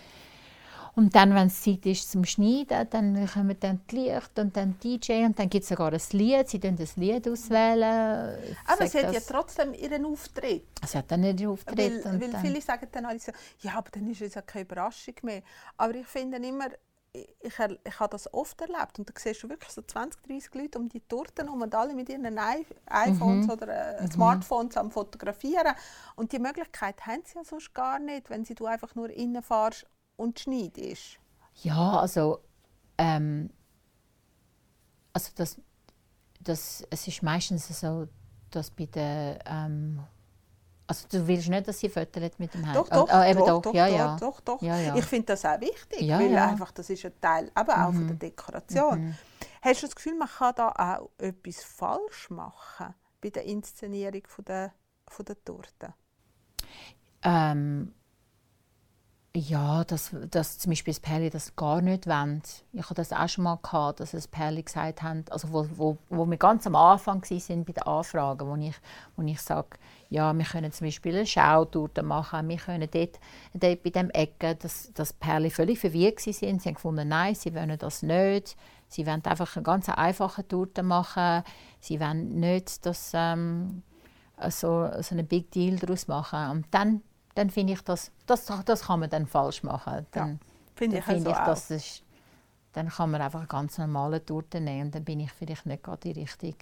und 0.95 1.15
dann, 1.15 1.33
wenn 1.33 1.47
es 1.47 1.63
Zeit 1.63 1.85
ist 1.87 2.11
zum 2.11 2.23
Schneiden, 2.23 2.87
dann 2.91 3.27
kommen 3.27 3.57
dann 3.59 3.81
die 3.89 3.95
Licht 3.95 4.37
und 4.37 4.55
dann 4.55 4.77
DJ 4.79 5.25
und 5.25 5.39
dann 5.39 5.49
gibt 5.49 5.63
es 5.63 5.69
sogar 5.69 5.91
ein 5.91 6.01
Lied. 6.11 6.49
Sie 6.49 6.59
können 6.59 6.77
das 6.77 6.95
Lied 6.97 7.27
auswählen. 7.27 8.37
Aber 8.67 8.87
sie 8.87 9.03
hat 9.03 9.13
ja 9.13 9.19
trotzdem 9.27 9.73
ihren 9.73 10.05
Auftritt. 10.05 10.67
Sie 10.85 10.97
hat 10.97 11.11
dann 11.11 11.23
ihren 11.23 11.47
Auftritt. 11.47 12.05
Weil, 12.05 12.21
weil 12.21 12.41
viele 12.41 12.61
sagen 12.61 12.87
dann 12.91 13.05
alle 13.05 13.17
so, 13.17 13.31
ja, 13.61 13.73
aber 13.75 13.89
dann 13.89 14.07
ist 14.07 14.21
es 14.21 14.35
ja 14.35 14.43
keine 14.43 14.65
Überraschung 14.65 15.15
mehr. 15.23 15.41
Aber 15.77 15.95
ich 15.95 16.05
finde 16.05 16.37
immer, 16.37 16.67
ich, 17.11 17.27
ich, 17.41 17.53
ich 17.83 17.99
habe 17.99 18.11
das 18.11 18.31
oft 18.31 18.61
erlebt 18.61 18.99
und 18.99 19.09
da 19.09 19.13
siehst 19.17 19.41
du 19.43 19.49
wirklich 19.49 19.71
so 19.71 19.81
20, 19.81 20.21
30 20.23 20.53
Leute 20.53 20.79
um 20.79 20.89
die 20.89 20.99
Torten 21.01 21.45
herum 21.45 21.61
und 21.61 21.73
alle 21.73 21.93
mit 21.93 22.09
ihren 22.09 22.37
iPhones 22.37 23.45
mhm. 23.45 23.51
oder 23.51 23.99
äh, 23.99 24.03
mhm. 24.03 24.11
Smartphones 24.11 24.77
am 24.77 24.89
fotografieren 24.89 25.73
und 26.15 26.31
die 26.31 26.39
Möglichkeit 26.39 27.05
haben 27.05 27.21
sie 27.23 27.35
ja 27.35 27.43
sonst 27.43 27.73
gar 27.73 27.99
nicht, 27.99 28.31
wenn 28.31 28.45
sie 28.45 28.55
du 28.55 28.65
einfach 28.65 28.95
nur 28.95 29.09
reinfährst 29.09 29.85
und 30.15 30.39
schneidest? 30.39 31.19
Ja, 31.61 31.99
also, 31.99 32.39
ähm, 32.97 33.49
also 35.13 35.31
das, 35.35 35.57
das, 36.39 36.85
es 36.89 37.07
ist 37.07 37.23
meistens 37.23 37.67
so, 37.79 38.07
dass 38.49 38.69
bei 38.69 38.85
den 38.85 39.39
ähm, 39.45 40.03
also 40.85 41.07
du 41.09 41.27
willst 41.27 41.49
nicht, 41.49 41.67
dass 41.67 41.79
sie 41.79 41.89
fötelt 41.89 42.39
mit 42.39 42.53
dem 42.53 42.63
Handy? 42.65 42.77
Doch, 42.77 42.89
doch, 42.89 43.09
ah, 43.09 43.33
doch, 43.33 43.47
doch, 43.47 43.61
doch, 43.61 43.73
ja, 43.73 43.87
ja. 43.87 44.17
doch, 44.17 44.41
doch, 44.41 44.61
ja, 44.61 44.77
ja. 44.77 44.95
Ich 44.95 45.05
finde 45.05 45.27
das 45.27 45.45
auch 45.45 45.59
wichtig, 45.61 46.01
ja, 46.01 46.19
weil 46.19 46.35
einfach 46.35 46.71
das 46.71 46.89
ist 46.89 47.05
ein 47.05 47.13
Teil 47.21 47.51
aber 47.55 47.85
auch 47.85 47.91
mhm. 47.91 47.97
von 47.97 48.07
der 48.07 48.15
Dekoration. 48.17 49.05
Mhm. 49.05 49.15
Hast 49.61 49.81
du 49.81 49.87
das 49.87 49.95
Gefühl, 49.95 50.15
man 50.17 50.27
kann 50.27 50.53
da 50.55 50.69
auch 50.69 51.09
etwas 51.17 51.63
falsch 51.63 52.29
machen 52.29 52.93
bei 53.21 53.29
der 53.29 53.45
Inszenierung 53.45 54.23
von 54.27 54.45
der, 54.45 54.73
von 55.07 55.25
der 55.25 55.43
Torte? 55.43 55.93
Ähm, 57.21 57.93
ja, 59.35 59.83
dass, 59.83 60.15
dass 60.29 60.59
zum 60.59 60.71
Beispiel 60.71 60.93
das 60.93 60.99
Pärchen 60.99 61.31
das 61.31 61.55
gar 61.55 61.81
nicht 61.81 62.05
wollen. 62.05 62.43
Ich 62.71 62.83
hatte 62.83 62.93
das 62.95 63.11
auch 63.11 63.27
schon 63.27 63.45
mal 63.45 63.57
gehabt, 63.63 63.99
dass 63.99 64.11
das 64.11 64.27
Pärchen 64.27 64.63
gesagt 64.63 65.01
haben, 65.01 65.25
also 65.31 65.51
wo, 65.51 65.67
wo, 65.75 65.97
wo 66.09 66.29
wir 66.29 66.37
ganz 66.37 66.67
am 66.67 66.75
Anfang 66.75 67.23
waren 67.23 67.65
bei 67.65 67.73
den 67.73 67.83
Anfragen, 67.83 68.47
wo 68.47 68.55
ich, 68.55 68.75
wo 69.15 69.23
ich 69.23 69.41
sage, 69.41 69.69
ja, 70.11 70.31
wir 70.37 70.45
können 70.45 70.71
zum 70.71 70.85
Beispiel 70.85 71.15
eine 71.15 71.25
Schautour 71.25 71.89
machen, 72.03 72.47
wir 72.47 72.57
können 72.57 72.87
dort, 72.91 73.19
dort 73.55 73.81
bei 73.83 73.89
dem 73.89 74.11
Ecken, 74.11 74.55
dass 74.59 74.91
das 74.93 75.13
Pärchen 75.13 75.49
völlig 75.49 75.79
verwirrt 75.79 76.19
sind. 76.19 76.61
Sie 76.61 76.69
haben 76.69 76.75
gefunden, 76.75 77.07
nein, 77.07 77.33
sie 77.33 77.55
wollen 77.55 77.77
das 77.79 78.03
nicht. 78.03 78.55
Sie 78.87 79.07
wollen 79.07 79.25
einfach 79.25 79.55
eine 79.55 79.63
ganz 79.63 79.89
einfache 79.89 80.47
Tour 80.47 80.67
machen. 80.83 81.43
Sie 81.79 81.99
wollen 81.99 82.39
nicht, 82.39 82.85
dass 82.85 83.11
ähm, 83.15 83.81
so, 84.49 84.87
so 85.01 85.15
einen 85.15 85.25
Big 85.25 85.49
Deal 85.49 85.77
daraus 85.77 86.07
machen. 86.07 86.51
Und 86.51 86.65
dann 86.69 87.01
dann 87.35 87.49
finde 87.49 87.73
ich, 87.73 87.81
das, 87.81 88.11
das, 88.25 88.45
das 88.65 88.83
kann 88.83 88.99
man 88.99 89.09
dann 89.09 89.25
falsch 89.25 89.63
machen. 89.63 90.05
Dann 90.11 90.29
ja, 90.29 90.37
finde 90.75 90.97
ich, 90.99 91.03
find 91.03 91.27
also 91.27 91.31
ich 91.31 91.45
das 91.45 91.71
ist, 91.71 92.03
dann 92.73 92.89
kann 92.89 93.11
man 93.11 93.21
einfach 93.21 93.39
eine 93.39 93.47
ganz 93.47 93.77
normale 93.77 94.23
Torte 94.23 94.59
nehmen 94.59 94.87
und 94.87 94.95
dann 94.95 95.03
bin 95.03 95.19
ich 95.19 95.31
vielleicht 95.31 95.65
nicht 95.65 95.83
gerade 95.83 95.99
die 96.01 96.19
richtige. 96.19 96.57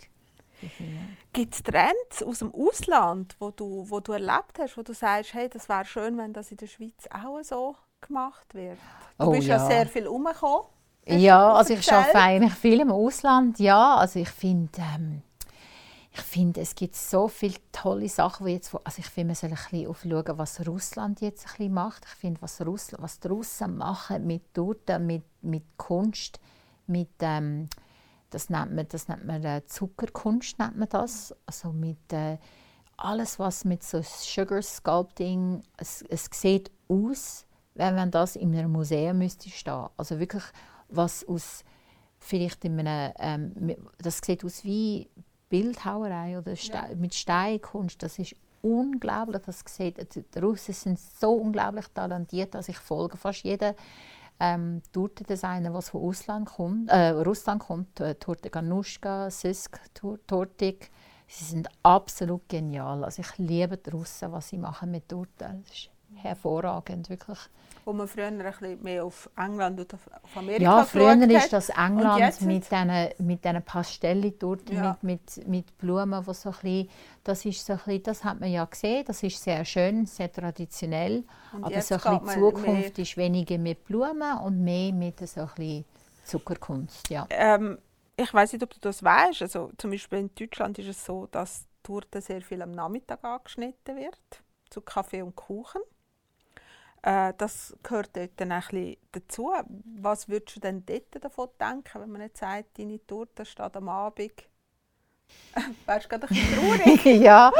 Gibt 1.33 1.55
es 1.55 1.63
Trends 1.63 2.21
aus 2.23 2.39
dem 2.39 2.53
Ausland, 2.53 3.35
wo 3.39 3.49
du, 3.49 3.85
wo 3.89 3.99
du 3.99 4.11
erlebt 4.11 4.59
hast, 4.59 4.77
wo 4.77 4.83
du 4.83 4.93
sagst, 4.93 5.33
hey, 5.33 5.49
das 5.49 5.67
wäre 5.67 5.85
schön, 5.85 6.17
wenn 6.17 6.33
das 6.33 6.51
in 6.51 6.57
der 6.57 6.67
Schweiz 6.67 7.07
auch 7.09 7.41
so 7.43 7.75
gemacht 7.99 8.53
wird? 8.53 8.77
Du 9.17 9.25
oh, 9.25 9.31
bist 9.31 9.47
ja. 9.47 9.57
ja 9.57 9.65
sehr 9.65 9.87
viel 9.87 10.07
umgekommen. 10.07 10.67
Ja, 11.07 11.53
also 11.53 11.73
ich 11.73 11.91
arbeite 11.91 12.19
eigentlich 12.19 12.53
viel 12.53 12.79
im 12.79 12.91
Ausland. 12.91 13.57
Ja, 13.59 13.95
also 13.95 14.19
ich 14.19 14.29
finde, 14.29 14.79
ähm, 14.95 15.23
ich 16.13 16.21
finde, 16.21 16.59
es 16.59 16.75
gibt 16.75 16.95
so 16.95 17.29
viele 17.29 17.55
tolle 17.71 18.09
Sachen, 18.09 18.45
die 18.45 18.53
jetzt, 18.53 18.75
also 18.83 18.99
ich 18.99 19.05
finde, 19.05 19.27
man 19.27 19.35
soll 19.35 19.51
ein 19.51 19.55
bisschen 19.55 19.87
aufschauen, 19.87 20.37
was 20.37 20.67
Russland 20.67 21.21
jetzt 21.21 21.45
ein 21.45 21.51
bisschen 21.57 21.73
macht. 21.73 22.05
Ich 22.05 22.15
finde, 22.15 22.41
was, 22.41 22.59
Russland, 22.65 23.01
was 23.01 23.19
die 23.21 23.29
Russen 23.29 23.77
machen 23.77 24.27
mit 24.27 24.53
Torten, 24.53 25.05
mit, 25.05 25.23
mit 25.41 25.63
Kunst, 25.77 26.41
mit, 26.85 27.11
ähm, 27.21 27.69
das 28.29 28.49
nennt 28.49 28.75
man, 28.75 28.87
das 28.89 29.07
nennt 29.07 29.25
man 29.25 29.43
äh, 29.45 29.65
Zuckerkunst, 29.65 30.59
nennt 30.59 30.77
man 30.77 30.89
das. 30.89 31.33
Also 31.45 31.71
mit 31.71 32.11
äh, 32.11 32.37
alles, 32.97 33.39
was 33.39 33.63
mit 33.63 33.81
so 33.81 34.01
Sugar 34.03 34.61
Sculpting, 34.61 35.63
es, 35.77 36.01
es 36.09 36.29
sieht 36.33 36.71
aus, 36.89 37.45
wenn 37.75 37.95
man 37.95 38.11
das 38.11 38.35
in 38.35 38.53
einem 38.53 38.73
Museum 38.73 39.17
müsste 39.17 39.49
stehen. 39.49 39.87
Also 39.95 40.19
wirklich, 40.19 40.43
was 40.89 41.25
aus 41.25 41.63
vielleicht 42.19 42.65
in 42.65 42.85
einem, 42.85 43.13
ähm, 43.17 43.75
das 43.97 44.19
sieht 44.21 44.43
aus 44.43 44.65
wie 44.65 45.09
Bildhauerei 45.51 46.39
oder 46.39 46.55
Ste 46.55 46.73
ja. 46.73 46.95
mit 46.95 47.13
Steinkunst, 47.13 48.01
das 48.01 48.17
ist 48.17 48.35
unglaublich. 48.63 49.41
Das 49.45 49.63
sieht, 49.67 50.15
die 50.15 50.39
Russen 50.39 50.73
sind 50.73 50.99
so 50.99 51.33
unglaublich 51.33 51.85
talentiert, 51.93 52.55
dass 52.55 52.69
ich 52.69 52.77
folge 52.77 53.17
fast 53.17 53.43
jeden 53.43 53.75
ähm, 54.39 54.81
Tortendesigner, 54.91 55.73
was 55.73 55.89
von 55.89 56.01
Ausland 56.01 56.47
kommt, 56.47 56.89
äh, 56.89 57.09
Russland 57.09 57.61
kommt, 57.61 57.99
äh, 57.99 58.15
Torte 58.15 58.49
Ganuschka, 58.49 59.29
Sisk, 59.29 59.79
Tortik. 60.25 60.89
Sie 61.27 61.45
sind 61.45 61.69
absolut 61.83 62.49
genial. 62.49 63.03
Also 63.03 63.21
ich 63.21 63.37
liebe 63.37 63.77
die 63.77 63.91
Russen, 63.91 64.31
was 64.31 64.49
sie 64.49 64.57
machen 64.57 64.91
mit 64.91 65.07
Torten. 65.07 65.63
Das 65.63 65.71
ist 65.71 65.90
hervorragend, 66.23 67.09
wirklich 67.09 67.39
wo 67.85 67.93
man 67.93 68.07
früher 68.07 68.27
ein 68.27 68.37
bisschen 68.37 68.81
mehr 68.83 69.03
auf 69.03 69.29
England 69.35 69.79
oder 69.79 69.95
auf 69.95 70.37
Amerika 70.37 70.63
Ja, 70.63 70.83
früher 70.83 71.13
ist 71.29 71.53
das 71.53 71.69
England 71.69 72.41
mit 72.41 72.63
diesen, 72.71 73.09
mit 73.19 73.43
diesen 73.43 73.63
Pastelli-Torten, 73.63 74.75
ja. 74.75 74.97
mit, 75.01 75.37
mit, 75.37 75.47
mit 75.47 75.77
Blumen, 75.77 76.25
wo 76.25 76.33
so 76.33 76.49
ein 76.49 76.55
bisschen, 76.61 76.89
das 77.23 77.45
ist 77.45 77.65
so 77.65 77.73
ein 77.73 77.79
bisschen, 77.79 78.03
das 78.03 78.23
hat 78.23 78.39
man 78.39 78.51
ja 78.51 78.65
gesehen, 78.65 79.03
das 79.05 79.23
ist 79.23 79.41
sehr 79.41 79.65
schön, 79.65 80.05
sehr 80.05 80.31
traditionell, 80.31 81.23
und 81.53 81.63
aber 81.63 81.81
so 81.81 81.95
ein 81.95 82.21
bisschen 82.21 82.41
Zukunft 82.41 82.99
ist 82.99 83.17
weniger 83.17 83.57
mit 83.57 83.83
Blumen 83.85 84.37
und 84.39 84.63
mehr 84.63 84.93
mit 84.93 85.27
so 85.27 85.41
ein 85.41 85.47
bisschen 85.55 85.85
Zuckerkunst, 86.23 87.09
ja. 87.09 87.25
Ähm, 87.31 87.79
ich 88.15 88.31
weiß 88.31 88.53
nicht, 88.53 88.63
ob 88.63 88.69
du 88.69 88.79
das 88.79 89.03
weißt. 89.03 89.41
Also 89.41 89.71
zum 89.77 89.89
Beispiel 89.91 90.19
in 90.19 90.35
Deutschland 90.35 90.77
ist 90.77 90.87
es 90.87 91.03
so, 91.03 91.27
dass 91.31 91.65
Torte 91.81 92.21
sehr 92.21 92.41
viel 92.41 92.61
am 92.61 92.71
Nachmittag 92.71 93.23
angeschnitten 93.23 93.95
wird 93.95 94.43
zu 94.69 94.81
Kaffee 94.81 95.23
und 95.23 95.35
Kuchen. 95.35 95.81
Äh, 97.03 97.33
das 97.37 97.75
gehört 97.81 98.15
dort 98.15 98.31
dann 98.37 98.51
ein 98.51 98.61
bisschen 98.61 98.97
dazu. 99.11 99.51
Was 100.01 100.29
würdest 100.29 100.57
du 100.57 100.59
denn 100.59 100.85
dort 100.85 101.23
davon 101.23 101.49
denken, 101.59 102.01
wenn 102.01 102.11
man 102.11 102.21
jetzt 102.21 102.39
sagt, 102.39 102.77
deine 102.77 103.05
Torte 103.05 103.45
steht 103.45 103.75
am 103.75 103.89
Abend? 103.89 104.31
Wärst 105.85 106.05
du 106.05 106.09
gerade 106.09 106.27
ein 106.29 106.37
traurig? 106.53 107.05
ja. 107.21 107.51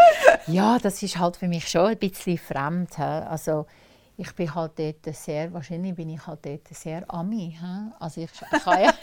ja, 0.48 0.78
das 0.78 1.02
ist 1.02 1.18
halt 1.18 1.38
für 1.38 1.48
mich 1.48 1.68
schon 1.68 1.88
ein 1.88 1.98
bisschen 1.98 2.38
fremd. 2.38 3.00
Also, 3.00 3.66
ich 4.18 4.36
bin 4.36 4.54
halt 4.54 4.78
dort 4.78 5.16
sehr, 5.16 5.52
wahrscheinlich 5.52 5.96
bin 5.96 6.10
ich 6.10 6.26
halt 6.28 6.46
dort 6.46 6.68
sehr 6.68 7.04
Ami. 7.12 7.58
Also 8.00 8.22
ich, 8.22 8.30
ich 8.32 8.66
habe 8.66 8.84
ja, 8.84 8.94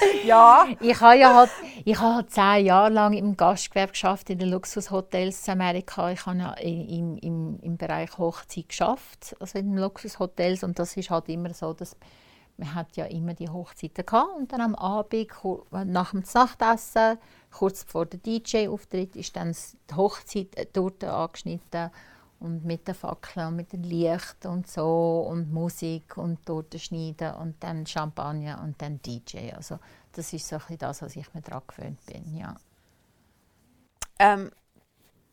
ja. 0.24 0.66
Ich 0.80 1.00
habe 1.00 1.18
ja 1.18 1.34
halt, 1.34 1.50
ich 1.84 1.98
habe 1.98 2.16
halt 2.16 2.30
zehn 2.30 2.66
Jahre 2.66 2.90
lang 2.90 3.12
im 3.12 3.36
Gastgewerbe 3.36 3.92
geschafft 3.92 4.30
in 4.30 4.38
den 4.38 4.50
Luxushotels 4.50 5.46
in 5.46 5.52
Amerika. 5.52 6.10
Ich 6.10 6.26
habe 6.26 6.60
im, 6.60 7.16
im, 7.18 7.58
im 7.60 7.76
Bereich 7.76 8.16
Hochzeit 8.18 8.68
geschafft, 8.68 9.36
also 9.40 9.58
in 9.58 9.72
den 9.72 9.78
Luxushotels 9.78 10.64
und 10.64 10.78
das 10.78 10.96
ist 10.96 11.10
halt 11.10 11.28
immer 11.28 11.52
so, 11.54 11.72
dass 11.72 11.96
man 12.58 12.74
hat 12.74 12.96
ja 12.96 13.04
immer 13.04 13.34
die 13.34 13.48
Hochzeiten 13.48 14.06
gehabt 14.06 14.36
und 14.36 14.52
dann 14.52 14.62
am 14.62 14.74
Abend 14.74 15.28
nach 15.70 16.10
dem 16.12 16.24
Nachtessen 16.32 17.18
kurz 17.50 17.82
vor 17.82 18.06
der 18.06 18.20
DJ 18.20 18.68
Auftritt 18.68 19.14
ist 19.16 19.36
dann 19.36 19.54
die 19.90 19.94
Hochzeit 19.94 20.68
dort 20.72 21.04
angeschnitten 21.04 21.90
und 22.40 22.64
mit 22.64 22.86
den 22.86 22.94
Fackeln 22.94 23.48
und 23.48 23.56
mit 23.56 23.72
dem 23.72 23.82
Licht 23.82 24.44
und 24.46 24.68
so 24.68 25.26
und 25.28 25.52
Musik 25.52 26.16
und 26.16 26.44
Torten 26.44 26.78
schneiden 26.78 27.34
und 27.34 27.62
dann 27.62 27.86
Champagner 27.86 28.60
und 28.62 28.80
dann 28.80 29.00
DJ. 29.00 29.52
Also 29.52 29.78
das 30.12 30.32
ist 30.32 30.48
so 30.48 30.56
ein 30.68 30.78
das, 30.78 31.02
was 31.02 31.16
ich 31.16 31.32
mir 31.34 31.42
daran 31.42 31.62
gewöhnt 31.66 32.04
bin, 32.06 32.34
ja. 32.34 32.54
Ähm, 34.18 34.50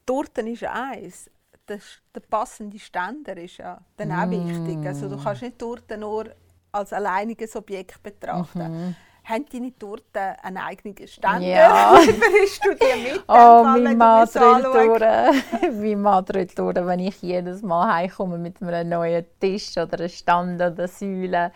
Torten 0.05 0.47
ist 0.47 0.63
eins. 0.63 1.29
Der, 1.65 1.79
der 2.13 2.19
passende 2.19 2.77
Ständer 2.77 3.37
ist 3.37 3.55
ja 3.57 3.79
dann 3.95 4.11
auch 4.11 4.25
mm. 4.25 4.31
wichtig. 4.31 4.85
Also 4.85 5.07
du 5.07 5.17
kannst 5.21 5.43
nicht 5.43 5.57
Torten 5.57 6.01
nur 6.01 6.35
als 6.73 6.91
alleiniges 6.91 7.55
Objekt 7.55 8.03
betrachten. 8.03 8.87
Mhm 8.87 8.95
haben 9.23 9.45
deine 9.51 9.77
Torten 9.77 10.35
einen 10.41 10.57
eigenen 10.57 11.07
Stand? 11.07 11.43
Ja. 11.43 11.93
Bringst 12.05 12.65
du 12.65 12.73
die 12.75 13.03
mit? 13.03 13.23
Oh, 13.27 13.61
mein 13.63 13.97
Mann 13.97 14.27
mein 14.33 16.01
Mann 16.01 16.25
durch, 16.25 16.55
wenn 16.57 16.99
ich 16.99 17.21
jedes 17.21 17.61
Mal 17.61 17.93
heimkomme 17.93 18.37
mit 18.37 18.61
einem 18.61 18.89
neuen 18.89 19.25
Tisch 19.39 19.77
oder 19.77 19.99
einem 19.99 20.09
Stand 20.09 20.61
oder 20.61 20.87
Säule. 20.87 21.51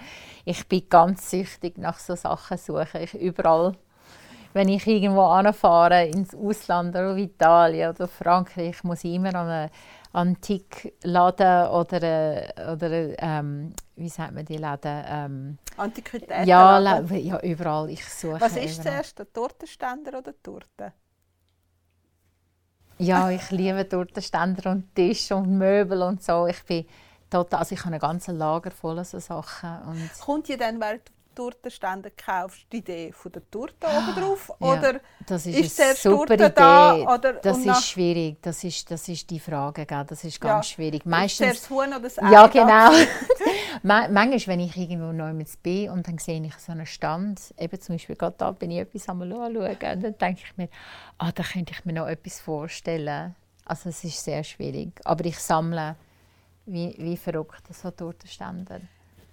Ich 0.45 0.67
bin 0.67 0.87
ganz 0.89 1.29
süchtig 1.29 1.77
nach 1.77 1.99
so 1.99 2.15
Sachen 2.15 2.57
suchen. 2.57 3.01
Ich 3.01 3.13
überall 3.13 3.73
wenn 4.57 4.69
ich 4.69 4.87
irgendwo 4.87 5.21
anfahre 5.21 6.07
ins 6.07 6.33
Ausland 6.33 6.95
oder 6.95 7.15
Italien 7.15 7.91
oder 7.91 8.07
Frankreich, 8.07 8.83
muss 8.83 9.03
ich 9.03 9.13
immer 9.13 9.35
an 9.35 9.47
eine 9.47 9.69
Antikladen 10.17 11.69
oder, 11.69 12.73
oder 12.73 13.21
ähm, 13.21 13.73
wie 13.95 14.09
sagt 14.09 14.33
man 14.33 14.45
die 14.45 14.57
Läden? 14.57 15.03
Ähm, 15.07 15.57
Antiquitäten? 15.77 16.47
Ja, 16.47 16.79
ja, 16.79 17.39
überall. 17.41 17.91
Ich 17.91 18.03
suche 18.03 18.41
Was 18.41 18.57
ist 18.57 18.81
zuerst, 18.81 19.19
der 19.19 19.31
Tortenständer 19.31 20.17
oder 20.17 20.33
Torte? 20.41 20.93
Ja, 22.97 23.29
ich 23.29 23.51
liebe 23.51 23.87
Tortenständer 23.87 24.71
und 24.71 24.95
Tische 24.95 25.35
und 25.35 25.55
Möbel 25.55 26.01
und 26.01 26.23
so. 26.23 26.47
Ich 26.47 26.63
bin 26.65 26.87
total, 27.29 27.59
also 27.59 27.75
ich 27.75 27.85
habe 27.85 27.93
ein 27.93 27.99
ganzes 27.99 28.35
Lager 28.35 28.71
voller 28.71 29.05
so 29.05 29.19
Sachen. 29.19 29.81
Und 29.83 30.09
Kommt 30.19 30.49
ihr 30.49 30.57
dann, 30.57 30.79
während 30.79 31.11
Tortenständer 31.37 32.09
kaufst, 32.09 32.65
die 32.71 32.77
Idee 32.77 33.11
von 33.11 33.31
der 33.31 33.43
Torte 33.51 33.85
oben 33.87 34.15
drauf? 34.15 34.51
Oder 34.59 34.99
das 35.25 35.45
ist, 35.45 35.59
ist 35.59 35.79
eine 35.79 35.93
super 35.95 36.25
Torte 36.25 36.43
Idee. 36.45 36.53
da? 36.55 36.93
Oder, 37.13 37.33
das 37.33 37.59
ist 37.59 37.87
schwierig. 37.89 38.41
Das 38.41 38.63
ist, 38.63 38.89
das 38.89 39.07
ist 39.07 39.29
die 39.29 39.39
Frage, 39.39 39.85
gell? 39.85 40.03
Das 40.07 40.23
ist 40.23 40.43
Ja. 40.43 40.49
ganz 40.53 40.67
schwierig. 40.69 41.01
ist 41.01 41.05
Meistens 41.05 41.37
zuerst 41.37 41.63
das 41.63 41.69
Huhn 41.69 41.87
oder 41.89 41.99
das 41.99 42.17
Ei 42.17 42.31
Ja, 42.31 42.47
genau. 42.47 42.91
Ma- 43.83 44.07
Manchmal, 44.07 44.47
wenn 44.57 44.59
ich 44.61 44.75
irgendwo 44.75 45.11
neu 45.11 45.33
mit 45.33 45.47
bin 45.61 45.91
und 45.91 46.07
dann 46.07 46.17
sehe 46.17 46.43
ich 46.43 46.55
so 46.55 46.71
einen 46.71 46.87
Stand, 46.87 47.53
eben 47.59 47.79
zum 47.79 47.95
Beispiel 47.95 48.15
gerade 48.15 48.35
da 48.37 48.51
bin 48.51 48.71
ich 48.71 48.79
etwas 48.79 49.07
am 49.07 49.21
anschauen, 49.21 49.53
und 49.55 49.83
dann 49.83 50.17
denke 50.17 50.41
ich 50.43 50.57
mir, 50.57 50.69
ah, 51.19 51.31
da 51.31 51.43
könnte 51.43 51.73
ich 51.73 51.85
mir 51.85 51.93
noch 51.93 52.07
etwas 52.07 52.39
vorstellen. 52.39 53.35
Also 53.65 53.89
es 53.89 54.03
ist 54.03 54.23
sehr 54.23 54.43
schwierig. 54.43 54.99
Aber 55.03 55.23
ich 55.25 55.37
sammle 55.37 55.95
wie, 56.65 56.95
wie 56.97 57.15
verrückt 57.15 57.63
so 57.73 57.91
Tortenständer. 57.91 58.81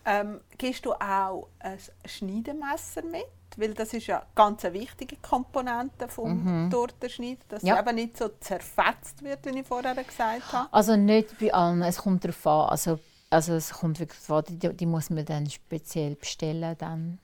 Ähm, 0.06 0.40
gibst 0.58 0.84
du 0.84 0.92
auch 0.92 1.48
ein 1.60 1.78
Schneidemesser 2.04 3.02
mit? 3.02 3.26
Weil 3.56 3.72
das 3.72 3.94
ist 3.94 4.08
ja 4.08 4.26
ganz 4.34 4.64
eine 4.64 4.74
wichtige 4.74 5.16
Komponente 5.16 6.08
vom 6.08 6.68
Tortenschneiden, 6.70 7.38
dass 7.48 7.62
Mhm. 7.62 7.68
Ja. 7.68 7.74
es 7.76 7.80
eben 7.86 7.94
nicht 7.94 8.16
so 8.16 8.28
zerfetzt 8.40 9.22
wird, 9.22 9.46
wie 9.46 9.60
ich 9.60 9.66
vorher 9.66 9.94
gesagt 9.94 10.52
habe. 10.52 10.68
Also 10.72 10.96
nicht 10.96 11.38
bei 11.38 11.54
allen, 11.54 11.80
es 11.82 11.98
kommt 11.98 12.24
darauf 12.24 12.44
an. 12.46 12.68
Also, 12.70 12.98
also 13.30 13.54
es 13.54 13.72
kommt 13.72 14.00
wirklich 14.00 14.20
darauf 14.26 14.48
an, 14.48 14.58
die, 14.58 14.72
die 14.74 14.86
muss 14.86 15.08
man 15.10 15.24
dann 15.24 15.48
speziell 15.48 16.16
bestellen. 16.16 16.74
Dann. 16.78 17.18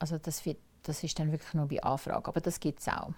Also 0.00 0.18
das, 0.18 0.44
wird, 0.44 0.58
das 0.82 1.04
ist 1.04 1.18
dann 1.20 1.30
wirklich 1.30 1.54
nur 1.54 1.68
bei 1.68 1.80
Anfrage, 1.82 2.26
aber 2.28 2.40
das 2.40 2.58
gibt 2.58 2.80
es 2.80 2.88
auch. 2.88 3.10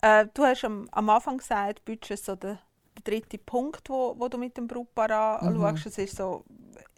Äh, 0.00 0.26
du 0.34 0.42
hast 0.44 0.64
am, 0.64 0.88
am 0.90 1.08
Anfang 1.10 1.38
gesagt, 1.38 1.84
Budget 1.84 2.10
ist 2.10 2.24
so 2.24 2.34
der, 2.34 2.58
der 2.96 3.02
dritte 3.04 3.38
Punkt, 3.38 3.88
wo, 3.88 4.14
wo 4.18 4.28
du 4.28 4.38
mit 4.38 4.56
dem 4.56 4.66
Brautpaar 4.66 5.42
anschaust. 5.42 5.86
Es 5.86 5.98
ist, 5.98 6.16
so, 6.16 6.44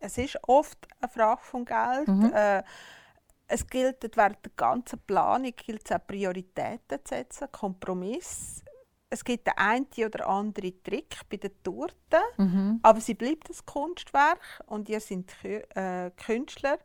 es 0.01 0.19
ist 0.19 0.39
oft 0.47 0.79
eine 1.01 1.09
Frage 1.11 1.43
von 1.43 1.65
Geld. 1.65 2.09
Äh, 2.33 2.63
es 3.47 3.67
gilt 3.67 4.03
während 4.17 4.45
der 4.45 4.53
ganzen 4.57 4.99
Planung 5.01 5.53
gilt 5.57 5.83
es 5.85 5.93
auch 5.95 6.07
Prioritäten 6.07 6.99
zu 7.05 7.15
setzen, 7.15 7.49
Kompromiss. 7.53 8.63
Es 9.11 9.23
gibt 9.23 9.47
den 9.47 9.55
einen 9.57 9.87
oder 9.99 10.27
anderen 10.27 10.83
Trick 10.83 11.17
bei 11.31 11.37
den 11.37 11.53
Torten, 11.63 12.23
aber 12.83 13.01
sie 13.01 13.15
bleibt 13.15 13.49
ein 13.49 13.57
Kunstwerk 13.67 14.41
und 14.67 14.89
ihr 14.89 14.99
seid 14.99 15.27
Kü- 15.43 15.77
äh, 15.77 16.11
Künstler. 16.13 16.79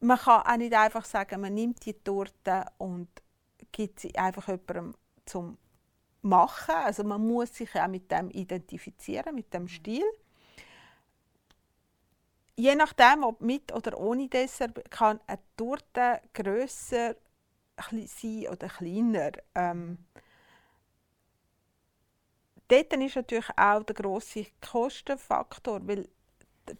Man 0.00 0.18
kann 0.18 0.42
auch 0.42 0.56
nicht 0.56 0.74
einfach 0.74 1.04
sagen, 1.04 1.40
man 1.42 1.54
nimmt 1.54 1.84
die 1.86 1.94
Torte 1.94 2.64
und 2.78 3.08
gibt 3.72 4.00
sie 4.00 4.16
einfach 4.16 4.48
jemandem 4.48 4.94
zum 5.26 5.58
Machen. 6.28 6.74
Also 6.74 7.04
man 7.04 7.26
muss 7.26 7.54
sich 7.54 7.74
auch 7.74 7.88
mit 7.88 8.10
dem 8.10 8.30
identifizieren, 8.30 9.34
mit 9.34 9.52
dem 9.52 9.68
Stil. 9.68 10.04
Je 12.56 12.74
nachdem, 12.74 13.22
ob 13.22 13.40
mit 13.40 13.72
oder 13.72 13.98
ohne 13.98 14.28
Dessert, 14.28 14.90
kann 14.90 15.20
eine 15.26 15.38
Torte 15.56 16.22
grösser 16.32 17.14
sein 17.76 18.46
oder 18.50 18.68
kleiner. 18.68 19.32
Ähm, 19.54 19.98
dort 22.68 22.92
ist 22.94 23.16
natürlich 23.16 23.50
auch 23.56 23.82
der 23.82 23.94
grosse 23.94 24.46
Kostenfaktor, 24.60 25.86
weil 25.86 26.08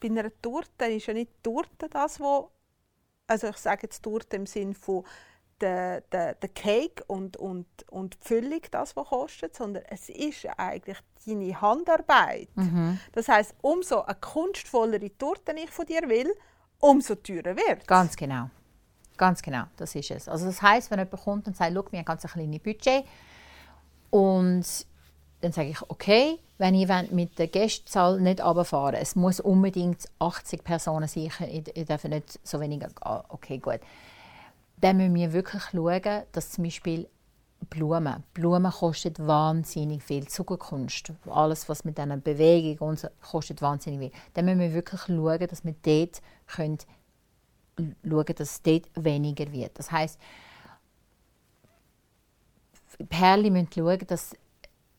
bei 0.01 0.09
einer 0.09 0.30
Torte 0.40 0.86
ist 0.86 1.07
ja 1.07 1.14
nicht 1.14 1.30
die 1.30 1.42
Torte 1.42 1.88
das, 1.88 2.18
wo 2.18 2.51
also 3.26 3.49
ich 3.49 3.57
sage 3.57 3.82
jetzt 3.84 4.03
Torte 4.03 4.36
im 4.36 4.47
Sinn 4.47 4.74
von 4.74 5.05
der, 5.61 6.02
der, 6.02 6.34
der 6.34 6.48
Cake 6.50 7.02
und, 7.07 7.36
und, 7.36 7.66
und 7.90 8.14
die 8.14 8.26
Füllung, 8.26 8.61
das, 8.70 8.96
was 8.96 9.07
kostet, 9.07 9.54
sondern 9.57 9.82
es 9.88 10.09
ist 10.09 10.46
eigentlich 10.57 10.98
deine 11.26 11.61
Handarbeit. 11.61 12.48
Das 13.12 13.28
heißt, 13.28 13.54
umso 13.62 14.02
eine 14.02 14.16
kunstvollere 14.16 15.16
Torte 15.16 15.52
ich 15.57 15.70
von 15.70 15.86
dir 15.86 16.09
will, 16.09 16.32
umso 16.80 17.14
teurer 17.14 17.57
wird 17.57 17.86
Ganz 17.86 18.16
genau. 18.16 18.50
Ganz 19.16 19.40
genau, 19.40 19.64
das 19.76 19.94
ist 19.94 20.11
es. 20.11 20.28
Also 20.28 20.46
das 20.46 20.61
heißt, 20.61 20.90
wenn 20.90 20.98
jemand 20.98 21.22
kommt 21.22 21.46
und 21.46 21.57
sagt, 21.57 21.72
«Schau, 21.74 21.84
wir 21.90 21.98
haben 21.98 22.04
ganz 22.04 22.24
ein 22.24 22.30
kleines 22.30 22.61
Budget» 22.61 23.04
und 24.11 24.86
dann 25.40 25.52
sage 25.52 25.70
ich, 25.70 25.90
okay, 25.90 26.38
wenn 26.59 26.74
ihr 26.74 26.88
wollt 26.88 27.12
mit 27.12 27.38
der 27.38 27.48
Gästezahl 27.48 28.20
nicht 28.20 28.42
runterfahren 28.42 28.94
es 28.94 29.16
muss 29.16 29.40
unbedingt 29.40 30.09
80 30.18 30.64
Personen 30.64 31.09
sein, 31.09 31.30
ich, 31.48 31.76
ich 31.76 31.86
darf 31.86 32.04
nicht 32.04 32.38
so 32.42 32.61
wenig, 32.61 32.84
ah, 33.00 33.24
okay, 33.28 33.59
gut. 33.59 33.80
Dann 34.81 34.97
müssen 34.99 35.14
wir 35.14 35.33
wirklich 35.33 35.62
schauen, 35.72 36.22
dass 36.33 36.51
zum 36.51 36.64
Beispiel 36.64 37.09
Blumen, 37.70 38.22
Blumen 38.35 38.70
kostet 38.70 39.18
wahnsinnig 39.18 40.03
viel, 40.03 40.29
Zuckerkunst, 40.29 41.12
alles 41.27 41.68
was 41.68 41.85
mit 41.85 41.97
dieser 41.99 42.16
Bewegung 42.18 42.89
und 42.89 42.99
so, 43.01 43.09
kostet 43.22 43.62
wahnsinnig 43.62 43.99
viel. 44.12 44.20
Dann 44.35 44.45
müssen 44.45 44.61
wir 44.61 44.74
wirklich 44.74 45.01
schauen, 45.01 45.47
dass 45.49 45.64
wir 45.64 45.74
dort 45.83 46.20
können 46.47 46.79
schauen, 48.07 48.35
dass 48.37 48.51
es 48.51 48.62
dort 48.62 48.85
weniger 48.95 49.51
wird. 49.53 49.79
Das 49.79 49.91
heißt, 49.91 50.18
Perli 53.09 53.51
müssen 53.51 53.68
schauen, 53.74 54.07
dass, 54.07 54.35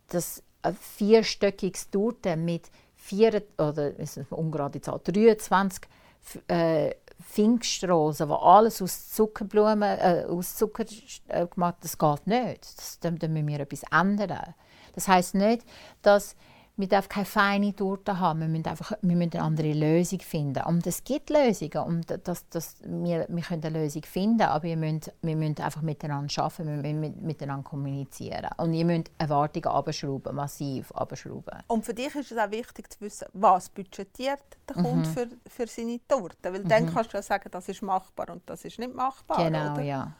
dass 0.07 0.43
ein 0.61 0.75
vierstöckiges 0.75 1.89
Torte 1.89 2.35
mit 2.35 2.69
vier 2.95 3.43
oder 3.57 3.95
ist 3.97 4.19
ungerade 4.31 4.81
Zahl, 4.81 4.99
23 5.03 5.87
F- 6.23 6.41
äh, 6.49 6.93
Pfingstrosen, 7.21 8.29
wo 8.29 8.35
alles 8.35 8.81
aus 8.81 9.09
Zuckerblumen, 9.09 9.81
äh, 9.99 10.25
aus 10.29 10.55
Zucker 10.55 10.85
äh, 11.27 11.47
gemacht, 11.47 11.75
das 11.81 11.97
geht 11.97 12.27
nicht. 12.27 12.77
Das, 12.77 12.99
dann 12.99 13.15
müssen 13.15 13.47
wir 13.47 13.59
etwas 13.59 13.83
ändern. 13.91 14.53
Das 14.93 15.07
heißt 15.07 15.35
nicht, 15.35 15.63
dass 16.01 16.35
wir 16.77 16.87
dürfen 16.87 17.09
keine 17.09 17.25
feine 17.25 17.75
Torte 17.75 18.19
haben. 18.19 18.41
Wir 18.41 18.47
müssen 18.47 18.67
einfach 18.67 18.91
wir 19.01 19.15
müssen 19.15 19.33
eine 19.33 19.41
andere 19.43 19.73
Lösung 19.73 20.19
finden. 20.19 20.63
Und 20.63 20.85
es 20.85 21.03
gibt 21.03 21.31
Lösungen. 21.31 21.79
Und 21.79 22.19
das, 22.23 22.47
das, 22.49 22.75
wir, 22.83 23.25
wir 23.27 23.43
können 23.43 23.63
eine 23.63 23.79
Lösung 23.83 24.03
finden, 24.03 24.43
aber 24.43 24.63
wir 24.63 24.77
müssen, 24.77 25.01
wir 25.23 25.35
müssen 25.35 25.59
einfach 25.59 25.81
miteinander 25.81 26.43
arbeiten, 26.43 26.67
wir 26.67 26.75
müssen 26.77 26.99
mit, 26.99 27.21
miteinander 27.21 27.67
kommunizieren. 27.67 28.47
Und 28.57 28.73
ihr 28.73 28.85
müsst 28.85 29.09
Erwartungen 29.17 29.65
abschrauben, 29.67 30.35
massiv 30.35 30.91
abschrauben. 30.91 31.63
Und 31.67 31.83
für 31.83 31.95
dich 31.95 32.13
ist 32.15 32.31
es 32.31 32.37
auch 32.37 32.51
wichtig 32.51 32.93
zu 32.93 33.01
wissen, 33.01 33.27
was 33.33 33.69
budgetiert 33.69 34.43
der 34.69 34.77
Mhm. 34.77 34.83
Kunde 34.83 35.09
für, 35.09 35.27
für 35.47 35.67
seine 35.67 35.99
Torte. 36.07 36.53
Weil 36.53 36.63
dann 36.63 36.93
kannst 36.93 37.11
du 37.11 37.17
ja 37.17 37.23
sagen, 37.23 37.49
das 37.51 37.67
ist 37.69 37.81
machbar 37.81 38.29
und 38.29 38.43
das 38.45 38.63
ist 38.65 38.77
nicht 38.77 38.93
machbar. 38.93 39.37
Genau, 39.37 39.73
oder? 39.73 39.81
ja. 39.81 40.11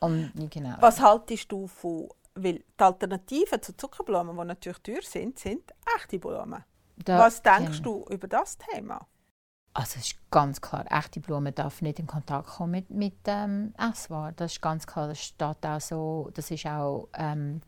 Und, 0.00 0.32
genau. 0.50 0.74
Was 0.80 1.00
haltest 1.00 1.50
du 1.50 1.66
von, 1.66 2.08
weil 2.34 2.54
die 2.58 2.64
Alternativen 2.78 3.62
zu 3.62 3.76
Zuckerblumen, 3.76 4.36
die 4.36 4.44
natürlich 4.44 4.78
teuer 4.78 5.02
sind, 5.02 5.38
sind 5.38 5.72
echte 5.96 6.18
Blumen. 6.18 6.64
Da- 6.96 7.18
Was 7.18 7.42
denkst 7.42 7.82
genau. 7.82 8.04
du 8.06 8.14
über 8.14 8.28
das 8.28 8.56
Thema? 8.58 9.06
Also 9.74 9.98
es 9.98 10.08
ist 10.08 10.30
ganz 10.30 10.60
klar, 10.60 10.84
echte 10.90 11.20
Blumen 11.20 11.54
darf 11.54 11.80
nicht 11.80 11.98
in 11.98 12.06
Kontakt 12.06 12.46
kommen 12.46 12.72
mit, 12.72 12.90
mit 12.90 13.14
ähm, 13.26 13.72
Esswaren. 13.78 14.34
Das 14.36 14.52
ist 14.52 14.60
ganz 14.60 14.86
klar. 14.86 15.08
Das 15.08 15.18
steht 15.22 15.64
auch 15.64 15.80
so, 15.80 16.30
das 16.34 16.50
ist 16.50 16.66
auch 16.66 17.08
ähm, 17.14 17.62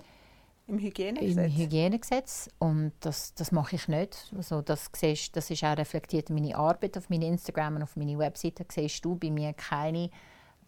Im 0.66 0.76
im 0.76 0.78
Hygienegesetz? 0.84 1.52
Hygienegesetz 1.52 2.50
und 2.58 2.92
das, 3.00 3.32
das 3.34 3.52
mache 3.52 3.76
ich 3.76 3.88
nicht. 3.88 4.32
Also 4.36 4.60
das, 4.60 4.90
siehst, 4.94 5.34
das 5.34 5.50
ist 5.50 5.64
auch 5.64 5.78
reflektiert 5.78 6.28
in 6.28 6.34
meine 6.36 6.56
Arbeit 6.56 6.98
auf 6.98 7.08
meiner 7.08 7.24
Instagram 7.26 7.76
und 7.76 7.82
auf 7.84 7.96
meiner 7.96 8.18
Webseite. 8.18 8.66
Siehst 8.70 9.02
du 9.04 9.14
bei 9.16 9.30
mir 9.30 9.54
keine 9.54 10.10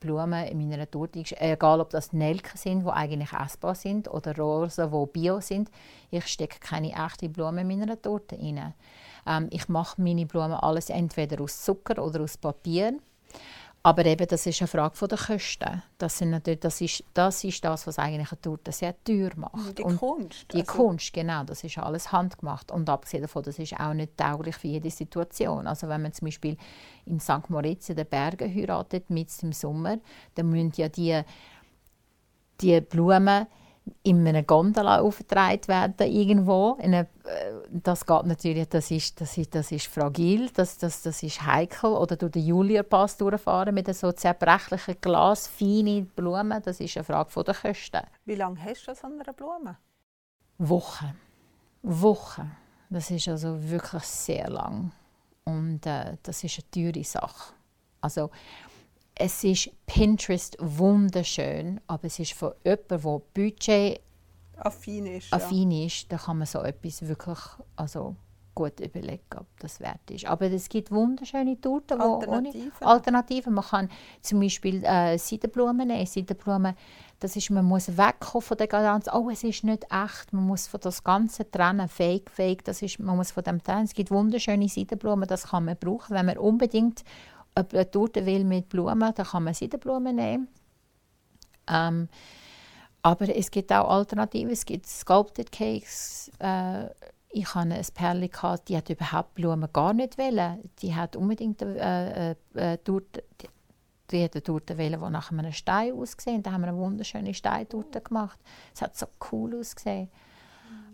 Blumen 0.00 0.46
in 0.46 0.68
meiner 0.68 0.90
Torte, 0.90 1.20
äh, 1.20 1.52
egal 1.52 1.80
ob 1.80 1.90
das 1.90 2.12
Nelken 2.12 2.56
sind, 2.56 2.84
die 2.84 2.90
eigentlich 2.90 3.32
essbar 3.32 3.74
sind, 3.74 4.08
oder 4.08 4.36
Rosen, 4.36 4.90
die 4.90 5.06
bio 5.12 5.40
sind. 5.40 5.70
Ich 6.10 6.26
stecke 6.26 6.58
keine 6.60 6.92
echten 6.92 7.32
Blumen 7.32 7.70
in 7.70 7.78
meiner 7.78 8.00
Torte 8.00 8.36
rein. 8.36 8.74
Ähm, 9.26 9.48
ich 9.50 9.68
mache 9.68 10.00
meine 10.00 10.26
Blumen 10.26 10.52
alles 10.52 10.90
entweder 10.90 11.42
aus 11.42 11.64
Zucker 11.64 12.02
oder 12.02 12.20
aus 12.20 12.36
Papier. 12.36 12.98
Aber 13.86 14.04
eben, 14.04 14.26
das 14.26 14.44
ist 14.46 14.60
eine 14.60 14.66
Frage 14.66 15.06
der 15.06 15.16
Kosten. 15.16 15.80
Das, 15.96 16.18
sind 16.18 16.30
natürlich, 16.30 16.58
das, 16.58 16.80
ist, 16.80 17.04
das 17.14 17.44
ist 17.44 17.64
das, 17.64 17.86
was 17.86 18.00
eigentlich 18.00 18.32
eine 18.32 18.40
Torte 18.40 18.72
sehr 18.72 18.96
teuer 19.04 19.30
macht. 19.36 19.78
Die 19.78 19.84
Und 19.84 19.98
Kunst. 19.98 20.52
die 20.52 20.62
also, 20.62 20.72
Kunst, 20.72 21.12
genau, 21.12 21.44
das 21.44 21.62
ist 21.62 21.78
alles 21.78 22.10
handgemacht. 22.10 22.72
Und 22.72 22.90
abgesehen 22.90 23.22
davon, 23.22 23.44
das 23.44 23.60
ist 23.60 23.78
auch 23.78 23.94
nicht 23.94 24.16
tauglich 24.16 24.56
für 24.56 24.66
jede 24.66 24.90
Situation. 24.90 25.68
Also 25.68 25.88
wenn 25.88 26.02
man 26.02 26.12
zum 26.12 26.26
Beispiel 26.26 26.56
in 27.04 27.20
St. 27.20 27.48
Moritz 27.48 27.88
in 27.88 27.94
den 27.94 28.06
Bergen 28.06 28.52
heiratet, 28.52 29.08
mitten 29.08 29.46
im 29.46 29.52
Sommer, 29.52 29.98
dann 30.34 30.50
müssen 30.50 30.72
ja 30.74 30.88
die, 30.88 31.22
die 32.60 32.80
Blumen 32.80 33.46
in 34.02 34.26
einer 34.26 34.42
Gondola 34.42 35.00
aufgetragen 35.00 35.68
werden 35.68 36.12
irgendwo. 36.12 36.76
In 36.80 36.94
eine, 36.94 37.08
äh, 37.24 37.52
das 37.70 38.04
geht 38.04 38.24
natürlich, 38.24 38.68
das 38.68 38.90
ist, 38.90 39.20
das 39.20 39.36
ist, 39.36 39.54
das 39.54 39.72
ist 39.72 39.86
fragil, 39.86 40.50
das, 40.54 40.78
das, 40.78 41.02
das 41.02 41.22
ist 41.22 41.44
heikel. 41.44 41.90
Oder 41.90 42.16
durch 42.16 42.32
den 42.32 42.46
Julierpass 42.46 43.16
durchfahren 43.16 43.74
mit 43.74 43.94
so 43.94 44.12
zerbrechlichen 44.12 45.00
Glas, 45.00 45.46
feine 45.46 46.02
Blumen, 46.02 46.62
das 46.62 46.80
ist 46.80 46.96
eine 46.96 47.04
Frage 47.04 47.44
der 47.44 47.54
Kosten. 47.54 48.02
Wie 48.24 48.34
lange 48.34 48.62
hast 48.64 48.86
du 48.86 48.94
so 48.94 49.06
eine 49.06 49.32
Blume? 49.32 49.76
Wochen. 50.58 51.14
Wochen. 51.82 52.50
Das 52.90 53.10
ist 53.10 53.28
also 53.28 53.70
wirklich 53.70 54.04
sehr 54.04 54.48
lang. 54.48 54.92
Und 55.44 55.86
äh, 55.86 56.16
das 56.22 56.42
ist 56.44 56.58
eine 56.58 56.70
teure 56.70 57.04
Sache. 57.04 57.52
Also, 58.00 58.30
es 59.18 59.42
ist 59.44 59.70
Pinterest 59.86 60.56
wunderschön, 60.60 61.80
aber 61.86 62.04
es 62.04 62.18
ist 62.18 62.34
von 62.34 62.52
jemandem, 62.64 63.00
der 63.02 63.20
Budget 63.34 64.00
affin 64.58 65.06
ist. 65.06 65.32
affin 65.32 65.70
ist, 65.70 66.12
dann 66.12 66.18
kann 66.18 66.38
man 66.38 66.46
so 66.46 66.60
etwas 66.60 67.06
wirklich 67.06 67.38
also, 67.76 68.14
gut 68.54 68.78
überlegen, 68.80 69.22
ob 69.36 69.46
das 69.58 69.80
wert 69.80 70.10
ist. 70.10 70.26
Aber 70.26 70.50
es 70.50 70.68
gibt 70.68 70.90
wunderschöne 70.90 71.60
Torten, 71.60 72.00
Alternativen. 72.00 72.72
Ohne 72.80 72.90
Alternativen. 72.90 73.54
Man 73.54 73.64
kann 73.64 73.88
zum 74.20 74.40
Beispiel 74.40 74.84
äh, 74.84 75.18
Seidenblumen 75.18 75.88
nehmen. 75.88 76.06
Seidenblumen, 76.06 76.74
das 77.20 77.36
ist, 77.36 77.50
man 77.50 77.64
muss 77.64 77.96
wegkommen 77.96 78.42
von 78.42 78.56
der 78.56 78.66
ganzen, 78.66 79.10
oh, 79.14 79.30
es 79.30 79.44
ist 79.44 79.64
nicht 79.64 79.84
echt, 79.84 80.32
man 80.32 80.46
muss 80.46 80.66
von 80.66 80.80
das 80.80 81.02
Ganze 81.04 81.50
trennen, 81.50 81.88
fake, 81.88 82.30
fake, 82.30 82.64
das 82.64 82.82
ist, 82.82 82.98
man 82.98 83.16
muss 83.16 83.30
von 83.30 83.44
dem 83.44 83.62
trennen. 83.62 83.84
Es 83.84 83.94
gibt 83.94 84.10
wunderschöne 84.10 84.68
Seidenblumen, 84.68 85.26
das 85.26 85.48
kann 85.48 85.64
man 85.64 85.76
brauchen, 85.76 86.14
wenn 86.14 86.26
man 86.26 86.36
unbedingt 86.36 87.04
eine 87.56 87.90
Torte 87.90 88.24
will 88.26 88.44
mit 88.44 88.68
Blumen, 88.68 89.12
dann 89.14 89.26
kann 89.26 89.44
man 89.44 89.54
Seidenblumen 89.54 90.16
nehmen. 90.16 90.48
Ähm, 91.68 92.08
aber 93.02 93.34
es 93.34 93.50
gibt 93.50 93.72
auch 93.72 93.88
Alternativen. 93.88 94.50
Es 94.50 94.64
gibt 94.64 94.86
Sculpted 94.86 95.50
Cakes. 95.50 96.30
Äh, 96.38 96.86
ich 97.30 97.54
hatte 97.54 97.74
ein 97.74 97.86
Perle, 97.94 98.28
gehabt, 98.28 98.68
die 98.68 98.76
hat 98.76 98.88
überhaupt 98.88 99.34
Blumen 99.34 99.68
gar 99.72 99.92
nicht 99.92 100.18
wollen. 100.18 100.70
Die 100.80 100.94
hat 100.94 101.16
unbedingt 101.16 101.62
eine, 101.62 102.36
äh, 102.54 102.72
äh, 102.74 102.78
Torte, 102.78 103.24
die, 103.40 103.48
die 104.10 104.24
hat 104.24 104.34
eine 104.34 104.42
Torte 104.42 104.78
wollen, 104.78 105.00
die 105.00 105.10
nach 105.10 105.30
einem 105.30 105.52
Stein 105.52 105.92
ausgesehen 105.92 106.42
Da 106.42 106.52
haben 106.52 106.62
wir 106.62 106.68
eine 106.68 106.76
wunderschöne 106.76 107.34
Steintorte 107.34 108.00
gemacht. 108.00 108.38
Es 108.74 108.82
hat 108.82 108.96
so 108.96 109.06
cool 109.30 109.58
ausgesehen. 109.58 110.10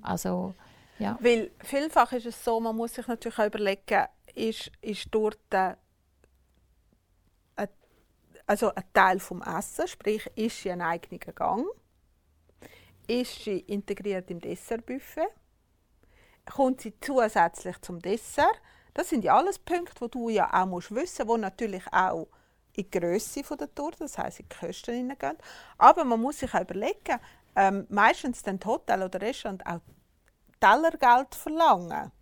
Also, 0.00 0.54
ja. 0.98 1.16
Weil 1.20 1.50
vielfach 1.60 2.12
ist 2.12 2.26
es 2.26 2.44
so, 2.44 2.60
man 2.60 2.76
muss 2.76 2.94
sich 2.94 3.06
natürlich 3.06 3.38
auch 3.38 3.46
überlegen, 3.46 4.06
ist, 4.34 4.70
ist 4.80 5.10
Torte 5.10 5.76
also 8.53 8.74
ein 8.74 8.84
Teil 8.92 9.18
vom 9.18 9.40
Essen, 9.40 9.88
sprich, 9.88 10.30
ist 10.36 10.61
sie 10.61 10.70
ein 10.70 10.82
eigener 10.82 11.32
Gang? 11.32 11.64
Ist 13.07 13.44
sie 13.44 13.61
integriert 13.61 14.30
im 14.30 14.40
Dessertbuffet? 14.40 15.28
Kommt 16.44 16.82
sie 16.82 16.92
zusätzlich 17.00 17.80
zum 17.80 17.98
Dessert? 18.03 18.61
Das 18.92 19.09
sind 19.09 19.24
ja 19.24 19.38
alles 19.38 19.59
Punkte, 19.59 20.05
die 20.05 20.11
du 20.11 20.28
ja 20.28 20.53
auch 20.53 20.66
musst 20.66 20.94
wissen 20.94 21.26
die 21.26 21.38
natürlich 21.38 21.84
auch 21.90 22.28
in 22.74 22.90
die 22.90 22.90
Grösse 22.90 23.42
der 23.57 23.74
Torte, 23.74 24.00
das 24.00 24.18
heisst 24.18 24.40
in 24.40 24.46
die 24.50 24.66
Kosten 24.66 24.96
hineingehen. 24.96 25.38
Aber 25.78 26.05
man 26.05 26.20
muss 26.20 26.40
sich 26.40 26.53
auch 26.53 26.61
überlegen, 26.61 27.20
ähm, 27.57 27.86
meistens 27.88 28.42
dann 28.42 28.61
Hotel 28.66 29.03
oder 29.03 29.18
Restaurant 29.18 29.64
auch 29.64 29.80
Tellergeld 30.61 31.34
verlangen. 31.34 32.12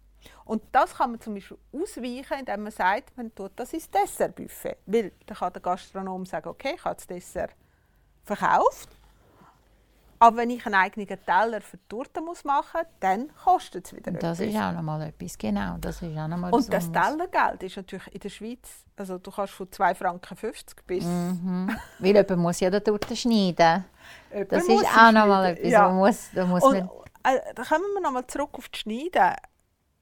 Und 0.44 0.62
das 0.72 0.94
kann 0.94 1.12
man 1.12 1.20
zum 1.20 1.34
Beispiel 1.34 1.58
ausweichen, 1.72 2.38
indem 2.40 2.62
man 2.62 2.72
sagt, 2.72 3.16
man 3.16 3.34
tut 3.34 3.52
das 3.56 3.72
ins 3.72 3.90
Dessertbuffet. 3.90 4.76
Weil 4.86 5.12
dann 5.26 5.36
kann 5.36 5.52
der 5.52 5.62
Gastronom 5.62 6.26
sagen, 6.26 6.48
okay, 6.48 6.74
ich 6.76 6.84
habe 6.84 6.96
das 6.96 7.06
Dessert 7.06 7.54
verkauft 8.24 8.88
aber 10.22 10.36
wenn 10.36 10.50
ich 10.50 10.64
einen 10.66 10.74
eigenen 10.74 11.08
Teller 11.08 11.62
für 11.62 11.78
die 11.78 11.88
Torte 11.88 12.20
muss 12.20 12.44
machen 12.44 12.80
muss, 12.82 12.86
dann 13.00 13.30
kostet 13.42 13.86
es 13.86 13.96
wieder 13.96 14.12
Das 14.12 14.38
etwas. 14.38 14.54
ist 14.54 14.60
auch 14.60 14.72
nochmal 14.72 15.02
etwas, 15.08 15.38
genau. 15.38 15.76
Das 15.80 16.02
ist 16.02 16.16
auch 16.16 16.28
noch 16.28 16.36
mal 16.36 16.52
Und 16.52 16.70
das. 16.70 16.92
Tellergeld 16.92 17.62
ist 17.62 17.76
natürlich 17.78 18.06
in 18.14 18.20
der 18.20 18.28
Schweiz, 18.28 18.84
also 18.96 19.16
du 19.16 19.30
kannst 19.30 19.54
von 19.54 19.66
2,50 19.68 19.94
Franken 19.94 20.36
bis... 20.86 21.04
Mhm. 21.04 21.74
Weil 22.00 22.06
jemand 22.06 22.36
muss 22.36 22.60
ja 22.60 22.68
die 22.68 22.80
Torte 22.80 23.16
schneiden. 23.16 23.86
Jemand 24.30 24.52
Das 24.52 24.64
ist 24.68 24.84
auch 24.84 25.10
nochmal 25.10 25.52
etwas, 25.52 25.70
Ja. 25.70 25.88
muss, 25.88 26.28
da 26.34 26.44
muss 26.44 26.62
Und 26.64 26.78
man... 26.80 26.88
äh, 27.24 27.54
da 27.54 27.62
kommen 27.64 27.84
wir 27.94 28.02
nochmal 28.02 28.26
zurück 28.26 28.50
auf 28.52 28.68
das 28.68 28.80
Schneiden. 28.80 29.36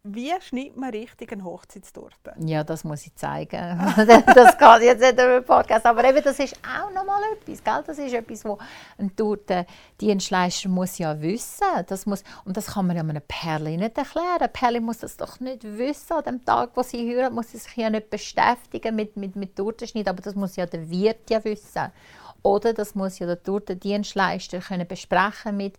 Wie 0.05 0.33
schneidet 0.41 0.77
man 0.77 0.91
richtig 0.91 1.33
eine 1.33 1.43
Hochzeitstorte? 1.43 2.33
Ja, 2.39 2.63
das 2.63 2.85
muss 2.85 3.05
ich 3.05 3.15
zeigen. 3.17 3.51
das 3.97 4.55
ich 4.81 4.87
jetzt 4.87 5.01
nicht 5.01 5.13
über 5.15 5.41
den 5.41 5.45
Podcast. 5.45 5.85
Aber 5.87 6.05
eben, 6.05 6.23
das 6.23 6.39
ist 6.39 6.57
auch 6.63 6.91
nochmal 6.93 7.21
etwas. 7.33 7.65
Gell? 7.65 7.83
Das 7.85 7.99
ist 7.99 8.15
etwas, 8.15 8.45
wo 8.45 8.59
ein 8.97 9.15
Tortendienstleister 9.17 10.69
muss 10.69 10.99
ja 10.99 11.21
wissen. 11.21 11.67
Das 11.89 12.07
muss, 12.07 12.23
und 12.45 12.57
das 12.57 12.69
kann 12.69 12.87
man 12.87 12.97
ja 12.97 13.03
einem 13.03 13.21
Perli 13.27 13.77
nicht 13.77 13.99
erklären. 13.99 14.41
Ein 14.41 14.53
Perli 14.53 14.81
muss 14.81 14.99
das 14.99 15.17
doch 15.17 15.41
nicht 15.41 15.65
wissen. 15.65 16.13
An 16.13 16.25
dem 16.25 16.45
Tag, 16.45 16.71
wo 16.75 16.83
sie 16.83 17.11
heiratet, 17.11 17.35
muss 17.35 17.51
sie 17.51 17.59
sich 17.59 17.77
ja 17.77 17.91
nicht 17.91 18.09
beschäftigen 18.09 18.95
mit, 18.95 19.17
mit, 19.17 19.35
mit 19.35 19.57
Tortenschneiden. 19.57 20.11
Aber 20.11 20.23
das 20.23 20.37
muss 20.37 20.55
ja 20.55 20.67
der 20.67 20.89
Wirt 20.89 21.29
ja 21.29 21.45
wissen. 21.45 21.91
Oder 22.43 22.73
das 22.73 22.95
muss 22.95 23.19
ja 23.19 23.27
der 23.27 23.43
Tortendienstleister 23.43 24.61
können 24.61 24.87
besprechen 24.87 25.57
mit 25.57 25.77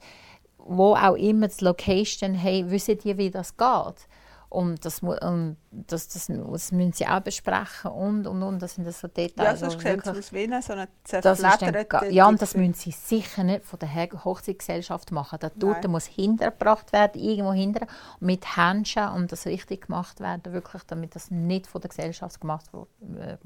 wo 0.60 0.96
auch 0.96 1.16
immer 1.16 1.48
die 1.48 1.64
Location, 1.64 2.34
hey, 2.36 2.70
wissen 2.70 2.98
die, 3.00 3.18
wie 3.18 3.32
das 3.32 3.58
geht? 3.58 4.08
Und 4.52 4.84
das, 4.84 5.04
und 5.04 5.58
das, 5.70 6.08
das, 6.08 6.26
das 6.26 6.72
müssen 6.72 6.92
sie 6.94 7.06
auch 7.06 7.20
besprechen 7.20 7.92
und, 7.92 8.26
und, 8.26 8.42
und. 8.42 8.60
Das 8.60 8.74
sind 8.74 8.92
so 8.92 9.08
Details. 9.08 9.62
Ja, 9.62 9.70
sonst 9.70 9.80
sieht 9.80 10.00
es 10.00 10.08
aus 10.08 10.34
wie 10.34 10.48
so 10.58 10.74
eine 10.74 11.86
ga- 11.86 12.06
ja, 12.06 12.28
und 12.28 12.42
das 12.42 12.56
müssen 12.56 12.74
sie 12.74 12.90
sicher 12.90 13.44
nicht 13.44 13.64
von 13.64 13.78
der 13.78 13.94
Hochzeitsgesellschaft 13.94 15.12
machen. 15.12 15.38
Der 15.40 15.54
Torte 15.54 15.88
muss 15.88 16.08
hintergebracht 16.08 16.92
werden, 16.94 17.22
irgendwo 17.22 17.54
hinter, 17.54 17.86
mit 18.20 18.58
Händchen 18.58 19.10
und 19.10 19.32
das 19.32 19.46
richtig 19.46 19.86
gemacht 19.86 20.20
werden, 20.20 20.52
wirklich, 20.52 20.82
damit 20.88 21.14
das 21.14 21.30
nicht 21.30 21.68
von 21.68 21.82
der 21.82 21.90
Gesellschaft 21.90 22.42
gemacht 22.42 22.74
wird. 22.74 22.88
Äh. 23.20 23.38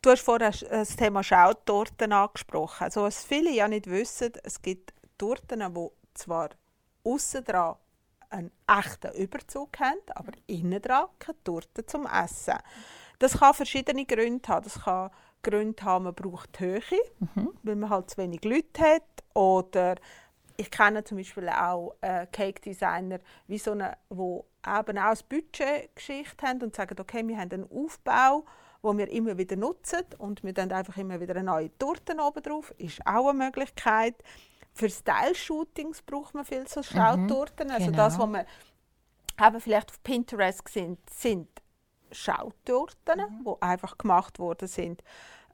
Du 0.00 0.10
hast 0.10 0.22
vorher 0.22 0.52
das 0.52 0.96
Thema 0.96 1.22
Schautorten 1.22 2.14
angesprochen. 2.14 2.84
Also, 2.84 3.02
was 3.02 3.22
viele 3.24 3.50
ja 3.50 3.68
nicht 3.68 3.88
wissen, 3.90 4.32
es 4.42 4.62
gibt 4.62 4.94
Torten, 5.22 5.72
die 5.72 5.88
zwar 6.14 6.48
außen 7.04 7.44
dran 7.44 7.76
einen 8.28 8.50
echten 8.66 9.12
Überzug 9.12 9.78
haben, 9.78 10.00
aber 10.16 10.32
innen 10.48 10.82
dran 10.82 11.06
keine 11.20 11.40
Torte 11.44 11.86
zum 11.86 12.06
Essen. 12.06 12.58
Das 13.20 13.38
kann 13.38 13.54
verschiedene 13.54 14.04
Gründe 14.04 14.48
haben. 14.48 14.64
Das 14.64 14.82
kann 14.82 15.10
Gründe 15.44 15.80
haben, 15.84 16.06
man 16.06 16.14
braucht 16.14 16.58
die 16.58 16.64
Höhe, 16.64 16.82
weil 17.62 17.76
man 17.76 17.90
halt 17.90 18.10
zu 18.10 18.16
wenig 18.16 18.42
Leute 18.42 18.82
hat. 18.82 19.02
Oder 19.34 19.94
ich 20.56 20.72
kenne 20.72 21.04
zum 21.04 21.18
Beispiel 21.18 21.48
auch 21.50 21.94
äh, 22.00 22.26
Cake 22.32 22.60
Designer, 22.60 23.20
wie 23.46 23.58
so 23.58 23.70
eine, 23.70 23.96
wo 24.08 24.44
eben 24.66 24.98
auch 24.98 25.04
eine 25.04 25.18
Budgetgeschichte 25.28 26.46
haben 26.48 26.62
und 26.62 26.74
sagen, 26.74 26.96
okay, 26.98 27.26
wir 27.28 27.38
haben 27.38 27.52
einen 27.52 27.70
Aufbau, 27.70 28.44
wo 28.82 28.98
wir 28.98 29.08
immer 29.08 29.38
wieder 29.38 29.54
nutzen 29.54 30.04
und 30.18 30.42
wir 30.42 30.52
dann 30.52 30.72
einfach 30.72 30.96
immer 30.96 31.20
wieder 31.20 31.36
eine 31.36 31.44
neue 31.44 31.78
Torte 31.78 32.16
oben 32.20 32.42
drauf. 32.42 32.74
Ist 32.76 33.06
auch 33.06 33.28
eine 33.28 33.38
Möglichkeit. 33.44 34.16
Für 34.74 34.88
Style-Shootings 34.88 36.02
braucht 36.02 36.34
man 36.34 36.44
viel 36.44 36.66
so 36.66 36.82
Schautorten. 36.82 37.70
Also 37.70 37.86
genau. 37.86 37.96
das, 37.96 38.18
was 38.18 38.26
man 38.28 38.46
eben 39.40 39.60
vielleicht 39.60 39.90
auf 39.90 40.02
Pinterest 40.02 40.66
sind, 40.68 40.98
sind 41.10 41.48
Schautorten, 42.10 43.20
Mhm. 43.20 43.44
die 43.44 43.62
einfach 43.62 43.98
gemacht 43.98 44.38
worden 44.38 44.68
sind 44.68 45.02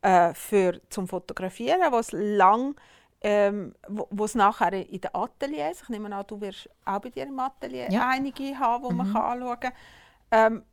äh, 0.02 0.34
für 0.34 0.80
zum 0.90 1.08
Fotografieren, 1.08 1.92
was 1.92 2.12
lang 2.12 2.74
ähm, 3.20 3.74
wo 3.88 4.24
es 4.24 4.36
nachher 4.36 4.72
in 4.72 5.00
den 5.00 5.12
Ateliers, 5.12 5.82
ich 5.82 5.88
nehme 5.88 6.14
an, 6.14 6.24
du 6.28 6.40
wirst 6.40 6.70
auch 6.84 7.00
bei 7.00 7.10
dir 7.10 7.24
im 7.26 7.38
Atelier 7.40 7.90
Ja. 7.90 8.04
Mhm. 8.04 8.10
einige 8.10 8.58
haben, 8.58 8.88
die 8.88 8.94
man 8.94 9.12
kann 9.12 9.22
anschauen 9.22 9.60
kann. 9.60 9.72
Ähm, 10.30 10.64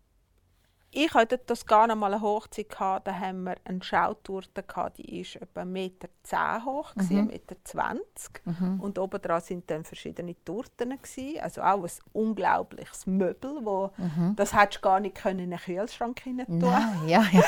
ich 0.96 1.14
hatte 1.14 1.40
das 1.46 1.66
gar 1.66 1.88
noch 1.88 1.96
mal 1.96 2.14
eine 2.14 2.22
Hochzeit 2.22 2.70
gehabt, 2.70 3.08
da 3.08 3.14
haben 3.20 3.44
wir 3.44 3.56
eine 3.66 3.84
Schautorte 3.84 4.64
gehabt, 4.64 4.98
die 4.98 5.20
ist 5.22 5.36
etwa 5.36 5.62
1,10 5.62 5.66
Meter 5.66 6.66
hoch, 6.66 6.96
Mhm. 6.96 7.00
gewesen, 7.02 7.32
1,20 7.32 8.42
Meter. 8.46 8.84
Und 8.84 8.98
oben 9.00 9.22
dran 9.22 9.42
sind 9.42 9.70
dann 9.70 9.84
verschiedene 9.84 10.36
Torten 10.46 10.90
gewesen, 10.92 11.40
also 11.42 11.62
auch 11.62 11.84
ein 11.84 11.92
unglaubliches 12.14 13.06
Möbel, 13.06 13.60
wo 13.64 13.92
das 14.36 14.54
hättest 14.54 14.78
du 14.78 14.82
gar 14.88 15.00
nicht 15.00 15.16
können 15.16 15.40
in 15.40 15.54
einen 15.54 15.60
Kühlschrank 15.60 16.20
hinein 16.22 16.46
tun. 16.48 16.60
Nein, 16.60 17.08
ja, 17.08 17.24
ja. 17.32 17.44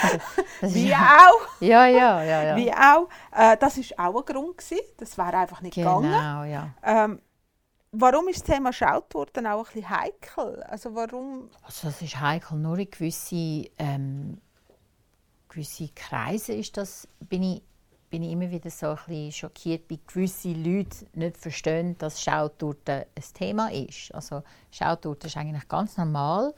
Wie 0.62 0.90
ja, 0.90 1.18
auch, 1.30 1.62
ja, 1.62 1.86
ja, 1.88 2.24
ja, 2.24 2.44
ja. 2.44 2.56
wie 2.56 2.72
auch. 2.74 3.08
Äh, 3.36 3.58
das 3.58 3.78
ist 3.78 3.98
auch 3.98 4.16
ein 4.18 4.26
Grund 4.26 4.58
gewesen. 4.58 4.82
Das 4.98 5.18
wäre 5.18 5.38
einfach 5.38 5.62
nicht 5.62 5.76
gegangen. 5.76 6.04
Genau, 6.12 6.44
ja. 6.44 6.70
Ähm, 6.84 7.22
warum 7.92 8.28
ist 8.28 8.48
das 8.48 8.56
Thema 8.56 8.74
Schautorten 8.74 9.48
auch 9.48 9.68
ein 9.68 9.74
bisschen 9.74 9.90
heikel? 9.90 10.64
Also 10.64 10.94
warum? 10.96 11.50
Also 11.64 11.88
das 11.88 12.02
ist 12.02 12.20
heikel. 12.20 12.58
Nur 12.58 12.78
in 12.78 12.90
gewisse, 12.90 13.70
ähm, 13.78 14.42
gewisse 15.50 15.90
Kreise 15.90 16.54
ist 16.54 16.78
das, 16.78 17.08
bin 17.30 17.44
ich, 17.44 17.62
bin 18.10 18.24
ich 18.24 18.32
immer 18.32 18.50
wieder 18.50 18.70
so 18.70 18.88
ein 18.88 18.96
bisschen 18.96 19.32
schockiert, 19.32 19.90
wie 19.90 20.00
gewisse 20.06 20.54
Leute 20.54 21.06
nicht 21.14 21.38
verstehen, 21.38 21.98
dass 21.98 22.22
Schautorte 22.22 23.08
ein 23.16 23.24
Thema 23.34 23.72
ist. 23.72 24.14
Also 24.14 24.44
Schautorte 24.72 25.28
ist 25.28 25.38
eigentlich 25.38 25.68
ganz 25.68 25.98
normal. 25.98 26.54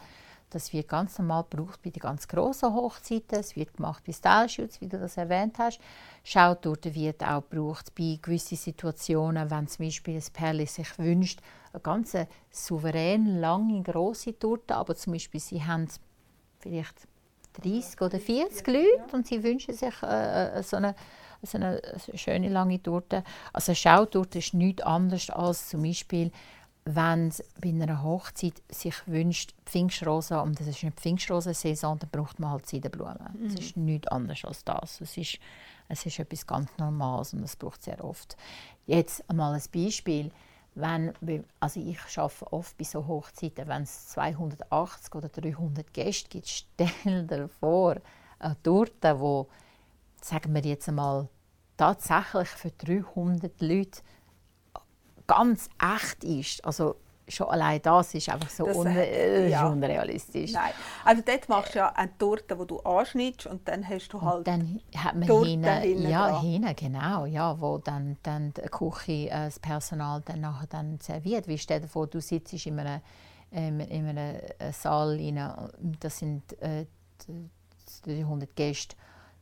Das 0.49 0.73
wird 0.73 0.87
ganz 0.87 1.19
normal 1.19 1.45
gebraucht 1.49 1.79
bei 1.83 1.91
den 1.91 1.99
ganz 1.99 2.27
grossen 2.27 2.73
Hochzeiten. 2.73 3.39
Es 3.39 3.55
wird 3.55 3.75
gemacht 3.75 4.03
bei 4.05 4.13
Style-Shoots, 4.13 4.81
wie 4.81 4.87
du 4.87 4.97
das 4.97 5.17
erwähnt 5.17 5.59
hast. 5.59 5.79
Schautorte 6.23 6.93
wird 6.95 7.23
auch 7.23 7.43
gebraucht 7.47 7.93
bei 7.95 8.17
gewissen 8.21 8.57
Situationen, 8.57 9.51
wenn 9.51 9.67
zum 9.67 9.85
Beispiel 9.85 10.15
ein 10.15 10.33
Pärchen 10.33 10.65
sich 10.65 10.97
wünscht, 10.97 11.39
eine 11.71 11.81
ganz 11.81 12.17
souverän 12.51 13.39
lange, 13.39 13.83
grosse 13.83 14.37
Torte, 14.37 14.75
aber 14.75 14.95
zum 14.95 15.13
Beispiel 15.13 15.39
sie 15.39 15.63
haben 15.63 15.87
vielleicht 16.59 17.07
30 17.61 18.01
oder 18.01 18.19
40 18.19 18.67
Leute 18.67 19.15
und 19.15 19.27
sie 19.27 19.43
wünschen 19.43 19.73
sich 19.73 20.01
äh, 20.03 20.59
äh, 20.59 20.63
so, 20.63 20.77
eine, 20.77 20.95
so 21.43 21.57
eine 21.57 21.81
schöne 22.15 22.49
lange 22.49 22.81
Torte. 22.81 23.23
Also 23.53 23.71
eine 23.71 23.75
Schautorte 23.75 24.39
ist 24.39 24.53
nichts 24.53 24.81
anderes 24.81 25.29
als 25.29 25.69
zum 25.69 25.83
Beispiel 25.83 26.31
wenn 26.95 27.31
bei 27.61 27.69
einer 27.69 28.01
Hochzeit 28.01 28.63
sich 28.69 28.95
wünscht 29.05 29.53
Pfingstrose 29.65 30.41
und 30.41 30.59
das 30.59 30.65
ist 30.65 30.81
eine 30.81 30.91
Pfingstrosensaison, 30.91 31.99
dann 31.99 32.09
braucht 32.09 32.39
man 32.39 32.49
halt 32.49 32.65
Seidenblumen. 32.65 33.37
Mhm. 33.37 33.45
Es 33.45 33.53
ist 33.59 33.77
nichts 33.77 34.07
anderes 34.07 34.43
als 34.43 34.63
das. 34.63 34.99
Es 34.99 35.15
ist, 35.15 35.37
es 35.87 36.05
ist 36.07 36.17
etwas 36.17 36.47
ganz 36.47 36.71
Normales 36.79 37.33
und 37.33 37.43
das 37.43 37.55
braucht 37.55 37.83
sehr 37.83 38.03
oft. 38.03 38.35
Jetzt 38.87 39.23
einmal 39.29 39.53
ein 39.53 39.61
Beispiel. 39.71 40.31
Wenn, 40.73 41.13
also 41.59 41.79
ich 41.79 41.99
arbeite 42.17 42.53
oft 42.53 42.75
bei 42.75 42.85
so 42.85 43.05
Hochzeiten, 43.05 43.67
wenn 43.67 43.83
es 43.83 44.07
280 44.09 45.13
oder 45.13 45.29
300 45.29 45.93
Gäste 45.93 46.29
gibt, 46.29 46.47
stell 46.75 47.27
dir 47.27 47.49
vor, 47.59 47.97
eine 48.39 48.61
Torte, 48.63 49.19
wo 49.19 49.47
sagen 50.21 50.55
wir 50.55 50.61
jetzt 50.61 50.89
einmal 50.89 51.27
tatsächlich 51.77 52.47
für 52.47 52.71
300 52.71 53.61
Leute 53.61 54.01
ganz 55.30 55.69
echt 55.80 56.23
ist. 56.23 56.65
Also 56.65 56.95
schon 57.27 57.47
allein 57.47 57.82
das 57.82 58.13
ist 58.15 58.27
einfach 58.30 58.49
so 58.49 58.65
un 58.65 58.88
äh, 58.88 59.49
ja. 59.49 59.67
unrealistisch. 59.67 60.51
Nein. 60.51 60.71
Also 61.05 61.21
dort 61.25 61.47
machst 61.47 61.75
du 61.75 61.80
ja 61.80 61.89
eine 61.89 62.17
Torte, 62.17 62.55
die 62.55 62.67
du 62.67 62.80
anschneidest 62.80 63.45
und 63.45 63.67
dann 63.67 63.88
hast 63.88 64.09
du 64.09 64.21
halt 64.21 64.38
und 64.39 64.47
dann 64.47 64.82
hat 64.95 65.15
man 65.15 65.27
Torte 65.27 65.49
hinten, 65.49 66.09
ja, 66.09 66.41
hinten, 66.41 66.75
genau, 66.75 67.25
ja, 67.25 67.59
wo 67.61 67.77
dann, 67.77 68.17
dann 68.23 68.53
die 68.53 68.61
Küche, 68.69 69.30
äh, 69.30 69.45
das 69.45 69.59
Personal 69.59 70.21
dann 70.25 70.41
nachher 70.41 70.67
dann 70.67 70.99
serviert. 70.99 71.47
Wie 71.47 71.57
stell 71.57 71.82
dir 71.82 71.88
vor, 71.88 72.07
du 72.07 72.19
sitzt 72.19 72.65
in 72.65 72.80
einem, 72.80 73.01
in 73.51 74.07
einem 74.07 74.17
äh, 74.17 74.71
Saal, 74.71 75.15
rein, 75.17 75.39
das 75.99 76.17
sind 76.17 76.59
äh, 76.61 76.88
300 78.05 78.55
Gäste 78.55 78.95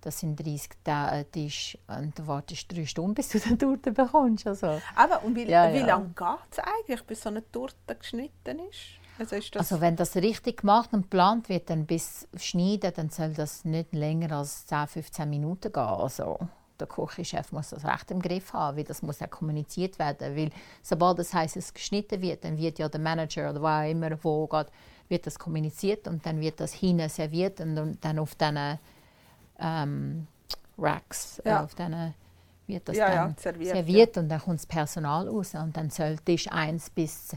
das 0.07 0.19
sind 0.19 0.39
30 0.39 0.69
äh, 0.85 1.25
Tische 1.25 1.79
und 1.87 2.17
du 2.17 2.25
wartest 2.27 2.71
drei 2.71 2.85
Stunden, 2.85 3.13
bis 3.13 3.27
du 3.27 3.39
die 3.45 3.57
Torte 3.57 3.91
bekommst. 3.91 4.47
Also, 4.47 4.81
Aber 4.95 5.21
und 5.23 5.35
wie, 5.35 5.43
ja, 5.43 5.71
wie 5.73 5.79
ja. 5.79 5.85
lange 5.85 6.13
geht 6.15 6.27
es 6.49 6.59
eigentlich, 6.59 7.03
bis 7.03 7.21
so 7.21 7.29
eine 7.29 7.51
Torte 7.51 7.95
geschnitten 7.99 8.59
ist? 8.69 8.79
Also, 9.19 9.35
ist 9.35 9.53
das 9.53 9.71
also 9.71 9.81
wenn 9.81 9.97
das 9.97 10.15
richtig 10.15 10.61
gemacht 10.61 10.93
und 10.93 11.03
geplant 11.03 11.49
wird, 11.49 11.69
dann 11.69 11.85
bis 11.85 12.27
schneiden, 12.37 12.93
dann 12.95 13.09
soll 13.09 13.33
das 13.33 13.65
nicht 13.65 13.93
länger 13.93 14.31
als 14.31 14.65
10, 14.67 14.87
15 14.87 15.29
Minuten 15.29 15.73
gehen. 15.73 15.83
Also, 15.83 16.39
der 16.79 16.87
Küchenchef 16.87 17.51
muss 17.51 17.71
das 17.71 17.83
recht 17.83 18.09
im 18.11 18.21
Griff 18.21 18.53
haben, 18.53 18.77
weil 18.77 18.83
das 18.85 19.01
muss 19.01 19.21
auch 19.21 19.29
kommuniziert 19.29 19.99
werden. 19.99 20.37
Weil 20.37 20.51
sobald 20.83 21.19
das 21.19 21.33
heißt, 21.33 21.57
es 21.57 21.73
geschnitten 21.73 22.21
wird, 22.21 22.45
dann 22.45 22.57
wird 22.57 22.79
ja 22.79 22.87
der 22.87 23.01
Manager 23.01 23.49
oder 23.49 23.61
wer 23.61 23.81
auch 23.81 23.91
immer 23.91 24.23
wo 24.23 24.47
geht, 24.47 24.67
wird 25.09 25.25
das 25.25 25.37
kommuniziert 25.37 26.07
und 26.07 26.25
dann 26.25 26.39
wird 26.39 26.59
das 26.61 26.73
hinten 26.73 27.09
serviert 27.09 27.59
und 27.59 27.97
dann 27.99 28.19
auf 28.19 28.35
diesen 28.35 28.79
ähm, 29.59 30.27
Racks 30.77 31.39
äh, 31.39 31.49
ja. 31.49 31.63
auf 31.63 31.75
denen 31.75 32.13
wird 32.67 32.87
das 32.89 32.97
ja, 32.97 33.07
dann 33.07 33.29
ja, 33.29 33.35
serviert, 33.37 33.75
serviert 33.75 34.17
und 34.17 34.29
dann 34.29 34.41
kommt 34.41 34.59
das 34.59 34.65
Personal 34.65 35.27
raus 35.27 35.55
und 35.55 35.75
dann 35.75 35.89
soll 35.89 36.17
Tisch 36.17 36.51
1 36.51 36.89
bis 36.91 37.35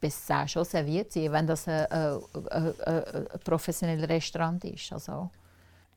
bis 0.00 0.26
10 0.26 0.48
schon 0.48 0.64
serviert 0.64 1.12
sein, 1.12 1.32
wenn 1.32 1.46
das 1.46 1.66
ein, 1.66 1.86
ein, 1.86 2.20
ein, 2.50 2.74
ein 2.86 3.26
professionelles 3.44 4.08
Restaurant 4.08 4.64
ist. 4.64 4.92
Also. 4.92 5.30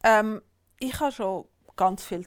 Ähm, 0.04 0.42
ich 0.80 1.00
habe 1.00 1.12
schon 1.12 1.46
ganz 1.76 2.04
viele 2.04 2.26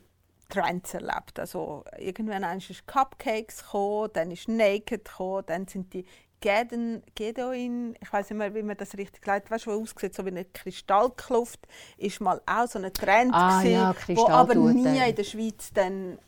Trends 0.49 0.95
erlebt. 0.95 1.39
Also, 1.39 1.85
irgendwann 1.99 2.59
ist 2.59 2.87
Cupcakes 2.87 3.65
gekommen, 3.65 4.11
dann 4.13 4.31
ist 4.31 4.49
Naked 4.49 5.05
gekommen, 5.05 5.45
dann 5.47 5.67
sind 5.67 5.93
die 5.93 6.07
Gedeon, 6.41 7.97
ich 8.01 8.13
weiß 8.13 8.31
nicht 8.31 8.39
mehr, 8.39 8.55
wie 8.55 8.63
man 8.63 8.77
das 8.77 8.97
richtig 8.97 9.25
leitet, 9.27 9.51
weißt 9.51 9.67
du, 9.67 9.73
aussieht 9.73 10.15
so 10.15 10.25
wie 10.25 10.31
eine 10.31 10.45
Kristallkluft, 10.45 11.67
ist 11.97 12.21
mal 12.21 12.41
auch 12.47 12.67
so 12.69 12.79
ein 12.79 12.93
Trend 12.93 13.33
ah, 13.35 13.61
gewesen, 13.61 13.73
ja, 13.73 13.95
wo 14.17 14.29
aber 14.29 14.55
nie 14.55 15.09
in 15.09 15.15
der 15.15 15.25
Schweiz 15.25 15.73
dann 15.73 16.19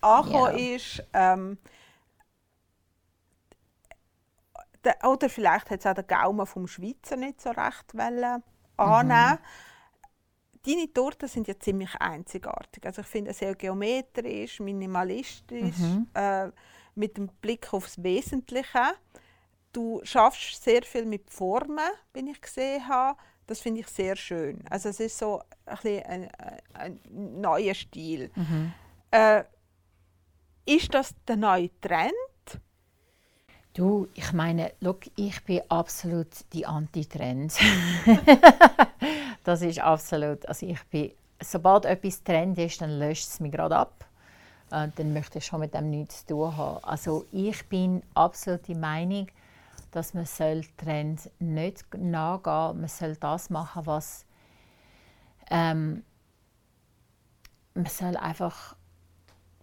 angekommen 0.00 0.58
ja. 0.58 0.76
ist. 0.76 1.04
Ähm, 1.12 1.58
oder 5.04 5.28
vielleicht 5.28 5.70
hat 5.70 5.80
es 5.80 5.86
auch 5.86 5.94
der 5.94 6.04
Gaumen 6.04 6.46
vom 6.46 6.66
Schweizer 6.66 7.16
nicht 7.16 7.40
so 7.40 7.50
recht 7.50 7.94
wollen 7.94 8.42
annehmen. 8.76 9.32
Mhm. 9.32 9.38
Deine 10.62 10.92
Torten 10.92 11.28
sind 11.28 11.48
ja 11.48 11.58
ziemlich 11.58 11.94
einzigartig. 11.96 12.84
Also 12.84 13.02
ich 13.02 13.06
finde 13.06 13.32
sehr 13.32 13.54
geometrisch, 13.54 14.60
minimalistisch, 14.60 15.78
mhm. 15.78 16.08
äh, 16.14 16.50
mit 16.94 17.16
dem 17.16 17.28
Blick 17.40 17.72
aufs 17.72 18.02
Wesentliche. 18.02 18.94
Du 19.72 20.00
schaffst 20.02 20.62
sehr 20.62 20.82
viel 20.82 21.04
mit 21.04 21.30
Formen, 21.30 21.90
bin 22.12 22.26
ich 22.26 22.40
gesehen 22.40 22.86
habe. 22.88 23.18
Das 23.46 23.60
finde 23.60 23.80
ich 23.80 23.88
sehr 23.88 24.16
schön. 24.16 24.64
Also 24.68 24.88
es 24.88 25.00
ist 25.00 25.18
so 25.18 25.42
ein, 25.66 26.04
ein, 26.04 26.30
ein 26.74 27.00
neuer 27.12 27.74
Stil. 27.74 28.30
Mhm. 28.34 28.72
Äh, 29.10 29.44
ist 30.66 30.94
das 30.94 31.14
der 31.26 31.36
neue 31.36 31.70
Trend? 31.80 32.12
Du, 33.72 34.08
ich 34.14 34.32
meine, 34.32 34.72
look, 34.80 35.02
ich 35.16 35.44
bin 35.44 35.62
absolut 35.68 36.28
die 36.52 36.66
Anti-Trend. 36.66 37.56
das 39.44 39.62
ist 39.62 39.78
absolut, 39.78 40.44
also 40.46 40.66
ich 40.66 40.82
bin, 40.90 41.12
sobald 41.40 41.84
etwas 41.84 42.22
Trend 42.24 42.58
ist, 42.58 42.80
dann 42.80 42.98
löscht 42.98 43.28
es 43.28 43.40
mich 43.40 43.52
gerade 43.52 43.76
ab. 43.76 44.04
Äh, 44.72 44.88
dann 44.96 45.12
möchte 45.12 45.38
ich 45.38 45.46
schon 45.46 45.60
mit 45.60 45.74
dem 45.74 45.90
nichts 45.90 46.26
zu 46.26 46.34
tun 46.34 46.56
haben. 46.56 46.82
Also 46.82 47.26
ich 47.30 47.64
bin 47.68 48.02
absolut 48.14 48.66
die 48.66 48.74
Meinung, 48.74 49.28
dass 49.90 50.14
man 50.14 50.26
soll 50.26 50.62
Trends 50.76 51.30
nicht 51.38 51.84
nachgehen 51.94 52.80
Man 52.80 52.88
soll 52.88 53.16
das 53.16 53.50
machen, 53.50 53.86
was 53.86 54.24
ähm, 55.50 56.04
man 57.74 57.86
soll 57.86 58.16
einfach 58.16 58.76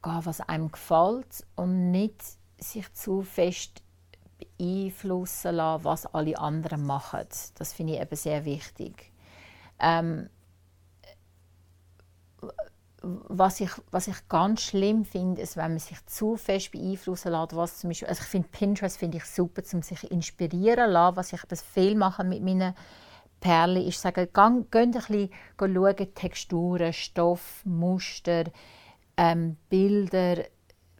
gehen, 0.03 0.25
was 0.25 0.41
einem 0.41 0.71
gefällt 0.71 1.45
und 1.55 1.91
nicht 1.91 2.23
sich 2.59 2.91
zu 2.93 3.21
fest 3.21 3.83
beeinflussen 4.37 5.55
lassen, 5.55 5.83
was 5.83 6.05
alle 6.07 6.37
anderen 6.37 6.85
machen. 6.85 7.27
Das 7.55 7.73
finde 7.73 7.93
ich 7.93 8.01
eben 8.01 8.15
sehr 8.15 8.45
wichtig. 8.45 9.11
Ähm, 9.79 10.29
was 13.27 13.59
ich, 13.59 13.71
was 13.91 14.07
ich 14.07 14.27
ganz 14.27 14.61
schlimm 14.61 15.05
finde, 15.05 15.41
ist, 15.41 15.57
wenn 15.57 15.71
man 15.71 15.79
sich 15.79 16.05
zu 16.05 16.35
fest 16.35 16.71
beeinflussen 16.71 17.31
lässt, 17.31 17.55
was 17.55 17.79
zum 17.79 17.89
Beispiel, 17.89 18.07
also 18.07 18.21
ich 18.21 18.27
finde 18.27 18.47
Pinterest 18.51 18.97
finde 18.97 19.17
ich 19.17 19.25
super, 19.25 19.61
um 19.73 19.81
sich 19.81 20.11
inspirieren 20.11 20.87
zu 20.87 20.91
lassen, 20.91 21.17
was 21.17 21.33
ich 21.33 21.41
viel 21.61 21.95
mache 21.95 22.23
mit 22.23 22.43
meinen 22.43 22.73
Perlen, 23.39 23.85
ist 23.85 24.01
sagen, 24.01 24.27
geht 24.33 24.37
ein 24.37 24.91
bisschen 24.91 25.29
schauen, 25.59 26.13
Texturen, 26.15 26.93
Stoff, 26.93 27.61
Muster, 27.65 28.45
ähm, 29.15 29.57
Bilder, 29.69 30.43